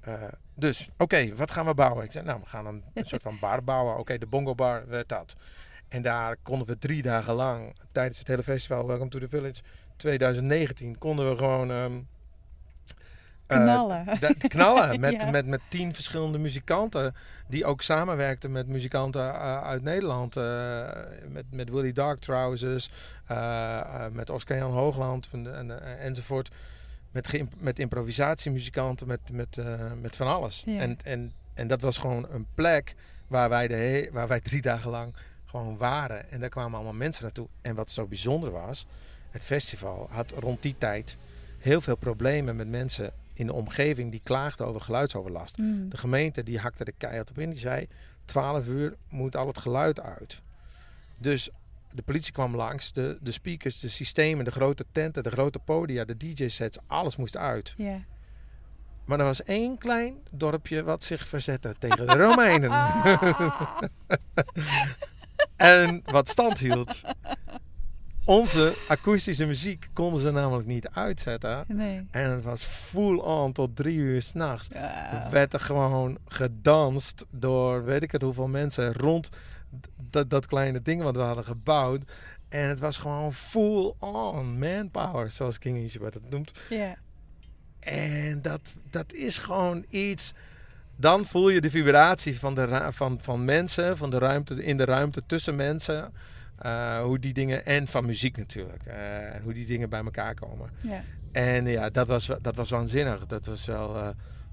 eh, 0.00 0.14
dus, 0.54 0.88
oké, 0.96 1.34
wat 1.34 1.50
gaan 1.50 1.66
we 1.66 1.74
bouwen? 1.74 2.04
Ik 2.04 2.12
zei, 2.12 2.24
nou, 2.24 2.40
we 2.40 2.46
gaan 2.46 2.66
een, 2.66 2.82
een 2.94 3.04
soort 3.06 3.22
van 3.22 3.38
bar 3.40 3.64
bouwen. 3.64 3.98
Oké, 3.98 4.18
de 4.18 4.26
bongo 4.26 4.54
bar 4.54 4.88
werd 4.88 5.08
dat. 5.08 5.34
En 5.88 6.02
daar 6.02 6.36
konden 6.42 6.66
we 6.66 6.78
drie 6.78 7.02
dagen 7.02 7.34
lang, 7.34 7.76
tijdens 7.92 8.18
het 8.18 8.28
hele 8.28 8.42
festival 8.42 8.86
Welcome 8.86 9.10
to 9.10 9.18
the 9.18 9.28
Village 9.28 9.62
2019, 9.96 10.98
konden 10.98 11.30
we 11.30 11.36
gewoon... 11.36 11.70
ehm, 11.70 11.92
eh, 11.92 11.98
Knallen. 13.54 14.04
knallen 14.38 15.00
met, 15.00 15.12
Ja. 15.12 15.30
met, 15.30 15.46
met 15.46 15.60
tien 15.68 15.94
verschillende 15.94 16.38
muzikanten. 16.38 17.14
Die 17.48 17.64
ook 17.64 17.82
samenwerkten 17.82 18.52
met 18.52 18.66
muzikanten 18.66 19.20
uh, 19.20 19.62
uit 19.62 19.82
Nederland. 19.82 20.36
Uh, 20.36 20.88
met, 21.28 21.44
met 21.50 21.70
Willy 21.70 21.92
Dark 21.92 22.20
Trousers. 22.20 22.90
Met 24.12 24.30
Oscar 24.30 24.56
Jan 24.56 24.72
Hoogland 24.72 25.28
en, 25.32 25.56
en, 25.56 25.98
enzovoort. 25.98 26.50
Met, 27.10 27.42
met 27.58 27.78
improvisatiemuzikanten. 27.78 29.06
Met, 29.06 29.20
met, 29.30 29.56
met 30.00 30.16
van 30.16 30.26
alles. 30.26 30.62
Ja. 30.66 30.78
En, 30.78 30.98
en, 31.04 31.32
en 31.54 31.66
dat 31.66 31.80
was 31.80 31.98
gewoon 31.98 32.26
een 32.30 32.46
plek 32.54 32.94
waar 33.26 33.48
wij, 33.48 33.68
de 33.68 34.08
waar 34.12 34.28
wij 34.28 34.40
drie 34.40 34.62
dagen 34.62 34.90
lang 34.90 35.14
gewoon 35.46 35.76
waren. 35.76 36.30
En 36.30 36.40
daar 36.40 36.48
kwamen 36.48 36.74
allemaal 36.74 36.92
mensen 36.92 37.22
naartoe. 37.22 37.48
En 37.60 37.74
wat 37.74 37.90
zo 37.90 38.06
bijzonder 38.06 38.50
was. 38.50 38.86
Het 39.30 39.44
festival 39.44 40.06
had 40.10 40.30
rond 40.30 40.62
die 40.62 40.74
tijd 40.78 41.16
heel 41.58 41.80
veel 41.80 41.96
problemen 41.96 42.56
met 42.56 42.68
mensen 42.68 43.12
in 43.34 43.46
de 43.46 43.52
omgeving 43.52 44.10
die 44.10 44.20
klaagden 44.22 44.66
over 44.66 44.80
geluidsoverlast. 44.80 45.56
Mm. 45.56 45.88
De 45.88 45.96
gemeente 45.96 46.42
die 46.42 46.58
hakte 46.58 46.84
de 46.84 46.92
keihard 46.92 47.30
op 47.30 47.38
in. 47.38 47.50
Die 47.50 47.58
zei, 47.58 47.88
12 48.24 48.68
uur 48.68 48.96
moet 49.08 49.36
al 49.36 49.46
het 49.46 49.58
geluid 49.58 50.00
uit. 50.00 50.42
Dus 51.18 51.50
de 51.94 52.02
politie 52.02 52.32
kwam 52.32 52.56
langs. 52.56 52.92
De, 52.92 53.18
de 53.20 53.32
speakers, 53.32 53.80
de 53.80 53.88
systemen, 53.88 54.44
de 54.44 54.50
grote 54.50 54.84
tenten, 54.92 55.22
de 55.22 55.30
grote 55.30 55.58
podia, 55.58 56.04
de 56.04 56.16
DJ-sets. 56.16 56.78
Alles 56.86 57.16
moest 57.16 57.36
uit. 57.36 57.74
Maar 59.04 59.18
er 59.18 59.24
was 59.24 59.42
één 59.42 59.78
klein 59.78 60.16
dorpje 60.30 60.82
wat 60.82 61.04
zich 61.04 61.28
verzette 61.28 61.74
tegen 61.78 62.06
de 62.06 62.16
Romeinen. 62.16 62.70
en 65.56 66.02
wat 66.04 66.28
stand 66.28 66.58
hield. 66.58 67.00
Onze 68.24 68.76
akoestische 68.88 69.46
muziek 69.46 69.88
konden 69.92 70.20
ze 70.20 70.30
namelijk 70.30 70.66
niet 70.66 70.88
uitzetten. 70.88 71.64
Nee. 71.68 72.06
En 72.10 72.30
het 72.30 72.44
was 72.44 72.64
full 72.64 73.16
on 73.18 73.52
tot 73.52 73.76
drie 73.76 73.96
uur 73.96 74.22
s'nachts. 74.22 74.68
Wow. 74.68 75.30
Werd 75.30 75.52
er 75.52 75.60
gewoon 75.60 76.18
gedanst 76.26 77.26
door 77.30 77.84
weet 77.84 78.02
ik 78.02 78.12
het 78.12 78.22
hoeveel 78.22 78.48
mensen 78.48 78.92
rond 78.92 79.28
dat, 80.10 80.30
dat 80.30 80.46
kleine 80.46 80.82
ding 80.82 81.02
wat 81.02 81.16
we 81.16 81.22
hadden 81.22 81.44
gebouwd. 81.44 82.00
En 82.48 82.68
het 82.68 82.78
was 82.78 82.96
gewoon 82.96 83.32
full 83.32 83.92
on 83.98 84.58
manpower, 84.58 85.30
zoals 85.30 85.58
King 85.58 85.76
Elizabeth 85.76 86.14
het 86.14 86.30
noemt. 86.30 86.52
Ja. 86.68 86.96
En 87.80 88.42
dat, 88.42 88.60
dat 88.90 89.12
is 89.12 89.38
gewoon 89.38 89.84
iets. 89.88 90.32
Dan 90.96 91.24
voel 91.24 91.48
je 91.48 91.60
de 91.60 91.70
vibratie 91.70 92.38
van, 92.38 92.54
de, 92.54 92.88
van, 92.92 93.18
van 93.20 93.44
mensen, 93.44 93.96
van 93.96 94.10
de 94.10 94.18
ruimte, 94.18 94.64
in 94.64 94.76
de 94.76 94.84
ruimte 94.84 95.22
tussen 95.26 95.56
mensen. 95.56 96.12
Uh, 96.66 97.02
hoe 97.02 97.18
die 97.18 97.32
dingen, 97.32 97.64
en 97.64 97.86
van 97.86 98.06
muziek 98.06 98.36
natuurlijk, 98.36 98.82
uh, 98.86 98.94
hoe 99.42 99.52
die 99.52 99.66
dingen 99.66 99.90
bij 99.90 100.04
elkaar 100.04 100.34
komen. 100.34 100.70
Ja. 100.80 101.02
En 101.32 101.66
ja, 101.66 101.90
dat 101.90 102.06
was, 102.06 102.30
dat 102.40 102.56
was 102.56 102.70
waanzinnig. 102.70 103.26
Dat 103.26 103.46
was 103.46 103.64
wel 103.64 103.96
uh, 103.96 104.08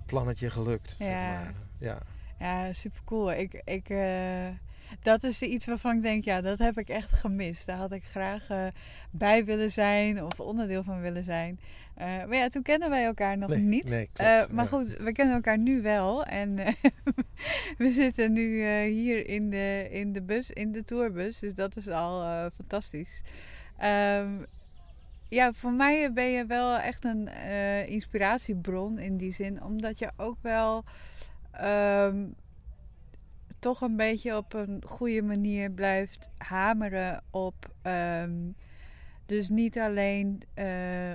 plannetje 0.05 0.49
gelukt. 0.49 0.95
Ja. 0.99 1.05
Zeg 1.05 1.43
maar. 1.43 1.53
ja. 1.77 1.97
ja, 2.39 2.73
super 2.73 3.01
cool. 3.05 3.31
Ik, 3.31 3.61
ik, 3.65 3.89
dat 5.01 5.23
is 5.23 5.41
iets 5.41 5.65
waarvan 5.65 5.95
ik 5.95 6.01
denk, 6.01 6.23
ja, 6.23 6.41
dat 6.41 6.57
heb 6.57 6.77
ik 6.77 6.89
echt 6.89 7.11
gemist. 7.11 7.65
Daar 7.65 7.77
had 7.77 7.91
ik 7.91 8.03
graag 8.03 8.49
uh, 8.49 8.67
bij 9.11 9.45
willen 9.45 9.71
zijn 9.71 10.23
of 10.23 10.39
onderdeel 10.39 10.83
van 10.83 11.01
willen 11.01 11.23
zijn. 11.23 11.59
Uh, 11.97 12.05
maar 12.05 12.35
ja, 12.35 12.49
toen 12.49 12.61
kennen 12.61 12.89
wij 12.89 13.05
elkaar 13.05 13.37
nog 13.37 13.49
nee, 13.49 13.59
niet. 13.59 13.89
Nee, 13.89 14.09
klopt, 14.13 14.51
maar 14.51 14.63
ja. 14.63 14.69
goed, 14.69 14.97
we 14.97 15.11
kennen 15.11 15.35
elkaar 15.35 15.57
nu 15.57 15.81
wel. 15.81 16.25
En 16.25 16.59
eh, 16.59 16.73
we 17.77 17.91
zitten 17.91 18.33
nu 18.33 18.67
hier 18.83 19.27
in 19.27 19.49
de, 19.49 19.87
in 19.91 20.13
de 20.13 20.21
bus, 20.21 20.51
in 20.51 20.71
de 20.71 20.83
tourbus. 20.83 21.39
Dus 21.39 21.55
dat 21.55 21.75
is 21.75 21.87
al 21.87 22.49
fantastisch. 22.53 23.21
Um, 23.83 24.45
ja, 25.29 25.53
voor 25.53 25.71
mij 25.71 26.13
ben 26.13 26.29
je 26.29 26.45
wel 26.45 26.77
echt 26.77 27.05
een 27.05 27.27
inspiratiebron 27.87 28.99
in 28.99 29.17
die 29.17 29.33
zin. 29.33 29.63
Omdat 29.63 29.99
je 29.99 30.11
ook 30.17 30.37
wel 30.41 30.83
um, 31.63 32.35
toch 33.59 33.81
een 33.81 33.95
beetje 33.95 34.37
op 34.37 34.53
een 34.53 34.83
goede 34.85 35.21
manier 35.21 35.71
blijft 35.71 36.29
hameren 36.37 37.23
op. 37.29 37.73
Um, 37.83 38.55
dus 39.25 39.49
niet 39.49 39.79
alleen 39.79 40.41
uh, 40.55 40.65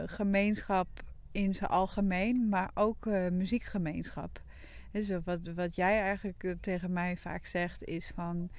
gemeenschap 0.07 0.89
in 1.33 1.55
zijn 1.55 1.71
algemeen, 1.71 2.49
maar 2.49 2.71
ook 2.75 3.07
uh, 3.07 3.29
muziekgemeenschap. 3.29 4.43
Dus 4.91 5.13
wat, 5.25 5.41
wat 5.55 5.77
jij 5.77 6.01
eigenlijk 6.01 6.57
tegen 6.61 6.93
mij 6.93 7.17
vaak 7.17 7.47
zegt 7.47 7.85
is 7.85 8.13
van. 8.15 8.51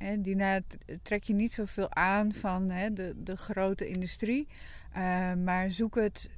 Uh, 0.00 0.12
Dina, 0.18 0.60
trek 1.02 1.22
je 1.22 1.34
niet 1.34 1.52
zoveel 1.52 1.94
aan 1.94 2.32
van 2.32 2.68
de, 2.68 3.14
de 3.16 3.36
grote 3.36 3.88
industrie, 3.88 4.48
maar 5.44 5.70
zoek 5.70 5.94
het 5.94 6.30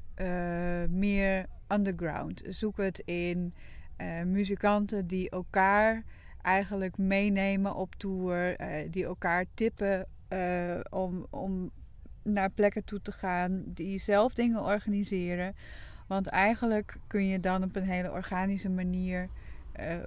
meer 0.89 1.47
underground. 1.69 2.43
Zoek 2.49 2.77
het 2.77 2.99
in 2.99 3.55
uh, 4.01 4.23
muzikanten 4.23 5.07
die 5.07 5.31
elkaar 5.31 6.03
eigenlijk 6.43 6.99
meenemen 6.99 7.75
op 7.75 7.95
tour, 7.95 8.57
die 8.91 9.05
elkaar 9.05 9.45
tippen 9.55 10.07
om, 10.91 11.27
om 11.31 11.71
naar 12.23 12.51
plekken 12.51 12.85
toe 12.85 13.03
te 13.03 13.13
gaan, 13.13 13.63
die 13.67 13.99
zelf 13.99 14.35
dingen 14.35 14.63
organiseren. 14.63 15.55
Want 16.07 16.27
eigenlijk 16.27 16.97
kun 17.07 17.27
je 17.27 17.41
dan 17.41 17.63
op 17.63 17.77
een 17.77 17.83
hele 17.83 18.11
organische 18.11 18.69
manier 18.69 19.29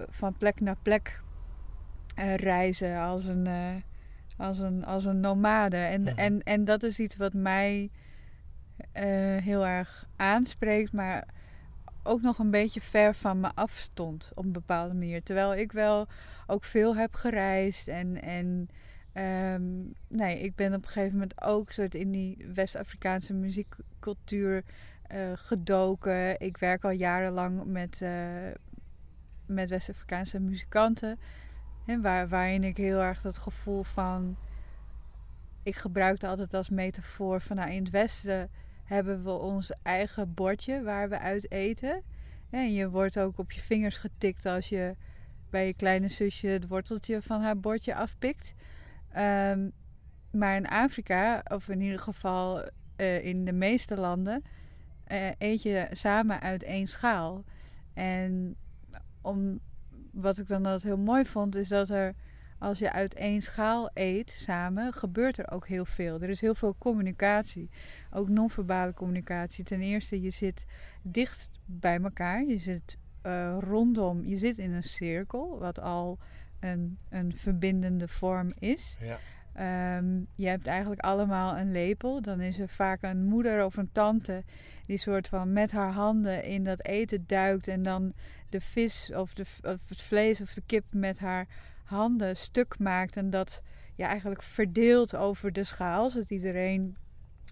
van 0.08 0.36
plek 0.36 0.60
naar 0.60 0.76
plek 0.82 1.22
reizen 2.36 2.98
als 3.00 3.24
een, 3.26 3.48
als 4.36 4.58
een, 4.58 4.84
als 4.84 5.04
een 5.04 5.20
nomade. 5.20 5.76
En, 5.76 6.16
en, 6.16 6.42
en 6.42 6.64
dat 6.64 6.82
is 6.82 7.00
iets 7.00 7.16
wat 7.16 7.32
mij 7.32 7.90
eh, 8.92 9.36
heel 9.36 9.66
erg 9.66 10.06
aanspreekt, 10.16 10.92
maar 10.92 11.26
ook 12.04 12.22
nog 12.22 12.38
een 12.38 12.50
beetje 12.50 12.80
ver 12.80 13.14
van 13.14 13.40
me 13.40 13.50
afstond 13.54 14.30
op 14.34 14.44
een 14.44 14.52
bepaalde 14.52 14.94
manier. 14.94 15.22
Terwijl 15.22 15.54
ik 15.54 15.72
wel 15.72 16.06
ook 16.46 16.64
veel 16.64 16.96
heb 16.96 17.14
gereisd 17.14 17.88
en, 17.88 18.22
en 18.22 18.68
ehm, 19.12 19.62
nee, 20.08 20.40
ik 20.40 20.54
ben 20.54 20.74
op 20.74 20.82
een 20.82 20.88
gegeven 20.88 21.12
moment 21.12 21.42
ook 21.42 21.72
soort 21.72 21.94
in 21.94 22.10
die 22.10 22.46
West-Afrikaanse 22.54 23.34
muziekcultuur 23.34 24.64
eh, 25.06 25.32
gedoken. 25.34 26.40
Ik 26.40 26.56
werk 26.56 26.84
al 26.84 26.90
jarenlang 26.90 27.64
met, 27.64 28.02
eh, 28.02 28.50
met 29.46 29.70
West-Afrikaanse 29.70 30.40
muzikanten. 30.40 31.18
Hè, 31.86 32.00
waar, 32.00 32.28
waarin 32.28 32.64
ik 32.64 32.76
heel 32.76 33.00
erg 33.00 33.20
dat 33.20 33.38
gevoel 33.38 33.82
van. 33.82 34.36
Ik 35.62 35.76
gebruikte 35.76 36.26
altijd 36.26 36.54
als 36.54 36.68
metafoor 36.68 37.40
van 37.40 37.56
nou, 37.56 37.70
in 37.70 37.82
het 37.82 37.90
Westen 37.90 38.50
hebben 38.84 39.22
we 39.22 39.30
ons 39.30 39.72
eigen 39.82 40.34
bordje 40.34 40.82
waar 40.82 41.08
we 41.08 41.18
uit 41.18 41.50
eten. 41.50 42.02
En 42.50 42.72
je 42.72 42.90
wordt 42.90 43.18
ook 43.18 43.38
op 43.38 43.52
je 43.52 43.60
vingers 43.60 43.96
getikt 43.96 44.46
als 44.46 44.68
je 44.68 44.96
bij 45.50 45.66
je 45.66 45.74
kleine 45.74 46.08
zusje 46.08 46.46
het 46.46 46.68
worteltje 46.68 47.22
van 47.22 47.40
haar 47.42 47.60
bordje 47.60 47.94
afpikt. 47.94 48.54
Ehm, 49.12 49.68
maar 50.30 50.56
in 50.56 50.68
Afrika, 50.68 51.42
of 51.44 51.68
in 51.68 51.80
ieder 51.80 51.98
geval 51.98 52.68
eh, 52.96 53.24
in 53.24 53.44
de 53.44 53.52
meeste 53.52 53.96
landen, 53.96 54.44
eh, 55.04 55.28
eet 55.38 55.62
je 55.62 55.88
samen 55.90 56.40
uit 56.40 56.62
één 56.62 56.86
schaal. 56.86 57.44
En 57.92 58.56
om, 59.20 59.60
wat 60.10 60.38
ik 60.38 60.48
dan 60.48 60.64
altijd 60.64 60.82
heel 60.82 60.96
mooi 60.96 61.24
vond, 61.24 61.54
is 61.54 61.68
dat 61.68 61.88
er 61.88 62.14
als 62.64 62.78
je 62.78 62.92
uit 62.92 63.14
één 63.14 63.42
schaal 63.42 63.90
eet 63.94 64.30
samen, 64.30 64.92
gebeurt 64.92 65.38
er 65.38 65.50
ook 65.50 65.66
heel 65.66 65.84
veel. 65.84 66.20
Er 66.20 66.28
is 66.28 66.40
heel 66.40 66.54
veel 66.54 66.74
communicatie, 66.78 67.70
ook 68.10 68.28
non-verbale 68.28 68.94
communicatie. 68.94 69.64
Ten 69.64 69.80
eerste, 69.80 70.20
je 70.20 70.30
zit 70.30 70.66
dicht 71.02 71.50
bij 71.64 72.00
elkaar, 72.02 72.44
je 72.44 72.58
zit 72.58 72.98
eh, 73.22 73.56
rondom, 73.60 74.24
je 74.24 74.38
zit 74.38 74.58
in 74.58 74.72
een 74.72 74.82
cirkel, 74.82 75.58
wat 75.58 75.80
al 75.80 76.18
een, 76.60 76.98
een 77.08 77.36
verbindende 77.36 78.08
vorm 78.08 78.48
is. 78.58 78.96
Ja. 79.00 79.18
Ehm, 79.54 80.20
je 80.34 80.48
hebt 80.48 80.66
eigenlijk 80.66 81.00
allemaal 81.00 81.58
een 81.58 81.72
lepel. 81.72 82.22
Dan 82.22 82.40
is 82.40 82.58
er 82.58 82.68
vaak 82.68 83.02
een 83.02 83.24
moeder 83.24 83.64
of 83.64 83.76
een 83.76 83.92
tante 83.92 84.44
die 84.86 84.98
soort 84.98 85.28
van 85.28 85.52
met 85.52 85.72
haar 85.72 85.92
handen 85.92 86.44
in 86.44 86.64
dat 86.64 86.86
eten 86.86 87.24
duikt 87.26 87.68
en 87.68 87.82
dan 87.82 88.12
de 88.48 88.60
vis 88.60 89.12
of, 89.14 89.34
de, 89.34 89.44
of 89.62 89.88
het 89.88 90.02
vlees 90.02 90.40
of 90.40 90.54
de 90.54 90.62
kip 90.66 90.84
met 90.90 91.18
haar 91.18 91.46
handen 91.84 92.36
stuk 92.36 92.78
maakt 92.78 93.16
en 93.16 93.30
dat 93.30 93.62
ja, 93.94 94.06
eigenlijk 94.08 94.42
verdeelt 94.42 95.16
over 95.16 95.52
de 95.52 95.64
schaal, 95.64 96.10
zodat 96.10 96.30
iedereen 96.30 96.96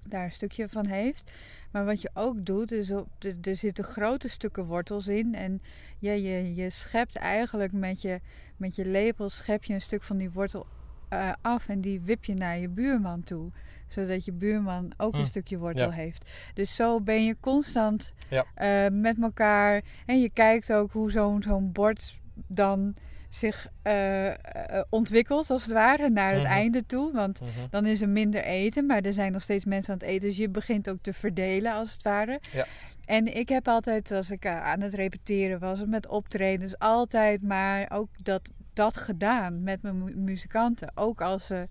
daar 0.08 0.24
een 0.24 0.32
stukje 0.32 0.68
van 0.68 0.86
heeft. 0.86 1.30
Maar 1.70 1.84
wat 1.84 2.02
je 2.02 2.10
ook 2.14 2.44
doet, 2.46 2.72
is 2.72 2.90
op 2.90 3.08
de, 3.18 3.36
er 3.42 3.56
zitten 3.56 3.84
grote 3.84 4.28
stukken 4.28 4.64
wortels 4.64 5.08
in. 5.08 5.34
En 5.34 5.62
ja, 5.98 6.12
je, 6.12 6.54
je 6.54 6.70
schept 6.70 7.16
eigenlijk 7.16 7.72
met 7.72 8.02
je, 8.02 8.20
met 8.56 8.76
je 8.76 8.84
lepel 8.86 9.28
schep 9.30 9.64
je 9.64 9.74
een 9.74 9.80
stuk 9.80 10.02
van 10.02 10.16
die 10.16 10.30
wortel 10.30 10.66
eh, 11.08 11.32
af 11.40 11.68
en 11.68 11.80
die 11.80 12.00
wip 12.00 12.24
je 12.24 12.34
naar 12.34 12.58
je 12.58 12.68
buurman 12.68 13.22
toe. 13.22 13.50
Zodat 13.88 14.24
je 14.24 14.32
buurman 14.32 14.92
ook 14.96 15.12
Hm, 15.14 15.20
een 15.20 15.26
stukje 15.26 15.58
wortel 15.58 15.88
ja. 15.90 15.94
heeft. 15.96 16.30
Dus 16.54 16.74
zo 16.74 17.00
ben 17.00 17.24
je 17.24 17.36
constant 17.40 18.12
Ja. 18.30 18.44
eh, 18.54 18.92
met 18.92 19.22
elkaar. 19.22 19.82
En 20.06 20.20
je 20.20 20.30
kijkt 20.30 20.72
ook 20.72 20.92
hoe 20.92 21.10
zo'n 21.10 21.42
zo'n 21.42 21.72
bord 21.72 22.18
dan 22.46 22.94
zich 23.34 23.66
eh, 23.82 24.28
eh, 24.28 24.34
ontwikkelt, 24.88 25.50
als 25.50 25.62
het 25.64 25.72
ware, 25.72 26.10
naar 26.10 26.32
het 26.32 26.42
Mhm. 26.42 26.50
einde 26.52 26.86
toe. 26.86 27.12
Want 27.12 27.40
Mhm. 27.40 27.50
dan 27.70 27.86
is 27.86 28.00
er 28.00 28.08
minder 28.08 28.44
eten, 28.44 28.86
maar 28.86 29.00
er 29.00 29.12
zijn 29.12 29.32
nog 29.32 29.42
steeds 29.42 29.64
mensen 29.64 29.92
aan 29.92 29.98
het 29.98 30.08
eten. 30.08 30.28
Dus 30.28 30.36
je 30.36 30.48
begint 30.48 30.90
ook 30.90 30.98
te 31.02 31.12
verdelen, 31.12 31.72
als 31.72 31.92
het 31.92 32.02
ware. 32.02 32.40
Ja. 32.52 32.64
En 33.04 33.36
ik 33.36 33.48
heb 33.48 33.68
altijd, 33.68 34.10
als 34.12 34.30
ik 34.30 34.44
eh, 34.44 34.62
aan 34.62 34.80
het 34.80 34.94
repeteren 34.94 35.58
was, 35.58 35.84
met 35.86 36.08
optredens, 36.08 36.78
altijd 36.78 37.42
maar 37.42 37.90
ook 37.92 38.08
dat, 38.22 38.50
dat 38.72 38.96
gedaan 38.96 39.62
met 39.62 39.82
mijn 39.82 40.04
mu- 40.04 40.14
muzikanten. 40.16 40.92
Ook 40.94 41.20
als 41.20 41.46
ze 41.46 41.68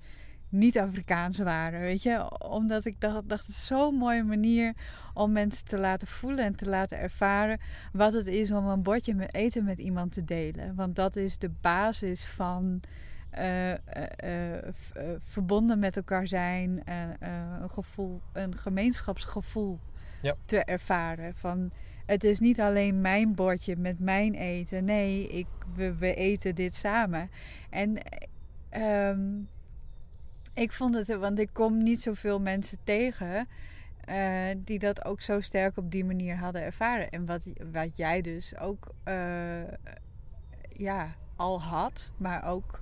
niet 0.51 0.79
Afrikaans 0.79 1.37
waren, 1.37 1.79
weet 1.79 2.03
je. 2.03 2.39
Omdat 2.39 2.85
ik 2.85 2.95
dacht, 2.99 3.29
dacht 3.29 3.47
het 3.47 3.55
is 3.55 3.65
zo'n 3.65 3.95
mooie 3.95 4.23
manier 4.23 4.73
om 5.13 5.31
mensen 5.31 5.65
te 5.65 5.77
laten 5.77 6.07
voelen 6.07 6.45
en 6.45 6.55
te 6.55 6.69
laten 6.69 6.97
ervaren 6.97 7.59
wat 7.93 8.13
het 8.13 8.27
is 8.27 8.51
om 8.51 8.65
een 8.67 8.83
bordje 8.83 9.13
met 9.13 9.33
eten 9.33 9.63
met 9.63 9.79
iemand 9.79 10.11
te 10.11 10.23
delen. 10.23 10.75
Want 10.75 10.95
dat 10.95 11.15
is 11.15 11.37
de 11.37 11.51
basis 11.61 12.25
van 12.25 12.81
eh, 13.29 13.71
eh, 13.71 14.57
eh, 14.57 14.63
verbonden 15.19 15.79
met 15.79 15.95
elkaar 15.95 16.27
zijn, 16.27 16.81
een 17.61 17.69
gevoel, 17.69 18.21
een 18.33 18.57
gemeenschapsgevoel 18.57 19.79
Ja. 20.21 20.35
te 20.45 20.63
ervaren. 20.63 21.35
Van 21.35 21.71
het 22.05 22.23
is 22.23 22.39
niet 22.39 22.61
alleen 22.61 23.01
mijn 23.01 23.35
bordje 23.35 23.75
met 23.77 23.99
mijn 23.99 24.33
eten. 24.33 24.85
Nee, 24.85 25.27
ik, 25.27 25.47
we, 25.75 25.95
we 25.95 26.15
eten 26.15 26.55
dit 26.55 26.75
samen. 26.75 27.29
En 27.69 27.97
ehm, 28.69 29.19
ik 30.53 30.71
vond 30.71 30.95
het, 30.95 31.07
want 31.07 31.39
ik 31.39 31.49
kom 31.53 31.83
niet 31.83 32.01
zoveel 32.01 32.39
mensen 32.39 32.77
tegen 32.83 33.47
eh, 34.01 34.55
die 34.57 34.79
dat 34.79 35.05
ook 35.05 35.21
zo 35.21 35.41
sterk 35.41 35.77
op 35.77 35.91
die 35.91 36.05
manier 36.05 36.37
hadden 36.37 36.61
ervaren. 36.61 37.09
En 37.09 37.25
wat, 37.25 37.47
wat 37.71 37.97
jij 37.97 38.21
dus 38.21 38.57
ook 38.57 38.93
eh, 39.03 39.71
ja, 40.69 41.15
al 41.35 41.61
had, 41.61 42.11
maar 42.17 42.47
ook 42.47 42.81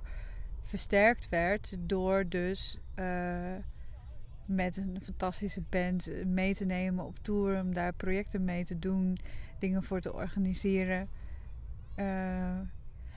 versterkt 0.62 1.28
werd 1.28 1.76
door 1.78 2.28
dus 2.28 2.78
eh, 2.94 3.54
met 4.44 4.76
een 4.76 4.98
fantastische 5.02 5.62
band 5.68 6.24
mee 6.26 6.54
te 6.54 6.64
nemen 6.64 7.04
op 7.04 7.18
tour, 7.22 7.60
om 7.60 7.74
daar 7.74 7.92
projecten 7.92 8.44
mee 8.44 8.64
te 8.64 8.78
doen, 8.78 9.18
dingen 9.58 9.82
voor 9.82 10.00
te 10.00 10.12
organiseren. 10.12 11.08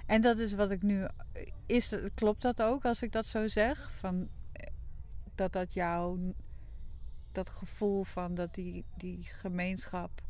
En 0.05 0.21
dat 0.21 0.39
is 0.39 0.53
wat 0.53 0.71
ik 0.71 0.81
nu. 0.81 1.05
Is, 1.65 1.95
klopt 2.15 2.41
dat 2.41 2.61
ook 2.61 2.85
als 2.85 3.01
ik 3.01 3.11
dat 3.11 3.25
zo 3.25 3.47
zeg? 3.47 3.91
Van, 3.93 4.29
dat 5.36 5.53
dat 5.53 5.73
jou. 5.73 6.34
Dat 7.31 7.49
gevoel 7.49 8.03
van 8.03 8.36
dat 8.36 8.53
die, 8.53 8.86
die 8.95 9.23
gemeenschap 9.23 10.21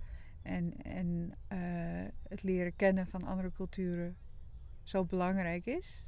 en, 0.42 0.74
en 0.84 1.34
eh, 1.48 1.58
het 2.28 2.44
leren 2.44 2.76
kennen 2.76 3.08
van 3.08 3.24
andere 3.24 3.52
culturen 3.52 4.16
zo 4.84 5.06
belangrijk 5.06 5.66
is? 5.66 6.04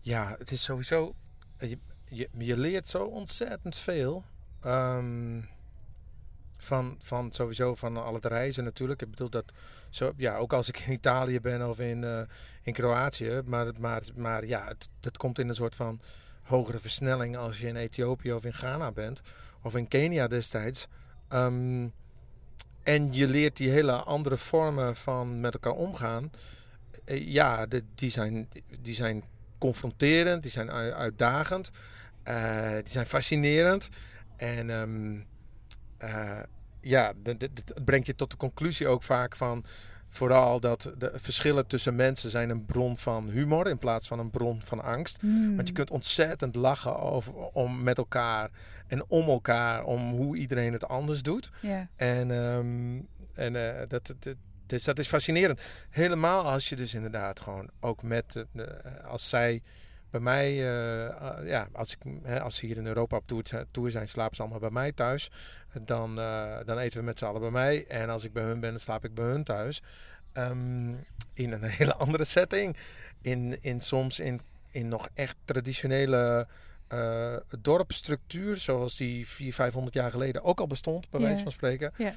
Ja, 0.00 0.34
het 0.38 0.50
is 0.50 0.64
sowieso. 0.64 1.14
Je, 1.58 1.78
je, 2.04 2.28
je 2.38 2.56
leert 2.56 2.88
zo 2.88 3.04
ontzettend 3.04 3.76
veel. 3.76 4.24
Ehm, 4.60 5.40
van, 6.56 6.96
van 6.98 7.32
sowieso 7.32 7.74
van 7.74 7.96
al 7.96 8.14
het 8.14 8.24
reizen 8.24 8.64
natuurlijk. 8.64 9.02
Ik 9.02 9.10
bedoel 9.10 9.30
dat. 9.30 9.52
Zo, 9.90 10.12
ja, 10.16 10.36
ook 10.36 10.52
als 10.52 10.68
ik 10.68 10.78
in 10.78 10.92
Italië 10.92 11.40
ben 11.40 11.68
of 11.68 11.78
in, 11.78 12.04
eh, 12.04 12.22
in 12.62 12.72
Kroatië. 12.72 13.42
Maar, 13.44 13.72
maar, 13.78 14.02
maar 14.16 14.46
ja, 14.46 14.66
het, 14.66 14.88
het 15.00 15.16
komt 15.16 15.38
in 15.38 15.48
een 15.48 15.54
soort 15.54 15.74
van 15.74 16.00
hogere 16.44 16.78
versnelling 16.78 17.36
als 17.36 17.58
je 17.58 17.66
in 17.66 17.76
Ethiopië 17.76 18.32
of 18.32 18.44
in 18.44 18.54
Ghana 18.54 18.92
bent. 18.92 19.20
Of 19.62 19.76
in 19.76 19.88
Kenia 19.88 20.26
destijds. 20.26 20.86
Ehm, 21.28 21.88
en 22.82 23.12
je 23.12 23.28
leert 23.28 23.56
die 23.56 23.70
hele 23.70 23.92
andere 23.92 24.36
vormen 24.36 24.96
van 24.96 25.40
met 25.40 25.54
elkaar 25.54 25.72
omgaan. 25.72 26.30
Eh, 27.04 27.26
ja, 27.26 27.66
die, 27.94 28.10
zijn, 28.10 28.48
die 28.80 28.94
zijn 28.94 29.24
confronterend, 29.58 30.42
die 30.42 30.50
zijn 30.50 30.70
ui- 30.70 30.92
uitdagend, 30.92 31.70
eh, 32.22 32.70
die 32.70 32.90
zijn 32.90 33.06
fascinerend. 33.06 33.88
En 34.36 34.70
eh, 35.98 36.40
ja, 36.80 37.12
het 37.22 37.84
brengt 37.84 38.06
je 38.06 38.14
tot 38.14 38.30
de 38.30 38.36
conclusie 38.36 38.88
ook 38.88 39.02
vaak 39.02 39.36
van 39.36 39.64
vooral 40.14 40.60
dat 40.60 40.92
de 40.98 41.12
verschillen 41.14 41.66
tussen 41.66 41.94
mensen 41.94 42.30
zijn 42.30 42.50
een 42.50 42.64
bron 42.64 42.96
van 42.96 43.28
humor 43.28 43.68
in 43.68 43.78
plaats 43.78 44.06
van 44.06 44.18
een 44.18 44.30
bron 44.30 44.62
van 44.62 44.82
angst. 44.82 45.20
Hmm. 45.20 45.56
Want 45.56 45.68
je 45.68 45.74
kunt 45.74 45.90
ontzettend 45.90 46.56
lachen 46.56 46.98
over, 46.98 47.34
om 47.34 47.82
met 47.82 47.98
elkaar 47.98 48.50
en 48.86 49.04
om 49.08 49.28
elkaar, 49.28 49.84
om 49.84 50.10
hoe 50.10 50.36
iedereen 50.36 50.72
het 50.72 50.88
anders 50.88 51.22
doet. 51.22 51.50
En, 51.96 52.30
ehm, 52.30 53.00
en 53.34 53.56
eh, 53.56 53.88
dat, 53.88 54.14
dat, 54.18 54.36
dus 54.66 54.84
dat 54.84 54.98
is 54.98 55.08
fascinerend. 55.08 55.60
Helemaal 55.90 56.44
als 56.44 56.68
je 56.68 56.76
dus 56.76 56.94
inderdaad 56.94 57.40
gewoon 57.40 57.70
ook 57.80 58.02
met, 58.02 58.44
als 59.06 59.28
zij 59.28 59.62
bij 60.14 60.22
mij, 60.22 60.46
eh, 60.50 61.06
eh, 61.06 61.46
ja, 61.48 61.68
als, 61.72 61.92
ik, 61.92 61.98
hè, 62.22 62.40
als 62.40 62.56
ze 62.56 62.66
hier 62.66 62.76
in 62.76 62.86
Europa 62.86 63.16
op 63.16 63.26
tour 63.70 63.90
zijn, 63.90 64.08
slapen 64.08 64.36
ze 64.36 64.42
allemaal 64.42 64.60
bij 64.60 64.70
mij 64.70 64.92
thuis. 64.92 65.30
Dan, 65.82 66.18
eh, 66.18 66.56
dan 66.64 66.78
eten 66.78 66.98
we 66.98 67.04
met 67.04 67.18
z'n 67.18 67.24
allen 67.24 67.40
bij 67.40 67.50
mij. 67.50 67.86
En 67.86 68.10
als 68.10 68.24
ik 68.24 68.32
bij 68.32 68.42
hun 68.42 68.60
ben, 68.60 68.70
dan 68.70 68.78
slaap 68.78 69.04
ik 69.04 69.14
bij 69.14 69.24
hun 69.24 69.44
thuis. 69.44 69.82
Ehm, 70.32 70.88
in 71.34 71.52
een 71.52 71.62
hele 71.78 71.94
andere 71.94 72.24
setting. 72.24 72.76
In, 73.22 73.62
in 73.62 73.80
soms 73.80 74.18
in, 74.18 74.40
in 74.70 74.88
nog 74.88 75.08
echt 75.14 75.36
traditionele 75.44 76.46
eh 76.88 77.36
dorpsstructuur, 77.60 78.56
zoals 78.56 78.96
die 78.96 79.26
400, 79.28 79.54
500 79.56 79.94
jaar 79.94 80.10
geleden 80.10 80.42
ook 80.44 80.60
al 80.60 80.66
bestond, 80.66 81.10
bij 81.10 81.20
wijze 81.20 81.42
van 81.42 81.52
spreken. 81.52 81.92
Ja. 81.96 82.14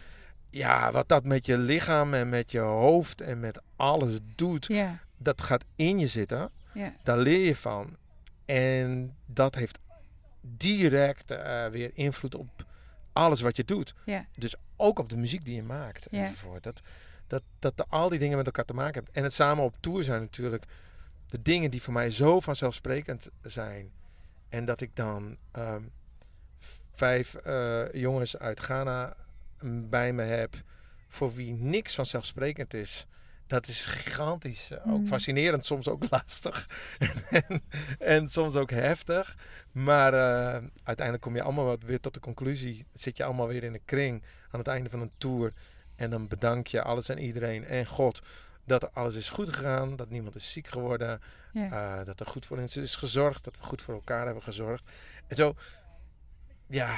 Ja, 0.50 0.92
wat 0.92 1.08
dat 1.08 1.24
met 1.24 1.46
je 1.46 1.58
lichaam 1.58 2.14
en 2.14 2.30
met 2.30 2.52
je 2.52 2.60
hoofd 2.60 3.22
en 3.22 3.40
met 3.40 3.62
alles 3.76 4.20
doet, 4.36 4.66
ja, 4.66 5.00
dat 5.18 5.42
gaat 5.42 5.66
in 5.76 6.00
je 6.00 6.08
zitten. 6.08 6.50
ja. 6.74 6.94
Daar 7.04 7.18
leer 7.18 7.46
je 7.46 7.56
van. 7.56 7.96
En 8.46 9.16
dat 9.26 9.56
heeft 9.56 9.80
direct 10.42 11.32
eh, 11.32 11.68
weer 11.68 11.92
invloed 11.94 12.36
op 12.36 12.66
alles 13.18 13.42
wat 13.42 13.58
je 13.58 13.64
doet. 13.66 13.96
Ja. 14.06 14.26
Dus 14.36 14.56
ook 14.76 15.00
op 15.00 15.10
de 15.10 15.18
muziek 15.18 15.46
die 15.46 15.56
je 15.56 15.64
maakt. 15.64 16.08
Ja. 16.12 16.26
enzovoort. 16.26 16.64
Dat, 16.64 16.82
dat, 17.28 17.44
dat 17.60 17.78
de- 17.78 17.86
al 17.90 18.10
die 18.10 18.20
dingen 18.20 18.38
met 18.38 18.46
elkaar 18.46 18.66
te 18.66 18.74
maken 18.74 18.94
hebben. 18.94 19.14
En 19.14 19.24
het 19.24 19.34
samen 19.34 19.64
op 19.64 19.76
tour 19.80 20.04
zijn 20.04 20.22
natuurlijk 20.22 20.66
de 21.30 21.42
dingen 21.42 21.72
die 21.72 21.82
voor 21.82 21.94
mij 21.94 22.10
zo 22.10 22.40
vanzelfsprekend 22.40 23.30
zijn. 23.42 23.92
En 24.50 24.66
dat 24.66 24.82
ik 24.82 24.96
dan 24.96 25.38
ehm, 25.52 25.82
vijf 26.92 27.36
eh, 27.36 27.92
jongens 27.92 28.38
uit 28.38 28.60
Ghana 28.60 29.16
mm, 29.62 29.90
bij 29.90 30.14
me 30.14 30.24
heb. 30.24 30.56
Voor 31.08 31.34
wie 31.34 31.54
niks 31.54 31.96
vanzelfsprekend 31.96 32.74
is. 32.74 33.06
Dat 33.48 33.68
is 33.68 33.86
gigantisch. 33.86 34.70
eh, 34.72 34.92
Ook 34.94 35.00
Mm. 35.00 35.08
fascinerend, 35.08 35.66
soms 35.66 35.88
ook 35.88 36.04
lastig. 36.10 36.68
en, 37.30 37.64
en 38.00 38.30
soms 38.30 38.56
ook 38.56 38.70
heftig. 38.72 39.36
Maar 39.72 40.14
eh, 40.14 40.64
uiteindelijk 40.84 41.22
kom 41.26 41.36
je 41.36 41.42
allemaal 41.42 41.78
weer 41.80 42.00
tot 42.00 42.14
de 42.14 42.20
conclusie. 42.20 42.86
Zit 42.94 43.18
je 43.18 43.24
allemaal 43.24 43.48
weer 43.48 43.64
in 43.64 43.74
een 43.74 43.86
kring 43.86 44.24
aan 44.52 44.60
het 44.60 44.68
einde 44.68 44.90
van 44.90 45.02
een 45.02 45.12
tour. 45.18 45.54
En 45.96 46.10
dan 46.10 46.28
bedank 46.28 46.68
je 46.68 46.82
alles 46.82 47.10
en 47.10 47.18
iedereen 47.20 47.66
en 47.66 47.86
God 47.86 48.22
dat 48.66 48.94
alles 48.94 49.16
is 49.16 49.30
goed 49.30 49.56
gegaan. 49.56 49.96
Dat 49.96 50.10
niemand 50.10 50.36
is 50.36 50.52
ziek 50.52 50.68
geworden. 50.68 51.22
Ja. 51.54 52.00
eh, 52.00 52.06
dat 52.06 52.20
er 52.20 52.26
goed 52.26 52.46
voor 52.46 52.58
ons 52.58 52.78
is 52.78 52.96
gezorgd. 52.96 53.44
Dat 53.44 53.58
we 53.58 53.64
goed 53.64 53.82
voor 53.82 53.94
elkaar 53.94 54.26
hebben 54.26 54.44
gezorgd. 54.44 54.84
En 55.28 55.36
zo, 55.36 55.56
ja. 56.68 56.98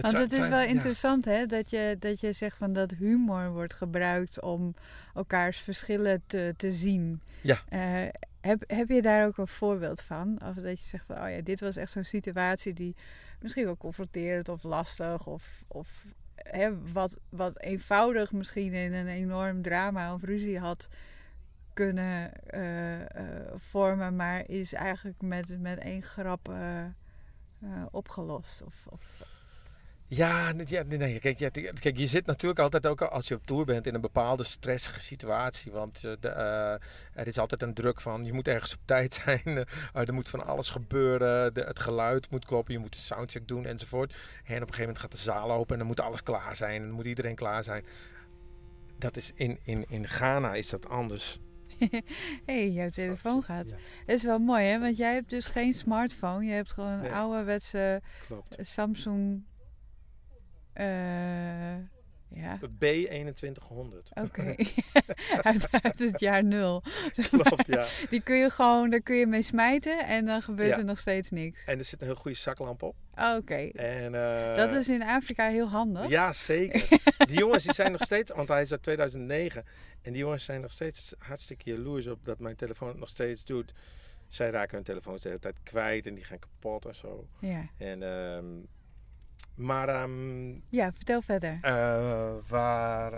Want 0.00 0.16
het 0.16 0.32
is 0.32 0.48
wel 0.48 0.60
ja. 0.60 0.64
interessant 0.64 1.24
hè, 1.24 1.46
dat 1.46 1.70
je, 1.70 1.96
dat 1.98 2.20
je 2.20 2.32
zegt 2.32 2.56
van 2.56 2.72
dat 2.72 2.90
humor 2.90 3.50
wordt 3.50 3.74
gebruikt 3.74 4.40
om 4.40 4.74
elkaars 5.14 5.58
verschillen 5.58 6.22
te, 6.26 6.54
te 6.56 6.72
zien. 6.72 7.22
Ja. 7.40 7.60
Eh, 7.68 8.08
heb, 8.40 8.64
heb 8.66 8.88
je 8.88 9.02
daar 9.02 9.26
ook 9.26 9.38
een 9.38 9.48
voorbeeld 9.48 10.02
van? 10.02 10.38
Of 10.44 10.54
dat 10.54 10.80
je 10.80 10.86
zegt 10.86 11.04
van, 11.06 11.22
oh 11.22 11.30
ja, 11.30 11.40
dit 11.40 11.60
was 11.60 11.76
echt 11.76 11.90
zo'n 11.90 12.04
situatie 12.04 12.72
die 12.72 12.94
misschien 13.40 13.64
wel 13.64 13.76
confronterend 13.76 14.48
of 14.48 14.62
lastig 14.62 15.26
of, 15.26 15.64
of 15.66 15.88
hè, 16.34 16.92
wat, 16.92 17.18
wat 17.28 17.60
eenvoudig 17.60 18.32
misschien 18.32 18.72
in 18.72 18.92
een 18.92 19.08
enorm 19.08 19.62
drama 19.62 20.14
of 20.14 20.22
ruzie 20.22 20.58
had 20.58 20.88
kunnen 21.72 22.32
eh, 22.46 23.00
eh, 23.00 23.52
vormen, 23.56 24.16
maar 24.16 24.48
is 24.48 24.72
eigenlijk 24.72 25.22
met, 25.22 25.60
met 25.60 25.78
één 25.78 26.02
grap 26.02 26.52
opgelost. 27.90 28.62
Of, 28.62 28.86
of, 28.88 29.33
Ja, 30.14 30.52
nee, 30.52 30.66
ja, 30.68 30.82
nee, 30.82 30.98
nee. 30.98 31.18
Kijk, 31.18 31.38
ja, 31.38 31.48
kijk, 31.80 31.96
je 31.98 32.06
zit 32.06 32.26
natuurlijk 32.26 32.60
altijd 32.60 32.86
ook 32.86 33.02
als 33.02 33.28
je 33.28 33.34
op 33.34 33.46
tour 33.46 33.64
bent 33.64 33.86
in 33.86 33.94
een 33.94 34.00
bepaalde 34.00 34.44
stressige 34.44 35.00
situatie. 35.00 35.72
Want 35.72 36.04
eh, 36.04 36.12
de, 36.20 36.28
eh, 36.28 36.72
er 37.20 37.26
is 37.26 37.38
altijd 37.38 37.62
een 37.62 37.74
druk 37.74 38.00
van 38.00 38.24
je 38.24 38.32
moet 38.32 38.48
ergens 38.48 38.74
op 38.74 38.80
tijd 38.94 39.14
zijn. 39.24 39.42
eh, 39.44 40.08
er 40.08 40.14
moet 40.14 40.28
van 40.28 40.46
alles 40.46 40.70
gebeuren. 40.70 41.54
De, 41.54 41.60
het 41.60 41.80
geluid 41.80 42.30
moet 42.30 42.44
kloppen. 42.44 42.74
Je 42.74 42.80
moet 42.80 42.92
de 42.92 42.98
soundcheck 42.98 43.48
doen 43.48 43.66
enzovoort. 43.66 44.12
En 44.12 44.16
op 44.40 44.46
een 44.46 44.56
gegeven 44.60 44.80
moment 44.80 44.98
gaat 44.98 45.10
de 45.12 45.16
zaal 45.16 45.52
open 45.52 45.72
en 45.72 45.78
dan 45.78 45.86
moet 45.86 46.00
alles 46.00 46.22
klaar 46.22 46.56
zijn. 46.56 46.80
En 46.80 46.86
dan 46.86 46.96
moet 46.96 47.06
iedereen 47.06 47.34
klaar 47.34 47.64
zijn. 47.64 47.84
Dat 48.98 49.16
is 49.16 49.30
in, 49.34 49.58
in, 49.64 49.84
in 49.88 50.06
Ghana 50.08 50.54
is 50.54 50.68
dat 50.68 50.88
anders. 50.88 51.38
Hé, 51.78 51.88
hey, 52.46 52.70
jouw 52.70 52.88
telefoon 52.88 53.42
gaat. 53.42 53.68
Ja, 53.68 53.76
Dat 54.06 54.16
is 54.16 54.22
wel 54.22 54.38
mooi, 54.38 54.64
hè? 54.64 54.80
Want 54.80 54.96
jij 54.96 55.14
hebt 55.14 55.30
dus 55.30 55.46
geen 55.46 55.74
smartphone. 55.74 56.44
Je 56.44 56.52
hebt 56.52 56.72
gewoon 56.72 56.90
een 56.90 57.00
Nee. 57.00 57.12
ouderwetse 57.12 58.02
klopt. 58.26 58.56
Samsung. 58.60 59.42
Eh 60.74 61.74
ja, 62.28 62.58
B2100. 62.60 64.12
oké. 64.14 64.54
uit, 65.42 65.68
uit 65.82 65.98
het 65.98 66.20
jaar 66.20 66.44
nul. 66.44 66.82
Klopt, 67.30 67.66
ja. 67.66 67.86
Die 68.10 68.20
kun 68.20 68.36
je 68.36 68.50
gewoon, 68.50 68.90
daar 68.90 69.00
kun 69.00 69.16
je 69.16 69.26
mee 69.26 69.42
smijten 69.42 70.04
en 70.06 70.24
dan 70.26 70.42
gebeurt 70.42 70.68
Ja. 70.68 70.78
er 70.78 70.84
nog 70.84 70.98
steeds 70.98 71.30
niks. 71.30 71.64
En 71.64 71.78
er 71.78 71.84
zit 71.84 72.00
een 72.00 72.06
heel 72.06 72.16
goede 72.16 72.36
zaklamp 72.36 72.82
op. 72.82 72.94
Oh, 73.14 73.34
Oké. 73.38 73.54
En, 73.72 74.14
eh, 74.14 74.56
Dat 74.56 74.72
is 74.72 74.88
in 74.88 75.02
Afrika 75.02 75.48
heel 75.48 75.68
handig. 75.68 76.08
Ja, 76.08 76.32
zeker. 76.32 76.88
Die 77.26 77.38
jongens 77.38 77.64
die 77.64 77.72
zijn 77.74 77.92
nog 77.92 78.02
steeds, 78.02 78.32
want 78.32 78.48
hij 78.48 78.62
is 78.62 78.70
uit 78.72 78.82
2009. 78.82 79.64
En 80.02 80.12
die 80.12 80.20
jongens 80.20 80.44
zijn 80.44 80.60
nog 80.60 80.70
steeds 80.72 81.14
hartstikke 81.18 81.70
jaloers 81.70 82.06
op 82.06 82.24
dat 82.24 82.38
mijn 82.38 82.56
telefoon 82.56 82.88
het 82.88 82.98
nog 82.98 83.08
steeds 83.08 83.44
doet. 83.44 83.72
Zij 84.28 84.50
raken 84.50 84.74
hun 84.74 84.84
telefoons 84.84 85.22
de 85.22 85.28
hele 85.28 85.40
tijd 85.40 85.56
kwijt 85.62 86.06
en 86.06 86.14
die 86.14 86.24
gaan 86.24 86.38
kapot 86.38 86.86
en 86.86 86.94
zo. 86.94 87.26
Ja, 87.40 87.68
En, 87.78 88.02
ehm, 88.02 88.44
maar, 89.54 89.88
ehm, 89.88 90.48
ja 90.68 90.92
vertel 90.92 91.20
verder. 91.22 91.58
eh, 91.62 92.32
waar. 92.48 93.12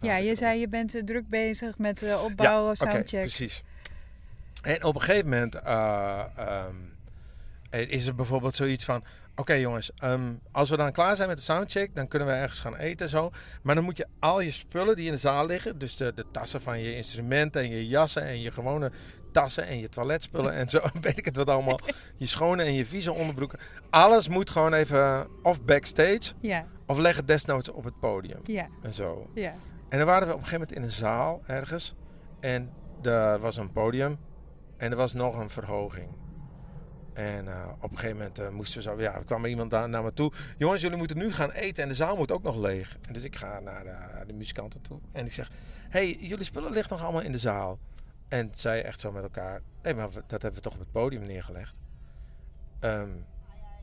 Ja, 0.00 0.16
je 0.16 0.34
zei 0.34 0.60
je 0.60 0.68
bent 0.68 0.94
eh, 0.94 1.02
druk 1.04 1.28
bezig 1.28 1.78
met 1.78 2.02
eh, 2.02 2.24
opbouwen, 2.24 2.70
Oké, 2.80 2.90
soundcheck. 2.90 3.20
precies. 3.20 3.62
En 4.62 4.84
op 4.84 4.94
een 4.94 5.00
gegeven 5.00 5.28
moment 5.28 5.54
eh, 5.54 6.24
ehm, 6.36 6.74
is 7.70 8.06
er 8.06 8.14
bijvoorbeeld 8.14 8.54
zoiets 8.54 8.84
van... 8.84 9.04
Oké 9.36 9.52
jongens, 9.52 9.90
ehm, 9.96 10.32
als 10.50 10.70
we 10.70 10.76
dan 10.76 10.92
klaar 10.92 11.16
zijn 11.16 11.28
met 11.28 11.36
de 11.36 11.42
soundcheck, 11.42 11.94
dan 11.94 12.08
kunnen 12.08 12.28
we 12.28 12.34
ergens 12.34 12.60
gaan 12.60 12.76
eten 12.76 13.06
en 13.06 13.12
zo. 13.12 13.30
Maar 13.62 13.74
dan 13.74 13.84
moet 13.84 13.96
je 13.96 14.06
al 14.18 14.40
je 14.40 14.50
spullen 14.50 14.96
die 14.96 15.06
in 15.06 15.12
de 15.12 15.18
zaal 15.18 15.46
liggen, 15.46 15.78
dus 15.78 15.96
de, 15.96 16.12
de 16.14 16.24
tassen 16.30 16.62
van 16.62 16.80
je 16.80 16.96
instrumenten 16.96 17.62
en 17.62 17.70
je 17.70 17.86
jassen 17.86 18.22
en 18.22 18.40
je 18.40 18.50
gewone 18.50 18.90
tassen 19.32 19.66
en 19.66 19.78
je 19.78 19.88
toiletspullen 19.88 20.52
en 20.52 20.68
zo, 20.68 20.80
weet 21.00 21.18
ik 21.18 21.24
het 21.24 21.36
wat 21.36 21.48
allemaal. 21.48 21.78
Je 22.16 22.26
schone 22.26 22.62
en 22.62 22.72
je 22.72 22.86
vieze 22.86 23.12
onderbroeken. 23.12 23.58
Alles 23.90 24.28
moet 24.28 24.50
gewoon 24.50 24.72
even 24.72 25.28
of 25.42 25.62
backstage 25.64 26.32
Ja, 26.40 26.66
of 26.86 26.98
leg 26.98 27.16
het 27.16 27.26
desnoods 27.26 27.68
op 27.70 27.84
het 27.84 28.00
podium 28.00 28.40
ja, 28.44 28.68
en 28.82 28.94
zo. 28.94 29.30
ja. 29.34 29.54
En 29.88 29.98
dan 29.98 30.06
waren 30.06 30.28
we 30.28 30.34
op 30.34 30.40
een 30.40 30.46
gegeven 30.46 30.60
moment 30.68 30.76
in 30.78 30.82
een 30.82 31.06
zaal 31.06 31.42
ergens. 31.46 31.94
En 32.40 32.70
er 33.02 33.38
was 33.38 33.56
een 33.56 33.72
podium. 33.72 34.18
En 34.76 34.90
er 34.90 34.96
was 34.96 35.12
nog 35.12 35.38
een 35.38 35.50
verhoging. 35.50 36.08
En 37.14 37.48
eh, 37.48 37.68
op 37.80 37.90
een 37.90 37.96
gegeven 37.98 38.16
moment 38.16 38.38
eh, 38.38 38.48
moesten 38.48 38.76
we 38.76 38.82
zo... 38.82 39.00
Ja, 39.00 39.14
er 39.14 39.24
kwam 39.24 39.44
er 39.44 39.50
iemand 39.50 39.70
daar 39.70 39.88
naar 39.88 40.02
me 40.02 40.12
toe. 40.12 40.32
Jongens, 40.58 40.82
jullie 40.82 40.96
moeten 40.96 41.18
nu 41.18 41.32
gaan 41.32 41.50
eten. 41.50 41.82
En 41.82 41.88
de 41.88 41.94
zaal 41.94 42.16
moet 42.16 42.30
ook 42.30 42.42
nog 42.42 42.56
leeg. 42.56 42.96
En 43.06 43.12
dus 43.12 43.22
ik 43.22 43.36
ga 43.36 43.60
naar 43.60 43.84
de, 43.84 44.26
de 44.26 44.32
muzikanten 44.32 44.80
toe. 44.80 45.00
En 45.12 45.26
ik 45.26 45.32
zeg... 45.32 45.50
hey, 45.88 46.16
jullie 46.20 46.44
spullen 46.44 46.72
liggen 46.72 46.92
nog 46.92 47.02
allemaal 47.02 47.22
in 47.22 47.32
de 47.32 47.38
zaal. 47.38 47.78
En 48.32 48.50
zij 48.54 48.84
echt 48.84 49.00
zo 49.00 49.12
met 49.12 49.22
elkaar... 49.22 49.60
Hé, 49.82 49.94
maar 49.94 50.08
dat 50.12 50.42
hebben 50.42 50.54
we 50.54 50.60
toch 50.60 50.72
op 50.72 50.78
het 50.78 50.92
podium 50.92 51.22
neergelegd? 51.22 51.78
Ehm, 52.80 53.08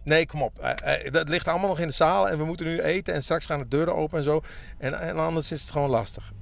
nee, 0.03 0.25
kom 0.25 0.41
op. 0.41 0.59
Eh, 0.59 1.05
eh, 1.05 1.11
dat 1.11 1.29
ligt 1.29 1.47
allemaal 1.47 1.67
nog 1.67 1.79
in 1.79 1.87
de 1.87 1.93
zaal. 1.93 2.29
En 2.29 2.37
we 2.37 2.45
moeten 2.45 2.65
nu 2.65 2.81
eten. 2.81 3.13
En 3.13 3.23
straks 3.23 3.45
gaan 3.45 3.59
de 3.59 3.67
deuren 3.67 3.95
open 3.95 4.17
en 4.17 4.23
zo. 4.23 4.41
En, 4.77 4.99
en 4.99 5.17
anders 5.17 5.51
is 5.51 5.61
het 5.61 5.71
gewoon 5.71 5.89
lastig. 5.89 6.33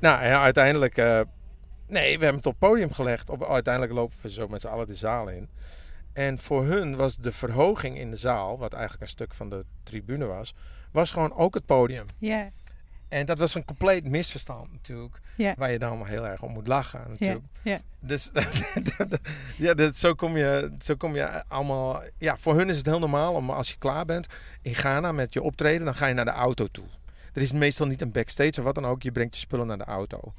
Nou, 0.00 0.20
en 0.20 0.38
uiteindelijk... 0.38 0.96
eh, 0.96 1.20
nee, 1.86 2.18
we 2.18 2.24
hebben 2.24 2.42
het 2.42 2.46
op 2.46 2.60
het 2.60 2.70
podium 2.70 2.92
gelegd. 2.92 3.30
Op, 3.30 3.44
uiteindelijk 3.44 3.94
lopen 3.94 4.16
we 4.22 4.30
zo 4.30 4.48
met 4.48 4.60
z'n 4.60 4.68
allen 4.68 4.86
de 4.86 4.94
zaal 4.94 5.28
in. 5.28 5.48
En 6.12 6.38
voor 6.38 6.64
hun 6.64 6.96
was 6.96 7.16
de 7.16 7.32
verhoging 7.32 7.98
in 7.98 8.10
de 8.10 8.16
zaal... 8.16 8.58
wat 8.58 8.72
eigenlijk 8.72 9.02
een 9.02 9.08
stuk 9.08 9.34
van 9.34 9.48
de 9.50 9.64
tribune 9.82 10.24
was... 10.24 10.54
was 10.92 11.10
gewoon 11.10 11.34
ook 11.34 11.54
het 11.54 11.66
podium. 11.66 12.06
Ja, 12.18 12.50
En 13.10 13.26
dat 13.26 13.38
was 13.38 13.54
een 13.54 13.64
compleet 13.64 14.04
misverstand 14.04 14.72
natuurlijk. 14.72 15.20
Waar 15.56 15.70
je 15.70 15.78
dan 15.78 16.06
heel 16.06 16.26
erg 16.26 16.42
om 16.42 16.52
moet 16.52 16.66
lachen 16.66 17.00
natuurlijk. 17.08 17.44
Dus 18.00 18.30
ja, 19.56 19.74
dat, 19.74 19.96
zo, 19.96 20.14
kom 20.14 20.36
je, 20.36 20.72
zo 20.82 20.94
kom 20.94 21.14
je 21.14 21.44
allemaal... 21.48 22.02
Ja, 22.18 22.36
voor 22.36 22.56
hun 22.56 22.68
is 22.68 22.76
het 22.76 22.86
heel 22.86 22.98
normaal 22.98 23.34
om 23.34 23.50
als 23.50 23.68
je 23.68 23.78
klaar 23.78 24.04
bent 24.04 24.26
in 24.62 24.74
Ghana 24.74 25.12
met 25.12 25.32
je 25.32 25.42
optreden... 25.42 25.84
dan 25.84 25.94
ga 25.94 26.06
je 26.06 26.14
naar 26.14 26.24
de 26.24 26.30
auto 26.30 26.66
toe. 26.66 26.86
Er 27.32 27.42
is 27.42 27.52
meestal 27.52 27.86
niet 27.86 28.00
een 28.00 28.12
backstage 28.12 28.58
of 28.58 28.64
wat 28.64 28.74
dan 28.74 28.86
ook. 28.86 29.02
Je 29.02 29.12
brengt 29.12 29.34
je 29.34 29.40
spullen 29.40 29.66
naar 29.66 29.78
de 29.78 29.84
auto. 29.84 30.32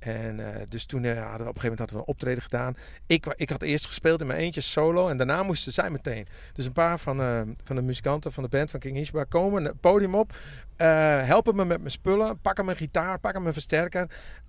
En 0.00 0.54
eh, 0.54 0.62
dus 0.68 0.84
toen 0.84 1.04
eh, 1.04 1.28
hadden 1.28 1.44
we 1.44 1.48
op 1.48 1.54
een 1.54 1.60
gegeven 1.60 1.62
moment 1.62 1.78
hadden 1.78 1.96
we 1.96 2.02
een 2.02 2.08
optreden 2.08 2.42
gedaan. 2.42 2.76
Ik, 3.06 3.34
ik 3.36 3.50
had 3.50 3.62
eerst 3.62 3.86
gespeeld 3.86 4.20
in 4.20 4.26
mijn 4.26 4.38
eentje 4.38 4.60
solo. 4.60 5.08
En 5.08 5.16
daarna 5.16 5.42
moesten 5.42 5.72
zij 5.72 5.90
meteen. 5.90 6.26
Dus 6.52 6.66
een 6.66 6.72
paar 6.72 6.98
van, 6.98 7.20
eh, 7.20 7.40
van 7.64 7.76
de 7.76 7.82
muzikanten 7.82 8.32
van 8.32 8.42
de 8.42 8.48
band 8.48 8.70
van 8.70 8.80
King 8.80 8.96
Ishbar 8.96 9.26
komen 9.26 9.64
het 9.64 9.80
podium 9.80 10.14
op. 10.14 10.32
helpen 10.76 11.56
me 11.56 11.64
met 11.64 11.78
mijn 11.78 11.90
spullen. 11.90 12.40
Pakken 12.40 12.64
mijn 12.64 12.76
gitaar, 12.76 13.18
pakken 13.18 13.42
mijn 13.42 13.54
versterker. 13.54 14.10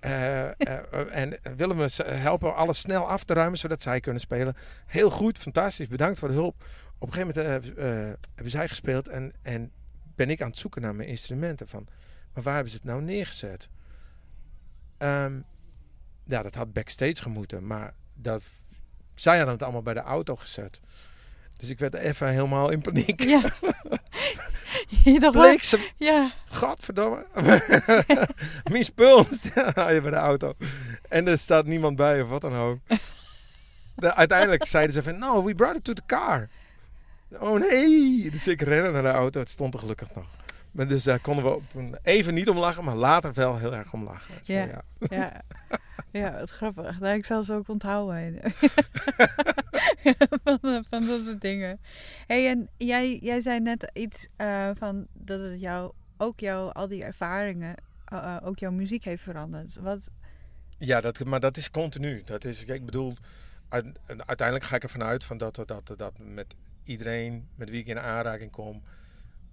en 1.10 1.38
willen 1.56 1.76
me 1.76 1.88
helpen 2.04 2.54
alles 2.54 2.78
snel 2.78 3.08
af 3.08 3.24
te 3.24 3.34
ruimen. 3.34 3.58
Zodat 3.58 3.82
zij 3.82 4.00
kunnen 4.00 4.20
spelen. 4.20 4.56
Heel 4.86 5.10
goed, 5.10 5.38
fantastisch. 5.38 5.88
Bedankt 5.88 6.18
voor 6.18 6.28
de 6.28 6.34
hulp. 6.34 6.64
Op 6.98 7.08
een 7.08 7.14
gegeven 7.14 7.42
moment 7.42 7.64
hebben 8.34 8.50
zij 8.50 8.68
gespeeld. 8.68 9.08
En, 9.08 9.32
en 9.42 9.72
ben 10.14 10.30
ik 10.30 10.42
aan 10.42 10.48
het 10.48 10.58
zoeken 10.58 10.82
naar 10.82 10.94
mijn 10.94 11.08
instrumenten. 11.08 11.68
Van, 11.68 11.86
maar 12.34 12.42
waar 12.42 12.54
hebben 12.54 12.72
ze 12.72 12.76
het 12.76 12.86
nou 12.86 13.02
neergezet? 13.02 13.68
Ehm, 15.02 15.32
ja, 16.24 16.42
dat 16.42 16.54
had 16.54 16.72
backstage 16.72 17.22
gemoeten, 17.22 17.66
maar 17.66 17.94
dat, 18.14 18.42
zij 19.14 19.36
hadden 19.36 19.54
het 19.54 19.62
allemaal 19.62 19.82
bij 19.82 19.94
de 19.94 20.00
auto 20.00 20.36
gezet. 20.36 20.80
Dus 21.56 21.68
ik 21.68 21.78
werd 21.78 21.94
even 21.94 22.28
helemaal 22.28 22.70
in 22.70 22.80
paniek. 22.80 23.22
Ja. 23.22 23.42
ze, 25.64 25.90
Ja, 25.96 26.32
godverdomme. 26.48 27.26
Mijn 28.70 28.84
spul 28.84 29.26
je 29.94 30.00
bij 30.02 30.10
de 30.10 30.16
auto. 30.16 30.54
En 31.08 31.28
er 31.28 31.38
staat 31.38 31.66
niemand 31.66 31.96
bij 31.96 32.22
of 32.22 32.28
wat 32.28 32.40
dan 32.40 32.54
ook. 32.54 32.78
De- 33.94 34.14
uiteindelijk 34.14 34.66
zeiden 34.66 34.94
ze 34.94 35.02
van, 35.02 35.18
no, 35.18 35.44
we 35.44 35.54
brought 35.54 35.76
it 35.78 35.84
to 35.84 35.92
the 35.92 36.02
car. 36.06 36.48
Oh 37.30 37.60
nee. 37.60 38.30
Dus 38.30 38.48
ik 38.48 38.60
rende 38.60 38.90
naar 38.90 39.02
de 39.02 39.08
auto, 39.08 39.40
het 39.40 39.50
stond 39.50 39.74
er 39.74 39.80
gelukkig 39.80 40.14
nog. 40.14 40.26
Maar 40.72 40.88
dus 40.88 41.02
daar 41.02 41.20
konden 41.20 41.44
we 41.44 41.60
toen 41.68 41.96
even 42.02 42.34
niet 42.34 42.48
om 42.48 42.58
lachen, 42.58 42.84
maar 42.84 42.96
later 42.96 43.32
wel 43.32 43.56
heel 43.58 43.74
erg 43.74 43.92
om 43.92 44.04
lachen. 44.04 44.34
Ja. 44.40 44.64
ja. 44.64 44.82
Ja, 45.08 45.42
ja 46.20 46.38
wat 46.38 46.50
grappig. 46.50 47.00
Nou, 47.00 47.16
ik 47.16 47.24
zal 47.24 47.42
ze 47.42 47.54
ook 47.54 47.68
onthouden. 47.68 48.40
van, 50.44 50.84
van 50.90 51.06
dat 51.06 51.24
soort 51.24 51.40
dingen. 51.40 51.80
hey, 52.26 52.48
en 52.48 52.68
jij, 52.76 53.16
jij 53.18 53.40
zei 53.40 53.60
net 53.60 53.90
iets 53.92 54.26
eh, 54.36 54.70
van 54.74 55.06
dat 55.12 55.40
het 55.40 55.60
jou, 55.60 55.92
ook 56.16 56.40
jou, 56.40 56.72
al 56.72 56.88
die 56.88 57.04
ervaringen, 57.04 57.74
eh, 58.04 58.18
eh, 58.36 58.46
ook 58.46 58.58
jouw 58.58 58.70
muziek 58.70 59.04
heeft 59.04 59.22
veranderd. 59.22 59.76
Wat, 59.80 60.10
Ja, 60.78 61.00
dat, 61.00 61.24
maar 61.24 61.40
dat 61.40 61.56
is 61.56 61.70
continu. 61.70 62.22
Dat 62.24 62.44
is, 62.44 62.64
kijk, 62.64 62.78
ik 62.78 62.84
bedoel, 62.86 63.14
uit- 63.68 63.98
uiteindelijk 64.06 64.68
ga 64.68 64.76
ik 64.76 64.82
ervan 64.82 65.02
uit 65.02 65.24
van 65.24 65.38
dat, 65.38 65.54
dat, 65.66 65.92
dat 65.96 66.12
met 66.18 66.54
iedereen 66.84 67.48
met 67.54 67.70
wie 67.70 67.80
ik 67.80 67.86
in 67.86 67.98
aanraking 68.00 68.50
kom, 68.50 68.82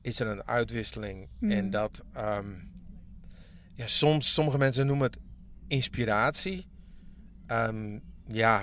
is 0.02 0.20
er 0.20 0.28
een 0.28 0.48
uitwisseling. 0.48 1.28
En 1.52 1.70
dat, 1.70 2.04
ehm, 2.14 2.46
ja, 3.74 3.88
soms, 3.88 4.34
sommige 4.34 4.58
mensen 4.58 4.86
noemen 4.86 5.06
het 5.08 5.18
inspiratie. 5.68 6.66
Ehm, 7.46 8.00
ja, 8.26 8.62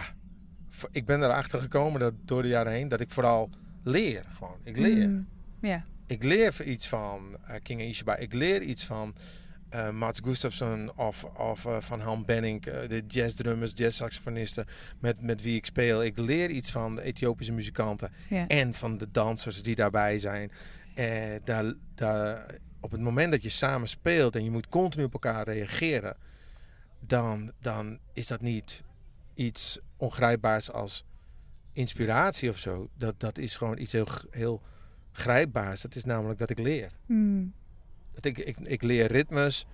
ik 0.91 1.05
ben 1.05 1.23
erachter 1.23 1.61
gekomen 1.61 2.01
dat 2.01 2.15
door 2.25 2.43
de 2.43 2.49
jaren 2.49 2.73
heen 2.73 2.89
dat 2.89 3.01
ik 3.01 3.11
vooral 3.11 3.51
leer. 3.83 4.25
Gewoon, 4.29 4.57
ik 4.63 4.77
leer. 4.77 5.09
Mm, 5.09 5.27
Ik 6.07 6.23
leer 6.23 6.65
iets 6.65 6.89
van 6.89 7.37
eh, 7.47 7.55
King 7.63 7.81
Ishaba. 7.81 8.17
Ik 8.17 8.33
leer 8.33 8.63
iets 8.63 8.85
van 8.85 9.15
eh 9.69 9.91
Mats 9.91 10.21
Gustafsson 10.25 10.97
of, 10.97 11.25
of 11.25 11.67
eh, 11.67 11.81
van 11.81 12.01
Han 12.01 12.25
Benning, 12.25 12.67
eh, 12.67 12.89
de 12.89 13.05
jazzdrummers, 13.09 13.73
jazzsaxofonisten 13.75 14.67
met, 14.99 15.21
met 15.21 15.43
wie 15.43 15.57
ik 15.57 15.67
speel. 15.67 16.05
Ik 16.05 16.19
leer 16.19 16.51
iets 16.51 16.71
van 16.71 16.95
de 16.95 17.03
Ethiopische 17.03 17.53
muzikanten 17.53 18.13
ja. 18.29 18.47
en 18.47 18.75
van 18.75 18.99
de 18.99 19.11
dansers 19.11 19.63
die 19.63 19.75
daarbij 19.75 20.19
zijn. 20.19 20.51
Daar, 21.45 21.73
daar, 21.95 22.47
op 22.81 22.91
het 22.91 23.01
moment 23.01 23.31
dat 23.31 23.43
je 23.43 23.49
samen 23.49 23.89
speelt 23.89 24.37
en 24.37 24.45
je 24.45 24.51
moet 24.51 24.69
continu 24.69 25.05
op 25.05 25.13
elkaar 25.13 25.45
reageren, 25.45 26.17
dan, 27.01 27.53
dan 27.61 27.99
is 28.13 28.27
dat 28.27 28.41
niet 28.41 28.83
iets 29.35 29.79
ongrijpbaars 29.97 30.73
als 30.73 31.05
inspiratie 31.73 32.51
of 32.51 32.59
zo. 32.59 32.89
Dat, 32.95 33.21
dat 33.21 33.39
is 33.39 33.57
gewoon 33.57 33.79
iets 33.79 33.93
heel, 33.93 34.09
heel 34.31 34.63
grijpbaars. 35.13 35.81
Dat 35.81 35.95
is 35.95 36.05
namelijk 36.05 36.39
dat 36.39 36.51
ik 36.51 36.59
leer. 36.59 36.91
Mm, 37.07 37.43
Dat 37.45 37.66
ik, 38.25 38.39
ik, 38.39 38.59
ik 38.61 38.83
leer 38.83 39.07
ritmes, 39.13 39.67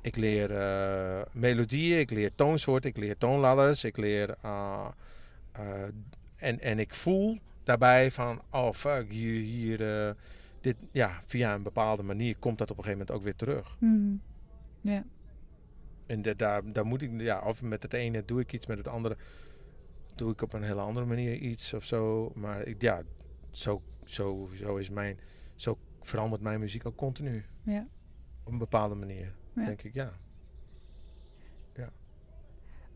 ik 0.00 0.16
leer 0.16 0.50
eh, 0.56 1.22
melodieën, 1.32 1.98
ik 1.98 2.10
leer 2.10 2.34
toonsoorten, 2.34 2.90
ik 2.90 2.96
leer 2.96 3.16
toonladders, 3.18 3.84
ik 3.84 3.96
leer... 3.96 4.36
eh, 4.42 4.86
eh, 5.52 5.82
en, 6.36 6.60
en 6.60 6.78
ik 6.78 6.94
voel 6.94 7.38
daarbij 7.64 8.10
van, 8.10 8.42
oh 8.50 8.72
fuck, 8.72 9.10
hier, 9.10 9.40
hier 9.42 10.14
dit, 10.60 10.76
ja, 10.92 11.20
via 11.26 11.54
een 11.54 11.62
bepaalde 11.62 12.02
manier 12.02 12.36
komt 12.38 12.58
dat 12.58 12.70
op 12.70 12.78
een 12.78 12.84
gegeven 12.84 13.06
moment 13.06 13.18
ook 13.18 13.24
weer 13.24 13.36
terug. 13.36 13.76
mm, 13.80 14.20
ja. 14.80 15.04
En 16.06 16.22
da- 16.22 16.34
daar, 16.34 16.72
daar 16.72 16.86
moet 16.86 17.02
ik, 17.02 17.20
ja, 17.20 17.40
of 17.40 17.62
met 17.62 17.82
het 17.82 17.92
ene 17.92 18.24
doe 18.24 18.40
ik 18.40 18.52
iets, 18.52 18.66
met 18.66 18.78
het 18.78 18.88
andere 18.88 19.16
doe 20.14 20.32
ik 20.32 20.42
op 20.42 20.52
een 20.52 20.62
hele 20.62 20.80
andere 20.80 21.06
manier 21.06 21.34
iets 21.34 21.74
of 21.74 21.84
zo. 21.84 22.30
Maar 22.34 22.62
ik, 22.62 22.82
ja, 22.82 23.02
zo, 23.50 23.82
zo, 24.04 24.48
zo 24.54 24.76
is 24.76 24.90
mijn, 24.90 25.18
zo 25.54 25.78
verandert 26.06 26.42
mijn 26.42 26.60
muziek 26.60 26.86
ook 26.86 26.96
continu. 26.96 27.44
Ja. 27.62 27.86
Op 28.44 28.52
een 28.52 28.58
bepaalde 28.58 28.94
manier, 28.94 29.34
Ja. 29.54 29.64
denk 29.64 29.82
ik, 29.82 29.94
ja. 29.94 30.12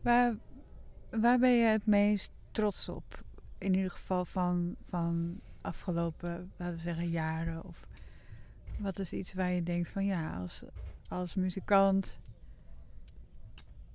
Waar, 0.01 0.35
waar 1.09 1.39
ben 1.39 1.51
je 1.51 1.65
het 1.65 1.85
meest 1.85 2.31
trots 2.51 2.89
op? 2.89 3.23
In 3.57 3.73
ieder 3.73 3.91
geval 3.91 4.25
van, 4.25 4.75
van 4.87 5.39
afgelopen, 5.61 6.51
laten 6.57 6.75
we 6.75 6.81
zeggen, 6.81 7.09
jaren. 7.09 7.63
Of 7.63 7.87
wat 8.77 8.99
is 8.99 9.13
iets 9.13 9.33
waar 9.33 9.51
je 9.51 9.63
denkt 9.63 9.89
van 9.89 10.05
ja, 10.05 10.37
als, 10.37 10.63
als 11.07 11.35
muzikant 11.35 12.19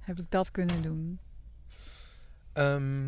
heb 0.00 0.18
ik 0.18 0.30
dat 0.30 0.50
kunnen 0.50 0.82
doen. 0.82 1.18
Ehm, 2.52 3.06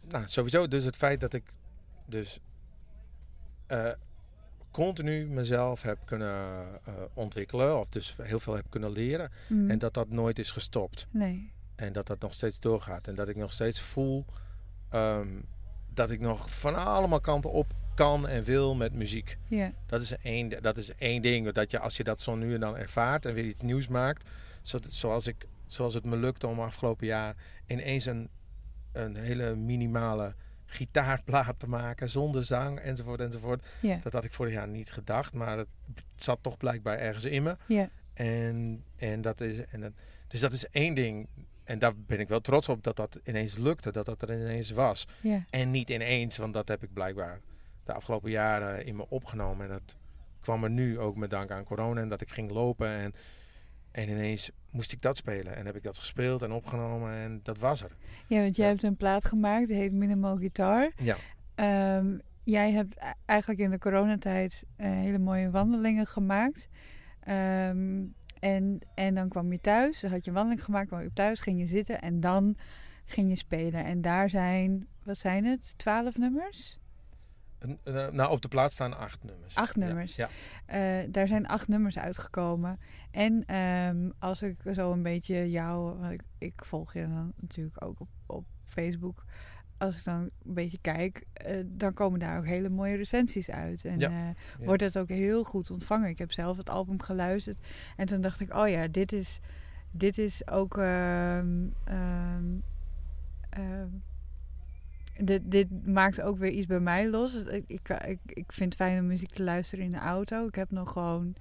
nou, 0.00 0.26
sowieso 0.28 0.68
dus 0.68 0.84
het 0.84 0.96
feit 0.96 1.20
dat 1.20 1.32
ik 1.32 1.52
dus 2.06 2.40
eh, 3.66 3.92
continu 4.70 5.26
mezelf 5.26 5.82
heb 5.82 5.98
kunnen 6.04 6.64
eh, 6.84 6.94
ontwikkelen. 7.14 7.78
Of 7.78 7.88
dus 7.88 8.16
heel 8.22 8.40
veel 8.40 8.54
heb 8.54 8.66
kunnen 8.68 8.90
leren. 8.92 9.30
Mm. 9.48 9.70
En 9.70 9.78
dat 9.78 9.94
dat 9.94 10.08
nooit 10.08 10.38
is 10.38 10.50
gestopt. 10.50 11.06
Nee. 11.10 11.52
En 11.76 11.92
dat 11.92 12.06
dat 12.06 12.20
nog 12.20 12.34
steeds 12.34 12.60
doorgaat. 12.60 13.06
En 13.08 13.14
dat 13.14 13.28
ik 13.28 13.36
nog 13.36 13.52
steeds 13.52 13.80
voel 13.80 14.24
ehm, 14.90 15.28
dat 15.94 16.10
ik 16.10 16.20
nog 16.20 16.50
van 16.54 16.74
allemaal 16.74 17.20
kanten 17.20 17.50
op 17.52 17.72
kan 17.94 18.28
en 18.28 18.44
wil 18.44 18.74
met 18.74 18.92
muziek. 18.92 19.38
Ja. 19.48 19.72
Dat 19.86 20.00
is 20.00 20.16
één, 20.16 20.62
dat 20.62 20.76
is 20.76 20.94
één 20.94 21.22
ding. 21.22 21.52
Dat 21.52 21.70
je 21.70 21.78
als 21.78 21.96
je 21.96 22.04
dat 22.04 22.20
zo 22.20 22.34
nu 22.34 22.54
en 22.54 22.60
dan 22.60 22.76
ervaart 22.76 23.26
en 23.26 23.34
weer 23.34 23.44
iets 23.44 23.62
nieuws 23.62 23.88
maakt. 23.88 24.28
zo- 24.62 24.78
Zoals, 24.86 25.26
ik, 25.26 25.46
zoals 25.66 25.94
het 25.94 26.04
me 26.04 26.16
lukte 26.16 26.46
om 26.46 26.60
afgelopen 26.60 27.06
jaar 27.06 27.34
ineens 27.66 28.06
een, 28.06 28.28
een 28.92 29.16
hele 29.16 29.54
minimale 29.56 30.34
gitaarplaat 30.70 31.58
te 31.58 31.68
maken. 31.68 32.10
Zonder 32.10 32.44
zang 32.44 32.78
enzovoort 32.78 33.20
enzovoort. 33.20 33.66
Dat 34.02 34.12
had 34.12 34.24
ik 34.24 34.32
vorig 34.32 34.52
jaar 34.52 34.68
niet 34.68 34.92
gedacht. 34.92 35.32
Maar 35.32 35.58
het 35.58 35.68
zat 36.16 36.38
toch 36.42 36.56
blijkbaar 36.56 36.98
ergens 36.98 37.24
in 37.24 37.42
me. 37.42 37.56
Ja. 37.66 37.88
En, 38.14 38.84
en 38.96 39.20
dat 39.20 39.40
is, 39.40 39.64
en 39.64 39.80
dat, 39.80 39.92
dus 40.28 40.40
dat 40.40 40.52
is 40.52 40.68
één 40.68 40.94
ding. 40.94 41.28
En 41.64 41.78
daar 41.78 41.96
ben 41.96 42.20
ik 42.20 42.28
wel 42.28 42.40
trots 42.40 42.68
op 42.68 42.84
dat 42.84 42.96
dat 42.96 43.20
ineens 43.24 43.56
lukte. 43.56 43.92
Dat 43.92 44.06
dat 44.06 44.22
er 44.22 44.32
ineens 44.32 44.70
was. 44.70 45.06
En 45.50 45.70
niet 45.70 45.90
ineens, 45.90 46.36
want 46.36 46.54
dat 46.54 46.68
heb 46.68 46.82
ik 46.82 46.92
blijkbaar 46.92 47.40
de 47.84 47.92
afgelopen 47.92 48.30
jaren 48.30 48.86
in 48.86 48.96
me 48.96 49.08
opgenomen. 49.08 49.66
En 49.66 49.72
dat 49.72 49.96
kwam 50.40 50.64
er 50.64 50.70
nu 50.70 50.98
ook 50.98 51.16
met 51.16 51.30
dank 51.30 51.50
aan 51.50 51.64
corona. 51.64 52.00
En 52.00 52.08
dat 52.08 52.20
ik 52.20 52.30
ging 52.30 52.50
lopen 52.50 52.88
en, 52.88 53.14
en 53.92 54.08
ineens 54.08 54.50
moest 54.70 54.92
ik 54.92 55.02
dat 55.02 55.16
spelen. 55.16 55.56
En 55.56 55.66
heb 55.66 55.76
ik 55.76 55.82
dat 55.82 55.98
gespeeld 55.98 56.42
en 56.42 56.52
opgenomen 56.52 57.12
en 57.14 57.40
dat 57.42 57.58
was 57.58 57.82
er. 57.82 57.96
ja, 58.26 58.40
want 58.40 58.56
jij 58.56 58.64
Ja. 58.66 58.70
hebt 58.70 58.82
een 58.84 58.96
plaat 58.96 59.24
gemaakt, 59.24 59.68
die 59.68 59.76
heet 59.76 59.92
Minimal 59.92 60.36
Guitar. 60.36 60.92
Ja, 60.96 61.16
Ehm, 61.54 62.18
jij 62.44 62.70
hebt 62.72 62.96
e- 62.96 63.12
eigenlijk 63.26 63.60
in 63.60 63.70
de 63.70 63.78
coronatijd 63.78 64.62
eh, 64.76 64.90
hele 64.90 65.18
mooie 65.18 65.50
wandelingen 65.50 66.06
gemaakt. 66.06 66.68
Ehm, 67.20 68.02
en, 68.40 68.78
en 68.94 69.14
dan 69.14 69.28
kwam 69.28 69.52
je 69.52 69.60
thuis, 69.60 70.00
dan 70.00 70.10
had 70.10 70.24
je 70.24 70.30
een 70.30 70.36
wandeling 70.36 70.64
gemaakt, 70.64 70.88
kwam 70.88 71.02
je 71.02 71.10
thuis, 71.14 71.40
ging 71.40 71.58
je 71.58 71.66
zitten 71.66 72.00
en 72.00 72.20
dan 72.20 72.56
ging 73.04 73.28
je 73.28 73.36
spelen. 73.36 73.84
En 73.84 74.00
daar 74.00 74.30
zijn, 74.30 74.86
wat 75.04 75.18
zijn 75.18 75.44
het, 75.44 75.74
twaalf 75.78 76.16
nummers? 76.16 76.78
Eh, 77.84 78.08
nou 78.08 78.30
op 78.30 78.42
de 78.42 78.48
plaats 78.48 78.74
staan 78.74 78.96
acht 78.98 79.24
nummers. 79.24 79.54
Acht 79.54 79.76
nummers. 79.76 80.16
Ja, 80.16 80.28
Eh, 80.66 80.80
daar 81.08 81.26
zijn 81.26 81.46
acht 81.46 81.68
nummers 81.68 81.98
uitgekomen. 81.98 82.78
En 83.10 83.44
ehm, 83.46 84.10
als 84.18 84.42
ik 84.42 84.56
zo 84.74 84.92
een 84.92 85.02
beetje 85.02 85.50
jou, 85.50 86.06
ik, 86.12 86.22
ik 86.38 86.64
volg 86.64 86.92
je 86.92 87.00
dan 87.00 87.32
natuurlijk 87.36 87.84
ook 87.84 88.00
op, 88.00 88.08
op 88.26 88.44
Facebook. 88.66 89.24
Als 89.78 89.98
ik 89.98 90.04
dan 90.04 90.20
een 90.20 90.54
beetje 90.54 90.78
kijk, 90.80 91.24
eh, 91.32 91.56
dan 91.66 91.92
komen 91.92 92.18
daar 92.18 92.38
ook 92.38 92.46
hele 92.46 92.68
mooie 92.68 92.96
recensies 92.96 93.50
uit. 93.50 93.84
En 93.84 93.98
Ja, 93.98 94.10
ja. 94.10 94.34
wordt 94.64 94.82
het 94.82 94.98
ook 94.98 95.08
heel 95.08 95.44
goed 95.44 95.70
ontvangen. 95.70 96.08
Ik 96.08 96.18
heb 96.18 96.32
zelf 96.32 96.56
het 96.56 96.70
album 96.70 97.02
geluisterd. 97.02 97.58
En 97.96 98.06
toen 98.06 98.20
dacht 98.20 98.40
ik, 98.40 98.54
oh 98.54 98.68
ja, 98.68 98.86
dit 98.88 99.12
is, 99.12 99.40
dit 99.90 100.18
is 100.18 100.48
ook... 100.48 100.78
ehm, 100.78 101.66
ehm, 101.84 102.44
ehm, 103.50 103.88
dit, 105.24 105.40
dit 105.44 105.86
maakt 105.86 106.20
ook 106.20 106.38
weer 106.38 106.50
iets 106.50 106.66
bij 106.66 106.80
mij 106.80 107.08
los. 107.08 107.34
Ik, 107.44 107.64
ik, 107.66 108.18
ik, 108.26 108.52
vind 108.52 108.72
het 108.72 108.82
fijn 108.82 108.98
om 108.98 109.06
muziek 109.06 109.30
te 109.30 109.42
luisteren 109.42 109.84
in 109.84 109.92
de 109.92 109.98
auto. 109.98 110.46
Ik 110.46 110.54
heb 110.54 110.70
nog 110.70 110.92
gewoon 110.92 111.34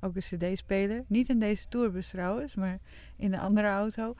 ook 0.00 0.16
een 0.16 0.20
cd-speler. 0.20 1.04
Niet 1.06 1.28
in 1.28 1.38
deze 1.38 1.68
tourbus 1.68 2.08
trouwens, 2.08 2.54
maar 2.54 2.78
in 3.16 3.30
de 3.30 3.38
andere 3.38 3.68
auto. 3.68 4.14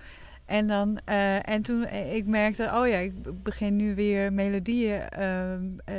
En, 0.45 0.67
dan, 0.67 0.99
eh, 1.05 1.49
en 1.49 1.63
toen 1.63 1.85
eh, 1.85 2.15
ik 2.15 2.27
merkte, 2.27 2.71
oh 2.75 2.89
ja, 2.89 2.97
ik 2.97 3.43
begin 3.43 3.77
nu 3.77 3.95
weer 3.95 4.33
melodieën 4.33 5.09
ehm, 5.09 5.65
eh, 5.85 5.97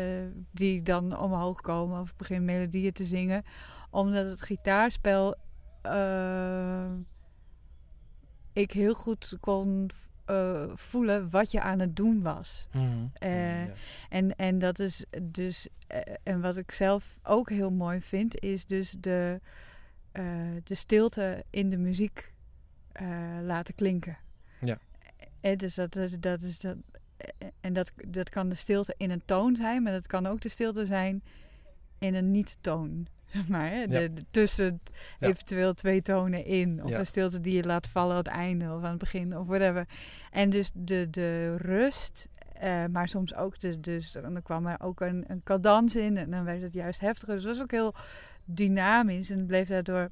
die 0.52 0.84
dan 0.84 1.20
omhoog 1.20 1.62
komen. 1.62 2.02
Of 2.02 2.10
ik 2.10 2.18
begin 2.18 2.46
melodieën 2.46 2.92
te 2.92 3.04
zingen. 3.04 3.44
Omdat 3.90 4.30
het 4.30 4.42
gitaarspel 4.42 5.36
ik 8.54 8.72
heel 8.72 8.94
goed 8.94 9.38
kon 9.40 9.90
eh, 10.28 10.64
voelen 10.76 11.30
wat 11.30 11.52
je 11.52 11.62
aan 11.62 11.80
het 11.80 11.96
doen 11.96 12.22
was. 12.22 12.68
Mhm. 12.72 12.86
Eh, 13.14 13.66
Ja. 13.66 13.74
En, 14.10 14.36
en 14.36 14.60
dat 14.60 14.80
is 14.80 15.06
dus, 15.22 15.68
eh, 15.88 16.00
en 16.24 16.42
wat 16.42 16.58
ik 16.58 16.72
zelf 16.72 17.18
ook 17.24 17.50
heel 17.50 17.72
mooi 17.72 18.02
vind, 18.02 18.40
is 18.42 18.66
dus 18.66 18.96
de, 19.00 19.40
de 20.64 20.76
stilte 20.76 21.44
in 21.50 21.70
de 21.70 21.78
muziek 21.78 22.34
laten 23.44 23.76
klinken. 23.76 24.18
Ja. 24.60 24.78
Eh, 25.42 25.58
dus 25.58 25.76
dat, 25.76 25.96
is 25.96 26.20
dat 26.20 26.42
is 26.42 26.60
dat. 26.60 26.76
En 27.62 27.74
dat, 27.74 27.92
dat 28.08 28.30
kan 28.30 28.50
de 28.50 28.56
stilte 28.56 28.94
in 28.98 29.12
een 29.12 29.26
toon 29.26 29.56
zijn, 29.56 29.84
maar 29.84 29.92
dat 29.92 30.08
kan 30.08 30.26
ook 30.26 30.42
de 30.42 30.50
stilte 30.50 30.86
zijn 30.86 31.24
in 31.98 32.16
een 32.16 32.32
niet-toon. 32.32 33.08
Zeg 33.34 33.48
maar, 33.48 33.70
hè? 33.70 33.88
De, 33.88 34.00
Ja. 34.00 34.08
de- 34.08 34.26
tussen 34.32 34.82
Ja. 35.18 35.28
eventueel 35.28 35.74
twee 35.74 36.02
tonen 36.02 36.46
in. 36.46 36.84
Of 36.84 36.90
Ja. 36.90 37.00
een 37.00 37.06
stilte 37.06 37.42
die 37.42 37.56
je 37.56 37.64
laat 37.64 37.88
vallen 37.88 38.12
aan 38.12 38.18
het 38.18 38.28
einde 38.28 38.66
of 38.74 38.84
aan 38.84 38.90
het 38.90 38.98
begin 38.98 39.38
of 39.38 39.48
whatever. 39.48 39.86
En 40.32 40.50
dus 40.50 40.72
de, 40.74 41.08
de 41.10 41.56
rust 41.58 42.28
Eh, 42.58 42.86
maar 42.92 43.08
soms 43.08 43.36
ook 43.36 43.60
dus, 43.60 43.80
dus 43.80 44.12
dan 44.12 44.42
kwam 44.44 44.68
er 44.68 44.80
ook 44.82 45.02
een, 45.02 45.24
een 45.28 45.42
cadans 45.44 45.96
in 45.96 46.18
en 46.18 46.32
dan 46.32 46.44
werd 46.44 46.62
het 46.62 46.74
juist 46.74 47.00
heftiger. 47.00 47.34
Dus 47.36 47.44
het 47.44 47.54
was 47.54 47.62
ook 47.62 47.72
heel 47.72 47.96
dynamisch 48.46 49.30
en 49.30 49.46
bleef 49.46 49.68
daardoor 49.68 50.10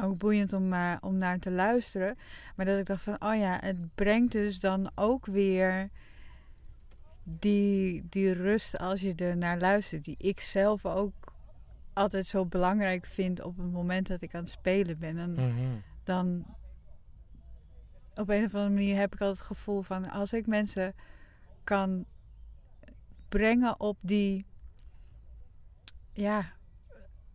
ook 0.00 0.18
boeiend 0.18 0.52
om, 0.52 0.72
uh, 0.72 0.94
om 1.00 1.16
naar 1.16 1.38
te 1.38 1.50
luisteren. 1.50 2.16
Maar 2.56 2.66
dat 2.66 2.78
ik 2.78 2.86
dacht 2.86 3.02
van, 3.02 3.16
oh 3.22 3.36
ja, 3.36 3.58
het 3.60 3.94
brengt 3.94 4.32
dus 4.32 4.60
dan 4.60 4.90
ook 4.94 5.26
weer 5.26 5.90
die, 7.24 8.06
die 8.08 8.32
rust 8.32 8.78
als 8.78 9.00
je 9.00 9.14
er 9.14 9.36
naar 9.36 9.58
luistert. 9.58 10.04
Die 10.04 10.16
ik 10.18 10.40
zelf 10.40 10.86
ook 10.86 11.32
altijd 11.98 12.26
zo 12.26 12.46
belangrijk 12.46 13.06
vind 13.06 13.42
op 13.42 13.56
het 13.56 13.72
moment 13.72 14.06
dat 14.06 14.22
ik 14.22 14.34
aan 14.34 14.40
het 14.42 14.50
spelen 14.50 14.98
ben. 14.98 15.18
En 15.18 15.32
Mhm. 15.32 15.76
dan 16.04 16.44
op 18.14 18.28
een 18.28 18.44
of 18.44 18.54
andere 18.54 18.74
manier 18.74 18.96
heb 18.98 19.12
ik 19.14 19.20
altijd 19.20 19.38
het 19.38 19.46
gevoel 19.46 19.82
van 19.82 20.10
als 20.10 20.32
ik 20.32 20.46
mensen 20.46 20.94
kan 21.64 22.04
brengen 23.28 23.80
op 23.80 23.96
die 24.00 24.46
ja, 26.12 26.52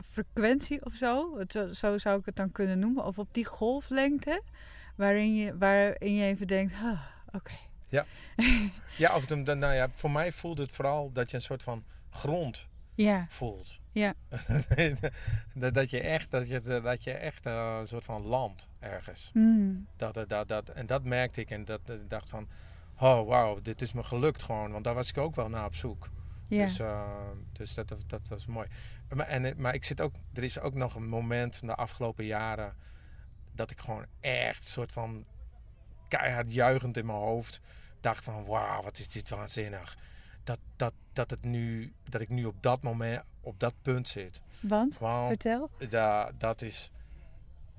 frequentie 0.10 0.86
of 0.86 0.94
zo, 0.94 1.38
het, 1.38 1.52
zo- 1.52 1.72
zo 1.72 1.98
zou 1.98 2.20
ik 2.20 2.26
het 2.26 2.36
dan 2.36 2.52
kunnen 2.52 2.80
noemen, 2.80 3.06
of 3.06 3.20
op 3.20 3.34
die 3.34 3.46
golflengte 3.46 4.42
waarin 4.96 5.36
je, 5.36 5.58
waarin 5.58 6.14
je 6.14 6.24
even 6.26 6.48
denkt, 6.48 6.74
oké. 7.32 7.54
Ja, 8.98 9.16
of 9.16 9.30
het, 9.30 9.46
nou 9.46 9.74
ja, 9.74 9.90
voor 9.94 10.12
mij 10.12 10.32
voelt 10.32 10.58
het 10.58 10.72
vooral 10.72 11.12
dat 11.12 11.30
je 11.30 11.36
een 11.36 11.42
soort 11.44 11.64
van 11.64 11.84
grond 12.10 12.68
Ja, 12.96 13.26
voelt. 13.30 13.80
Ja. 13.94 14.14
dat, 15.54 15.74
dat 15.74 15.90
je 15.90 16.00
echt, 16.00 16.32
dat 16.32 16.48
je, 16.48 16.82
dat 16.82 17.04
je 17.04 17.12
echt 17.12 17.46
eh, 17.46 17.78
een 17.80 17.88
soort 17.88 18.06
van 18.06 18.22
land 18.22 18.68
ergens. 18.80 19.32
Mm, 19.34 19.88
Dat, 19.96 20.14
dat, 20.28 20.48
dat, 20.48 20.70
en 20.70 20.86
dat 20.86 21.04
merkte 21.04 21.42
ik 21.42 21.50
en 21.50 21.66
dat, 21.66 21.90
ik 21.90 22.10
dacht 22.10 22.30
van, 22.30 22.48
oh 23.00 23.28
wauw, 23.28 23.62
dit 23.62 23.82
is 23.82 23.94
me 23.94 24.04
gelukt 24.04 24.42
gewoon. 24.42 24.72
Want 24.72 24.84
daar 24.84 24.94
was 24.96 25.10
ik 25.10 25.18
ook 25.18 25.36
wel 25.36 25.50
naar 25.50 25.66
op 25.66 25.76
zoek. 25.76 26.10
ja. 26.48 26.66
Dus, 26.66 26.80
eh, 26.80 27.30
dus 27.52 27.74
dat, 27.74 27.88
dat, 27.88 28.04
dat 28.08 28.28
was 28.28 28.46
mooi. 28.46 28.68
Maar, 29.10 29.28
en, 29.28 29.46
eh, 29.46 29.56
maar 29.56 29.74
ik 29.74 29.84
zit 29.86 30.02
ook, 30.02 30.16
er 30.34 30.44
is 30.44 30.60
ook 30.60 30.74
nog 30.74 30.96
een 30.96 31.08
moment 31.10 31.56
van 31.56 31.68
de 31.68 31.76
afgelopen 31.76 32.26
jaren 32.26 32.76
dat 33.52 33.72
ik 33.72 33.80
gewoon 33.80 34.06
echt 34.20 34.68
soort 34.68 34.92
van 34.92 35.26
keihard 36.08 36.54
juichend 36.54 36.98
in 36.98 37.06
mijn 37.06 37.18
hoofd 37.18 37.62
dacht 38.00 38.24
van 38.24 38.46
wauw, 38.46 38.82
wat 38.82 38.98
is 38.98 39.10
dit 39.10 39.30
waanzinnig. 39.30 39.98
Dat, 40.44 40.60
dat, 40.76 40.94
dat, 41.14 41.30
het 41.30 41.44
nu, 41.46 41.94
dat 42.10 42.22
ik 42.22 42.30
nu 42.30 42.46
op 42.46 42.56
dat 42.62 42.84
moment, 42.84 43.24
op 43.44 43.60
dat 43.60 43.74
punt 43.82 44.08
zit. 44.08 44.42
Want, 44.60 44.98
Want 44.98 45.28
vertel. 45.28 45.70
da, 45.90 46.32
dat 46.38 46.62
is. 46.62 46.92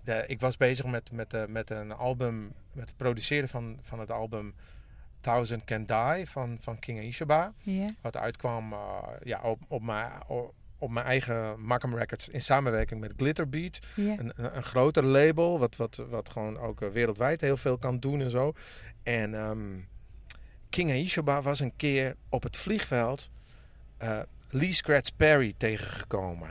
De, 0.05 0.25
ik 0.27 0.41
was 0.41 0.57
bezig 0.57 0.87
met, 0.87 1.12
met, 1.12 1.35
eh, 1.35 1.47
met 1.47 1.71
een 1.71 1.93
album, 1.93 2.53
met 2.75 2.89
het 2.89 2.97
produceren 2.97 3.49
van, 3.49 3.79
van 3.81 4.01
het 4.01 4.11
album 4.11 4.55
Thousand 5.21 5.65
Can 5.65 5.85
Die 5.85 6.29
van, 6.29 6.57
van 6.61 6.79
King 6.79 7.01
Ishaba. 7.01 7.53
Ja, 7.59 7.87
Wat 8.01 8.17
uitkwam 8.17 8.73
eh, 8.73 9.03
ja, 9.23 9.41
op, 9.41 9.61
op, 9.69 9.83
mijn, 9.83 10.12
op, 10.27 10.55
op 10.79 10.91
mijn 10.91 11.07
eigen 11.07 11.61
Markham 11.61 11.95
Records 11.97 12.29
in 12.29 12.43
samenwerking 12.43 13.01
met 13.01 13.12
Glitterbeat. 13.17 13.79
Een, 13.97 14.33
een, 14.37 14.57
een 14.57 14.62
groter 14.62 15.05
label, 15.05 15.59
wat, 15.59 15.77
wat, 15.77 15.97
wat 15.97 16.31
gewoon 16.31 16.59
ook 16.59 16.81
eh, 16.81 16.89
wereldwijd 16.89 17.41
heel 17.41 17.57
veel 17.57 17.79
kan 17.79 17.99
doen 17.99 18.21
en 18.21 18.31
zo. 18.31 18.53
En 19.03 19.35
ehm, 19.35 19.79
King 20.71 20.91
Aishoba 20.91 21.43
was 21.43 21.61
een 21.61 21.77
keer 21.77 22.17
op 22.29 22.43
het 22.43 22.57
vliegveld 22.57 23.31
Lee 24.55 24.72
Scratch 24.72 25.16
Perry 25.16 25.55
tegengekomen. 25.57 26.50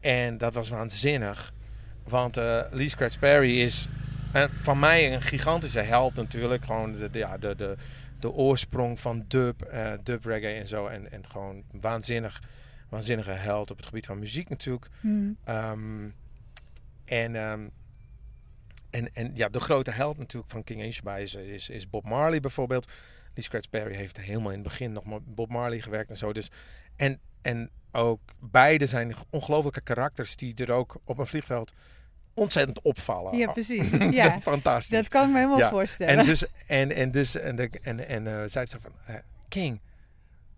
En 0.00 0.38
dat 0.38 0.54
was 0.54 0.68
waanzinnig. 0.68 1.52
Want 2.04 2.36
eh, 2.36 2.62
Lee 2.70 2.88
Scratch 2.88 3.18
Perry 3.18 3.60
is 3.60 3.88
van 4.56 4.78
mij 4.78 5.14
een 5.14 5.22
gigantische 5.22 5.80
held 5.80 6.14
natuurlijk. 6.14 6.64
Gewoon 6.64 6.92
de, 6.92 7.10
de, 7.10 7.18
ja, 7.18 7.38
de, 7.38 7.54
de, 7.54 7.76
de 8.20 8.32
oorsprong 8.32 9.00
van 9.00 9.24
dub, 9.28 9.62
eh, 9.62 9.92
dub 10.02 10.24
reggae 10.24 10.60
en 10.60 10.68
zo. 10.68 10.86
En, 10.86 11.12
en 11.12 11.26
gewoon 11.26 11.62
waanzinnig, 11.80 12.42
waanzinnige 12.88 13.30
held 13.30 13.70
op 13.70 13.76
het 13.76 13.86
gebied 13.86 14.06
van 14.06 14.18
muziek 14.18 14.48
natuurlijk. 14.48 14.88
Mm, 15.00 15.36
Ehm, 15.44 16.08
en, 17.04 17.36
ehm, 17.36 17.68
en, 18.90 19.14
en 19.14 19.30
ja, 19.34 19.48
de 19.48 19.60
grote 19.60 19.90
held 19.90 20.18
natuurlijk 20.18 20.52
van 20.52 20.64
King 20.64 20.82
Aishba 20.82 21.16
is, 21.16 21.34
is, 21.34 21.68
is 21.68 21.90
Bob 21.90 22.04
Marley 22.04 22.40
bijvoorbeeld. 22.40 22.92
Lee 23.34 23.44
Scratch 23.44 23.70
Perry 23.70 23.94
heeft 23.94 24.20
helemaal 24.20 24.52
in 24.52 24.58
het 24.58 24.68
begin 24.68 24.92
nog 24.92 25.04
met 25.04 25.34
Bob 25.34 25.48
Marley 25.48 25.80
gewerkt 25.80 26.10
en 26.10 26.16
zo. 26.16 26.32
Dus, 26.32 26.50
en, 26.96 27.20
en 27.42 27.70
ook 27.92 28.20
beide 28.40 28.86
zijn 28.86 29.14
ongelofelijke 29.30 29.80
karakters 29.80 30.36
die 30.36 30.54
er 30.54 30.72
ook 30.72 30.96
op 31.04 31.18
een 31.18 31.26
vliegveld 31.26 31.72
ontzettend 32.34 32.82
opvallen. 32.82 33.36
ja, 33.36 33.52
precies. 33.52 33.88
Ja, 34.10 34.38
Fantastisch. 34.40 34.98
dat 34.98 35.08
kan 35.08 35.22
ik 35.22 35.28
me 35.32 35.36
helemaal 35.36 35.58
Ja, 35.58 35.70
voorstellen. 35.70 36.18
En 36.18 36.24
dus, 36.24 36.44
en, 36.66 36.92
en 36.92 37.10
dus, 37.10 37.34
en, 37.34 37.56
de, 37.56 37.70
en, 37.82 38.08
en 38.08 38.26
eh, 38.26 38.42
zei 38.46 38.66
ze 38.66 38.80
van, 38.80 38.92
eh, 39.06 39.14
King, 39.48 39.80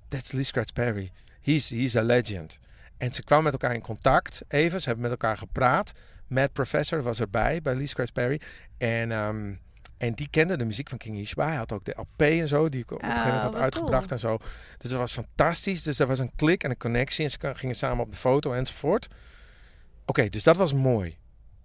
that's 0.09 0.33
Lee 0.33 0.43
Scratch 0.43 0.73
Perry. 0.73 1.11
He's, 1.43 1.69
he's 1.69 1.97
a 1.97 2.03
legend. 2.03 2.59
En 2.97 3.13
ze 3.15 3.23
kwamen 3.25 3.45
met 3.45 3.53
elkaar 3.53 3.75
in 3.75 3.83
contact, 3.83 4.43
even. 4.49 4.81
Ze 4.81 4.87
hebben 4.87 5.03
met 5.03 5.21
elkaar 5.21 5.39
gepraat. 5.39 5.93
Matt 6.27 6.53
Professor 6.53 7.03
was 7.03 7.21
erbij, 7.21 7.63
bij 7.63 7.75
Lee 7.75 7.87
Scratch 7.87 8.13
Perry. 8.13 8.41
En, 8.79 9.13
ehm, 9.13 9.55
en 9.99 10.13
die 10.15 10.29
kende 10.31 10.57
de 10.57 10.65
muziek 10.65 10.89
van 10.89 10.99
King 10.99 11.17
Ishba. 11.17 11.47
Hij 11.47 11.57
had 11.57 11.73
ook 11.73 11.85
de 11.85 11.95
LP 11.97 12.21
en 12.21 12.49
zo, 12.49 12.69
die 12.69 12.81
ik 12.81 12.91
op 12.91 13.03
een 13.03 13.09
gegeven 13.11 13.27
moment 13.29 13.47
Ah, 13.47 13.53
had 13.53 13.63
uitgebracht 13.63 14.07
cool. 14.07 14.13
en 14.13 14.19
zo. 14.19 14.37
Dus 14.79 14.91
dat 14.91 14.99
was 14.99 15.13
fantastisch. 15.13 15.83
Dus 15.83 15.99
er 15.99 16.07
was 16.07 16.19
een 16.19 16.33
klik 16.37 16.63
en 16.65 16.71
een 16.71 16.77
connectie. 16.77 17.25
En 17.25 17.31
ze 17.31 17.39
gingen 17.55 17.75
samen 17.75 18.05
op 18.05 18.11
de 18.11 18.17
foto 18.17 18.53
enzovoort. 18.53 19.09
Oké, 20.07 20.29
dus 20.29 20.43
dat 20.43 20.57
was 20.57 20.73
mooi. 20.73 21.17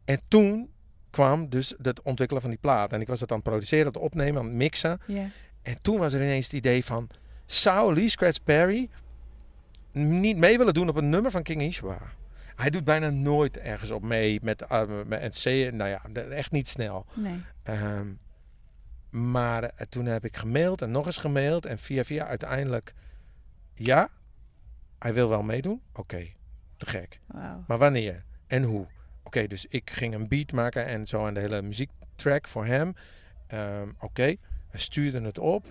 En 0.06 0.20
toen 0.28 0.70
kwam 1.10 1.50
dus 1.50 1.74
het 1.82 2.02
ontwikkelen 2.02 2.42
van 2.42 2.52
die 2.52 2.60
plaat. 2.62 2.94
En 2.94 3.02
ik 3.02 3.08
was 3.08 3.20
het 3.20 3.30
aan 3.32 3.38
het 3.38 3.46
produceren, 3.46 3.86
aan 3.86 3.94
het 3.94 4.02
opnemen, 4.02 4.40
aan 4.42 4.48
het 4.48 4.56
mixen. 4.56 5.00
En 5.62 5.78
toen 5.82 5.98
was 6.00 6.14
er 6.14 6.22
ineens 6.22 6.46
het 6.46 6.54
idee 6.56 6.86
van... 6.86 7.10
Zou 7.46 7.94
Lee 7.94 8.10
Scratch 8.10 8.44
Perry 8.44 8.90
niet 9.92 10.38
mee 10.38 10.58
willen 10.58 10.74
doen 10.74 10.90
op 10.90 10.96
een 10.96 11.10
nummer 11.10 11.32
van 11.32 11.44
King 11.44 11.62
Ishwa? 11.62 11.98
Hij 12.56 12.70
doet 12.70 12.84
bijna 12.84 13.10
nooit 13.10 13.58
ergens 13.58 13.92
op 13.92 14.04
mee 14.04 14.40
met, 14.42 14.64
uh, 14.72 14.82
met 15.06 15.22
NC. 15.44 15.74
Nou 15.74 15.90
ja, 15.90 16.02
echt 16.30 16.52
niet 16.52 16.68
snel. 16.70 17.06
Nee. 17.14 17.42
Ehm, 17.64 18.08
maar 19.14 19.64
eh, 19.64 19.88
toen 19.90 20.06
heb 20.06 20.26
ik 20.26 20.38
gemaild 20.38 20.82
en 20.82 20.92
nog 20.92 21.06
eens 21.06 21.18
gemaild. 21.18 21.66
En 21.66 21.80
via 21.80 22.04
via 22.04 22.26
uiteindelijk... 22.26 22.94
Ja, 23.74 24.10
hij 25.00 25.14
wil 25.14 25.30
wel 25.30 25.44
meedoen. 25.44 25.82
Oké, 25.94 26.28
te 26.78 26.86
gek. 26.86 27.20
Maar 27.68 27.78
wanneer 27.78 28.24
en 28.48 28.64
hoe? 28.64 28.88
Oké, 29.24 29.48
dus 29.48 29.66
ik 29.66 29.90
ging 29.90 30.14
een 30.14 30.28
beat 30.28 30.52
maken 30.52 30.86
en 30.86 31.08
zo 31.08 31.26
aan 31.26 31.34
de 31.34 31.40
hele 31.40 31.62
muziektrack 31.62 32.48
voor 32.48 32.66
hem. 32.66 32.94
Ehm, 33.48 33.90
Oké, 34.00 34.36
we 34.72 34.78
stuurden 34.78 35.24
het 35.24 35.40
op. 35.40 35.66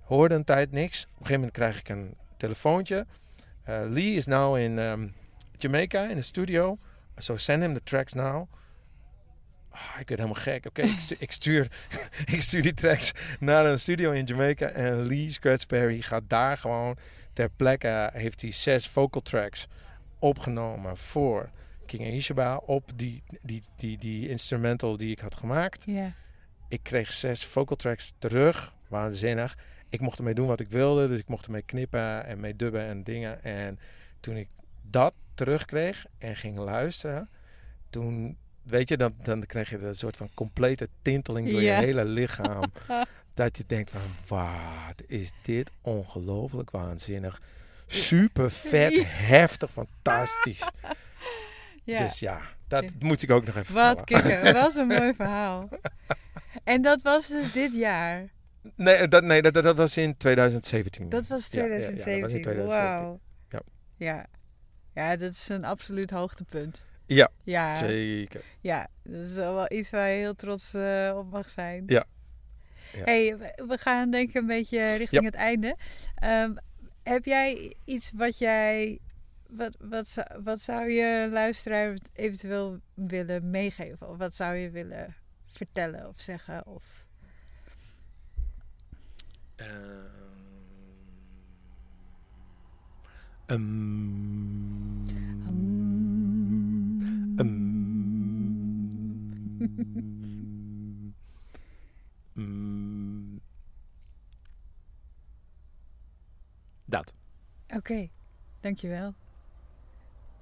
Hoorde 0.00 0.34
een 0.34 0.44
tijd 0.44 0.72
niks. 0.72 1.04
Op 1.04 1.08
een 1.10 1.16
gegeven 1.16 1.34
moment 1.34 1.52
krijg 1.52 1.78
ik 1.78 1.88
een 1.88 2.16
telefoontje. 2.36 3.06
Eh, 3.62 3.80
Lee 3.88 4.14
is 4.14 4.26
now 4.26 4.56
in 4.56 4.78
ehm, 4.78 5.08
Jamaica 5.58 6.08
in 6.08 6.16
de 6.16 6.22
studio. 6.22 6.78
So 7.16 7.36
send 7.36 7.62
him 7.62 7.74
the 7.74 7.82
tracks 7.82 8.12
now. 8.12 8.48
Ah, 9.76 10.00
ik 10.00 10.08
werd 10.08 10.20
helemaal 10.20 10.42
gek. 10.42 10.66
Oké, 10.66 10.82
ik, 10.82 10.98
stu- 11.00 11.16
ik, 11.18 11.32
stuur, 11.32 11.70
ik 12.34 12.42
stuur 12.42 12.62
die 12.62 12.74
tracks 12.74 13.12
naar 13.40 13.66
een 13.66 13.78
studio 13.78 14.10
in 14.10 14.24
Jamaica. 14.24 14.68
En 14.68 15.06
Lee 15.06 15.30
Scratch 15.30 15.66
Perry 15.66 16.00
gaat 16.00 16.22
daar 16.26 16.58
gewoon 16.58 16.96
ter 17.32 17.50
plekke. 17.56 18.10
Heeft 18.12 18.40
hij 18.40 18.50
zes 18.50 18.88
vocal 18.88 19.22
tracks 19.22 19.66
opgenomen 20.18 20.96
voor 20.96 21.50
King 21.86 22.02
Aishaba 22.02 22.56
op 22.56 22.90
die, 22.94 23.22
die, 23.42 23.62
die, 23.76 23.98
die 23.98 24.28
instrumental 24.28 24.96
die 24.96 25.10
ik 25.10 25.18
had 25.18 25.34
gemaakt. 25.34 25.84
Ik 26.68 26.80
kreeg 26.82 27.12
zes 27.12 27.44
vocal 27.44 27.76
tracks 27.76 28.12
terug. 28.18 28.74
Waanzinnig. 28.88 29.58
Ik 29.88 30.00
mocht 30.00 30.18
ermee 30.18 30.34
doen 30.34 30.46
wat 30.46 30.60
ik 30.60 30.68
wilde. 30.68 31.08
Dus 31.08 31.18
ik 31.20 31.28
mocht 31.28 31.44
ermee 31.44 31.62
knippen 31.62 32.24
en 32.26 32.40
mee 32.40 32.56
dubben 32.56 32.82
en 32.86 33.02
dingen. 33.04 33.42
En 33.44 33.78
toen 34.20 34.36
ik 34.36 34.48
dat 34.82 35.14
terugkreeg 35.34 36.06
en 36.18 36.36
ging 36.36 36.58
luisteren, 36.58 37.28
toen, 37.90 38.36
weet 38.66 38.88
je, 38.88 38.96
dan, 38.96 39.14
dan 39.22 39.46
kreeg 39.46 39.70
je 39.70 39.78
een 39.78 39.94
soort 39.94 40.16
van 40.16 40.30
complete 40.34 40.88
tinteling 41.02 41.50
door 41.50 41.62
je 41.62 41.70
hele 41.70 42.04
lichaam. 42.04 42.72
dat 43.34 43.56
je 43.56 43.64
denkt 43.66 43.90
van, 43.90 44.00
wat 44.26 45.02
is 45.06 45.32
dit 45.42 45.70
ongelooflijk 45.80 46.70
waanzinnig. 46.70 47.40
Super 47.86 48.50
vet, 48.50 48.92
Ja. 48.92 49.04
heftig, 49.04 49.70
fantastisch. 49.70 50.68
ja. 51.84 52.02
Dus 52.02 52.18
ja, 52.18 52.40
dat 52.68 52.84
moet 52.98 53.22
ik 53.22 53.30
ook 53.30 53.46
nog 53.46 53.56
even 53.56 53.74
Wat 53.74 54.04
kikker. 54.04 54.52
Wat 54.52 54.76
een 54.76 54.86
mooi 54.86 55.14
verhaal. 55.14 55.68
En 56.64 56.82
dat 56.82 57.02
was 57.02 57.26
dus 57.26 57.52
dit 57.52 57.74
jaar. 57.74 58.28
Nee, 58.74 59.08
dat, 59.08 59.24
nee 59.24 59.42
dat, 59.42 59.54
dat, 59.54 59.76
was 59.76 59.96
in 59.96 60.16
2017. 60.16 61.08
Dat 61.08 61.26
was 61.26 61.48
Ja, 61.50 61.64
ja, 61.64 61.66
ja, 61.66 61.78
dat 61.78 61.86
was 61.86 61.96
in 61.96 62.42
2017. 62.42 62.42
2017. 62.42 62.66
Wauw. 62.66 63.20
Ja. 63.48 63.60
ja. 63.96 64.26
Ja, 64.94 65.16
dat 65.16 65.32
is 65.32 65.48
een 65.48 65.64
absoluut 65.64 66.10
hoogtepunt. 66.10 66.84
Ja, 67.06 67.30
ja, 67.44 67.76
zeker. 67.76 68.42
Ja, 68.60 68.88
dat 69.02 69.26
is 69.26 69.34
wel 69.34 69.72
iets 69.72 69.90
waar 69.90 70.08
je 70.08 70.18
heel 70.18 70.34
trots 70.34 70.74
eh, 70.74 71.14
op 71.16 71.30
mag 71.30 71.48
zijn. 71.48 71.82
Ja. 71.86 72.04
ja. 72.92 73.04
hey, 73.04 73.36
we 73.56 73.78
gaan 73.78 74.10
denk 74.10 74.28
ik 74.28 74.34
een 74.34 74.46
beetje 74.46 74.94
richting 74.94 75.24
het 75.24 75.34
einde. 75.34 75.76
Ehm, 76.14 76.54
heb 77.02 77.24
jij 77.24 77.76
iets 77.84 78.12
wat 78.14 78.38
jij... 78.38 78.98
Wat, 79.48 79.76
wat, 79.78 80.14
wat 80.42 80.60
zou 80.60 80.90
je 80.90 81.28
luisteraar 81.32 81.98
eventueel 82.12 82.80
willen 82.94 83.50
meegeven? 83.50 84.08
Of 84.08 84.18
wat 84.18 84.34
zou 84.34 84.56
je 84.56 84.70
willen 84.70 85.14
vertellen 85.44 86.08
of 86.08 86.20
zeggen? 86.20 86.66
Of... 86.66 87.04
Ehm, 93.46 94.16
um, 99.60 101.14
um. 102.36 103.40
Dat. 106.84 107.12
Oké, 107.68 108.08
dankjewel. 108.60 109.14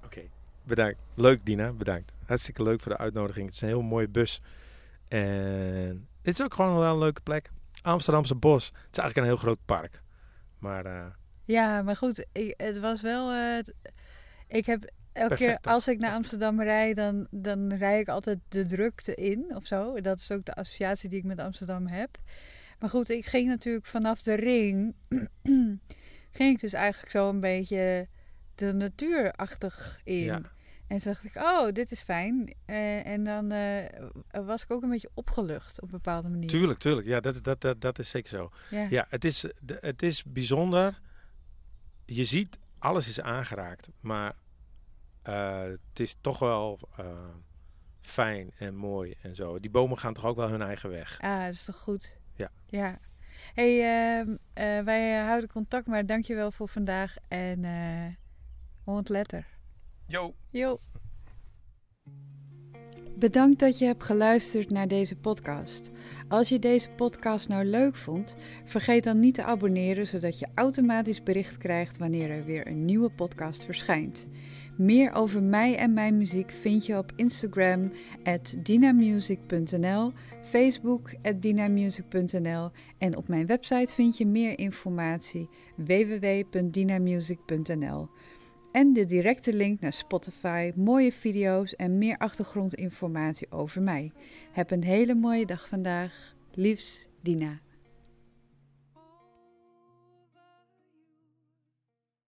Oké, 0.03 0.21
bedankt. 0.63 1.01
Leuk 1.13 1.45
Dina, 1.45 1.71
bedankt. 1.71 2.13
Hartstikke 2.25 2.63
leuk 2.63 2.81
voor 2.81 2.91
de 2.91 2.97
uitnodiging. 2.97 3.45
Het 3.45 3.55
is 3.55 3.61
een 3.61 3.67
heel 3.67 3.81
mooie 3.81 4.07
bus. 4.07 4.41
En 5.07 6.07
het 6.21 6.39
is 6.39 6.41
ook 6.43 6.53
gewoon 6.53 6.77
wel 6.77 6.93
een 6.93 6.99
leuke 6.99 7.21
plek. 7.21 7.51
Amsterdamse 7.81 8.35
Bos. 8.35 8.65
Het 8.65 8.73
is 8.91 8.97
eigenlijk 8.97 9.17
een 9.17 9.23
heel 9.33 9.35
groot 9.43 9.59
park. 9.65 10.01
Maar 10.59 10.85
eh, 10.85 11.05
Ja, 11.45 11.81
maar 11.81 11.95
goed, 11.95 12.25
ik, 12.31 12.53
het 12.57 12.79
was 12.79 13.01
wel. 13.01 13.31
eh, 13.31 13.63
ik 14.47 14.65
heb 14.65 14.91
elke 15.15 15.35
keer 15.35 15.57
als 15.61 15.87
ik 15.87 15.99
naar 15.99 16.13
Amsterdam 16.13 16.61
rijd, 16.61 16.95
dan, 16.95 17.27
dan 17.31 17.73
rijd 17.73 18.01
ik 18.01 18.07
altijd 18.07 18.39
de 18.49 18.65
drukte 18.65 19.15
in 19.15 19.55
of 19.55 19.65
zo. 19.65 20.01
Dat 20.01 20.19
is 20.19 20.31
ook 20.31 20.45
de 20.45 20.53
associatie 20.53 21.09
die 21.09 21.19
ik 21.19 21.25
met 21.25 21.39
Amsterdam 21.39 21.87
heb. 21.87 22.17
Maar 22.79 22.89
goed, 22.89 23.09
ik 23.09 23.25
ging 23.25 23.47
natuurlijk 23.47 23.85
vanaf 23.85 24.21
de 24.21 24.33
ring. 24.33 24.95
ging 26.37 26.53
ik 26.53 26.59
dus 26.59 26.73
eigenlijk 26.73 27.11
zo 27.11 27.29
een 27.29 27.39
beetje 27.39 28.07
de 28.55 28.71
natuurachtig 28.71 29.99
in. 30.03 30.23
Ja. 30.23 30.41
En 30.87 31.01
toen 31.01 31.11
dacht 31.11 31.23
ik, 31.23 31.35
oh, 31.35 31.71
dit 31.71 31.91
is 31.91 32.01
fijn. 32.01 32.55
Eh, 32.65 33.05
en 33.05 33.23
dan 33.23 33.51
eh, 33.51 34.45
was 34.45 34.63
ik 34.63 34.71
ook 34.71 34.83
een 34.83 34.89
beetje 34.89 35.09
opgelucht 35.13 35.81
op 35.81 35.87
een 35.87 35.91
bepaalde 35.91 36.29
manier. 36.29 36.49
tuurlijk, 36.49 36.79
tuurlijk. 36.79 37.07
Ja, 37.07 37.19
dat, 37.19 37.43
dat, 37.43 37.61
dat, 37.61 37.81
dat 37.81 37.99
is 37.99 38.09
zeker 38.09 38.29
zo. 38.29 38.51
Ja. 38.69 38.87
Ja, 38.89 39.05
het 39.09 39.25
is, 39.25 39.45
het 39.65 40.01
is 40.01 40.23
bijzonder. 40.23 40.99
Je 42.05 42.25
ziet, 42.25 42.57
alles 42.79 43.07
is 43.07 43.21
aangeraakt. 43.21 43.89
Maar 43.99 44.35
het 45.31 45.99
is 45.99 46.17
toch 46.21 46.39
wel 46.39 46.79
eh, 46.97 47.05
fijn 48.01 48.51
en 48.57 48.75
mooi 48.75 49.15
en 49.21 49.35
zo. 49.35 49.59
Die 49.59 49.71
bomen 49.71 49.97
gaan 49.97 50.13
toch 50.13 50.25
ook 50.25 50.35
wel 50.35 50.49
hun 50.49 50.61
eigen 50.61 50.89
weg. 50.89 51.17
Ah, 51.21 51.43
dat 51.43 51.53
is 51.53 51.65
toch 51.65 51.77
goed? 51.77 52.17
Ja. 52.33 52.51
Ja. 52.65 52.99
hey, 53.53 53.81
ehm, 53.81 54.35
eh, 54.53 54.83
wij 54.83 55.19
eh, 55.19 55.27
houden 55.27 55.49
contact, 55.49 55.87
maar 55.87 56.05
dankjewel 56.05 56.51
voor 56.51 56.67
vandaag. 56.69 57.15
En 57.27 57.65
eh 57.65 58.23
hond 58.83 59.09
letter. 59.09 59.45
Yo! 60.07 60.35
Jo. 60.49 60.79
Bedankt 63.15 63.59
dat 63.59 63.79
je 63.79 63.85
hebt 63.85 64.03
geluisterd 64.03 64.69
naar 64.69 64.87
deze 64.87 65.15
podcast. 65.15 65.91
Als 66.27 66.49
je 66.49 66.59
deze 66.59 66.89
podcast 66.89 67.47
nou 67.47 67.65
leuk 67.65 67.95
vond, 67.95 68.35
vergeet 68.65 69.03
dan 69.03 69.19
niet 69.19 69.33
te 69.33 69.43
abonneren 69.43 70.07
zodat 70.07 70.39
je 70.39 70.47
automatisch 70.55 71.23
bericht 71.23 71.57
krijgt 71.57 71.97
wanneer 71.97 72.29
er 72.29 72.45
weer 72.45 72.67
een 72.67 72.85
nieuwe 72.85 73.09
podcast 73.09 73.63
verschijnt. 73.63 74.27
Meer 74.77 75.13
over 75.13 75.43
mij 75.43 75.77
en 75.77 75.93
mijn 75.93 76.17
muziek 76.17 76.51
vind 76.51 76.85
je 76.85 76.97
op 76.97 77.11
Instagram 77.15 77.91
at 78.23 78.55
dinamusic.nl, 78.63 80.11
Facebook 80.43 81.13
at 81.21 81.41
dinamusic.nl 81.41 82.71
en 82.97 83.17
op 83.17 83.27
mijn 83.27 83.45
website 83.45 83.93
vind 83.93 84.17
je 84.17 84.25
meer 84.25 84.59
informatie 84.59 85.49
www.dinamusic.nl 85.75 88.07
en 88.71 88.93
de 88.93 89.05
directe 89.05 89.53
link 89.53 89.79
naar 89.79 89.93
Spotify, 89.93 90.71
mooie 90.75 91.11
video's 91.11 91.75
en 91.75 91.97
meer 91.97 92.17
achtergrondinformatie 92.17 93.51
over 93.51 93.81
mij. 93.81 94.11
Heb 94.51 94.71
een 94.71 94.83
hele 94.83 95.15
mooie 95.15 95.45
dag 95.45 95.67
vandaag. 95.67 96.35
Liefs, 96.53 97.07
Dina. 97.21 97.59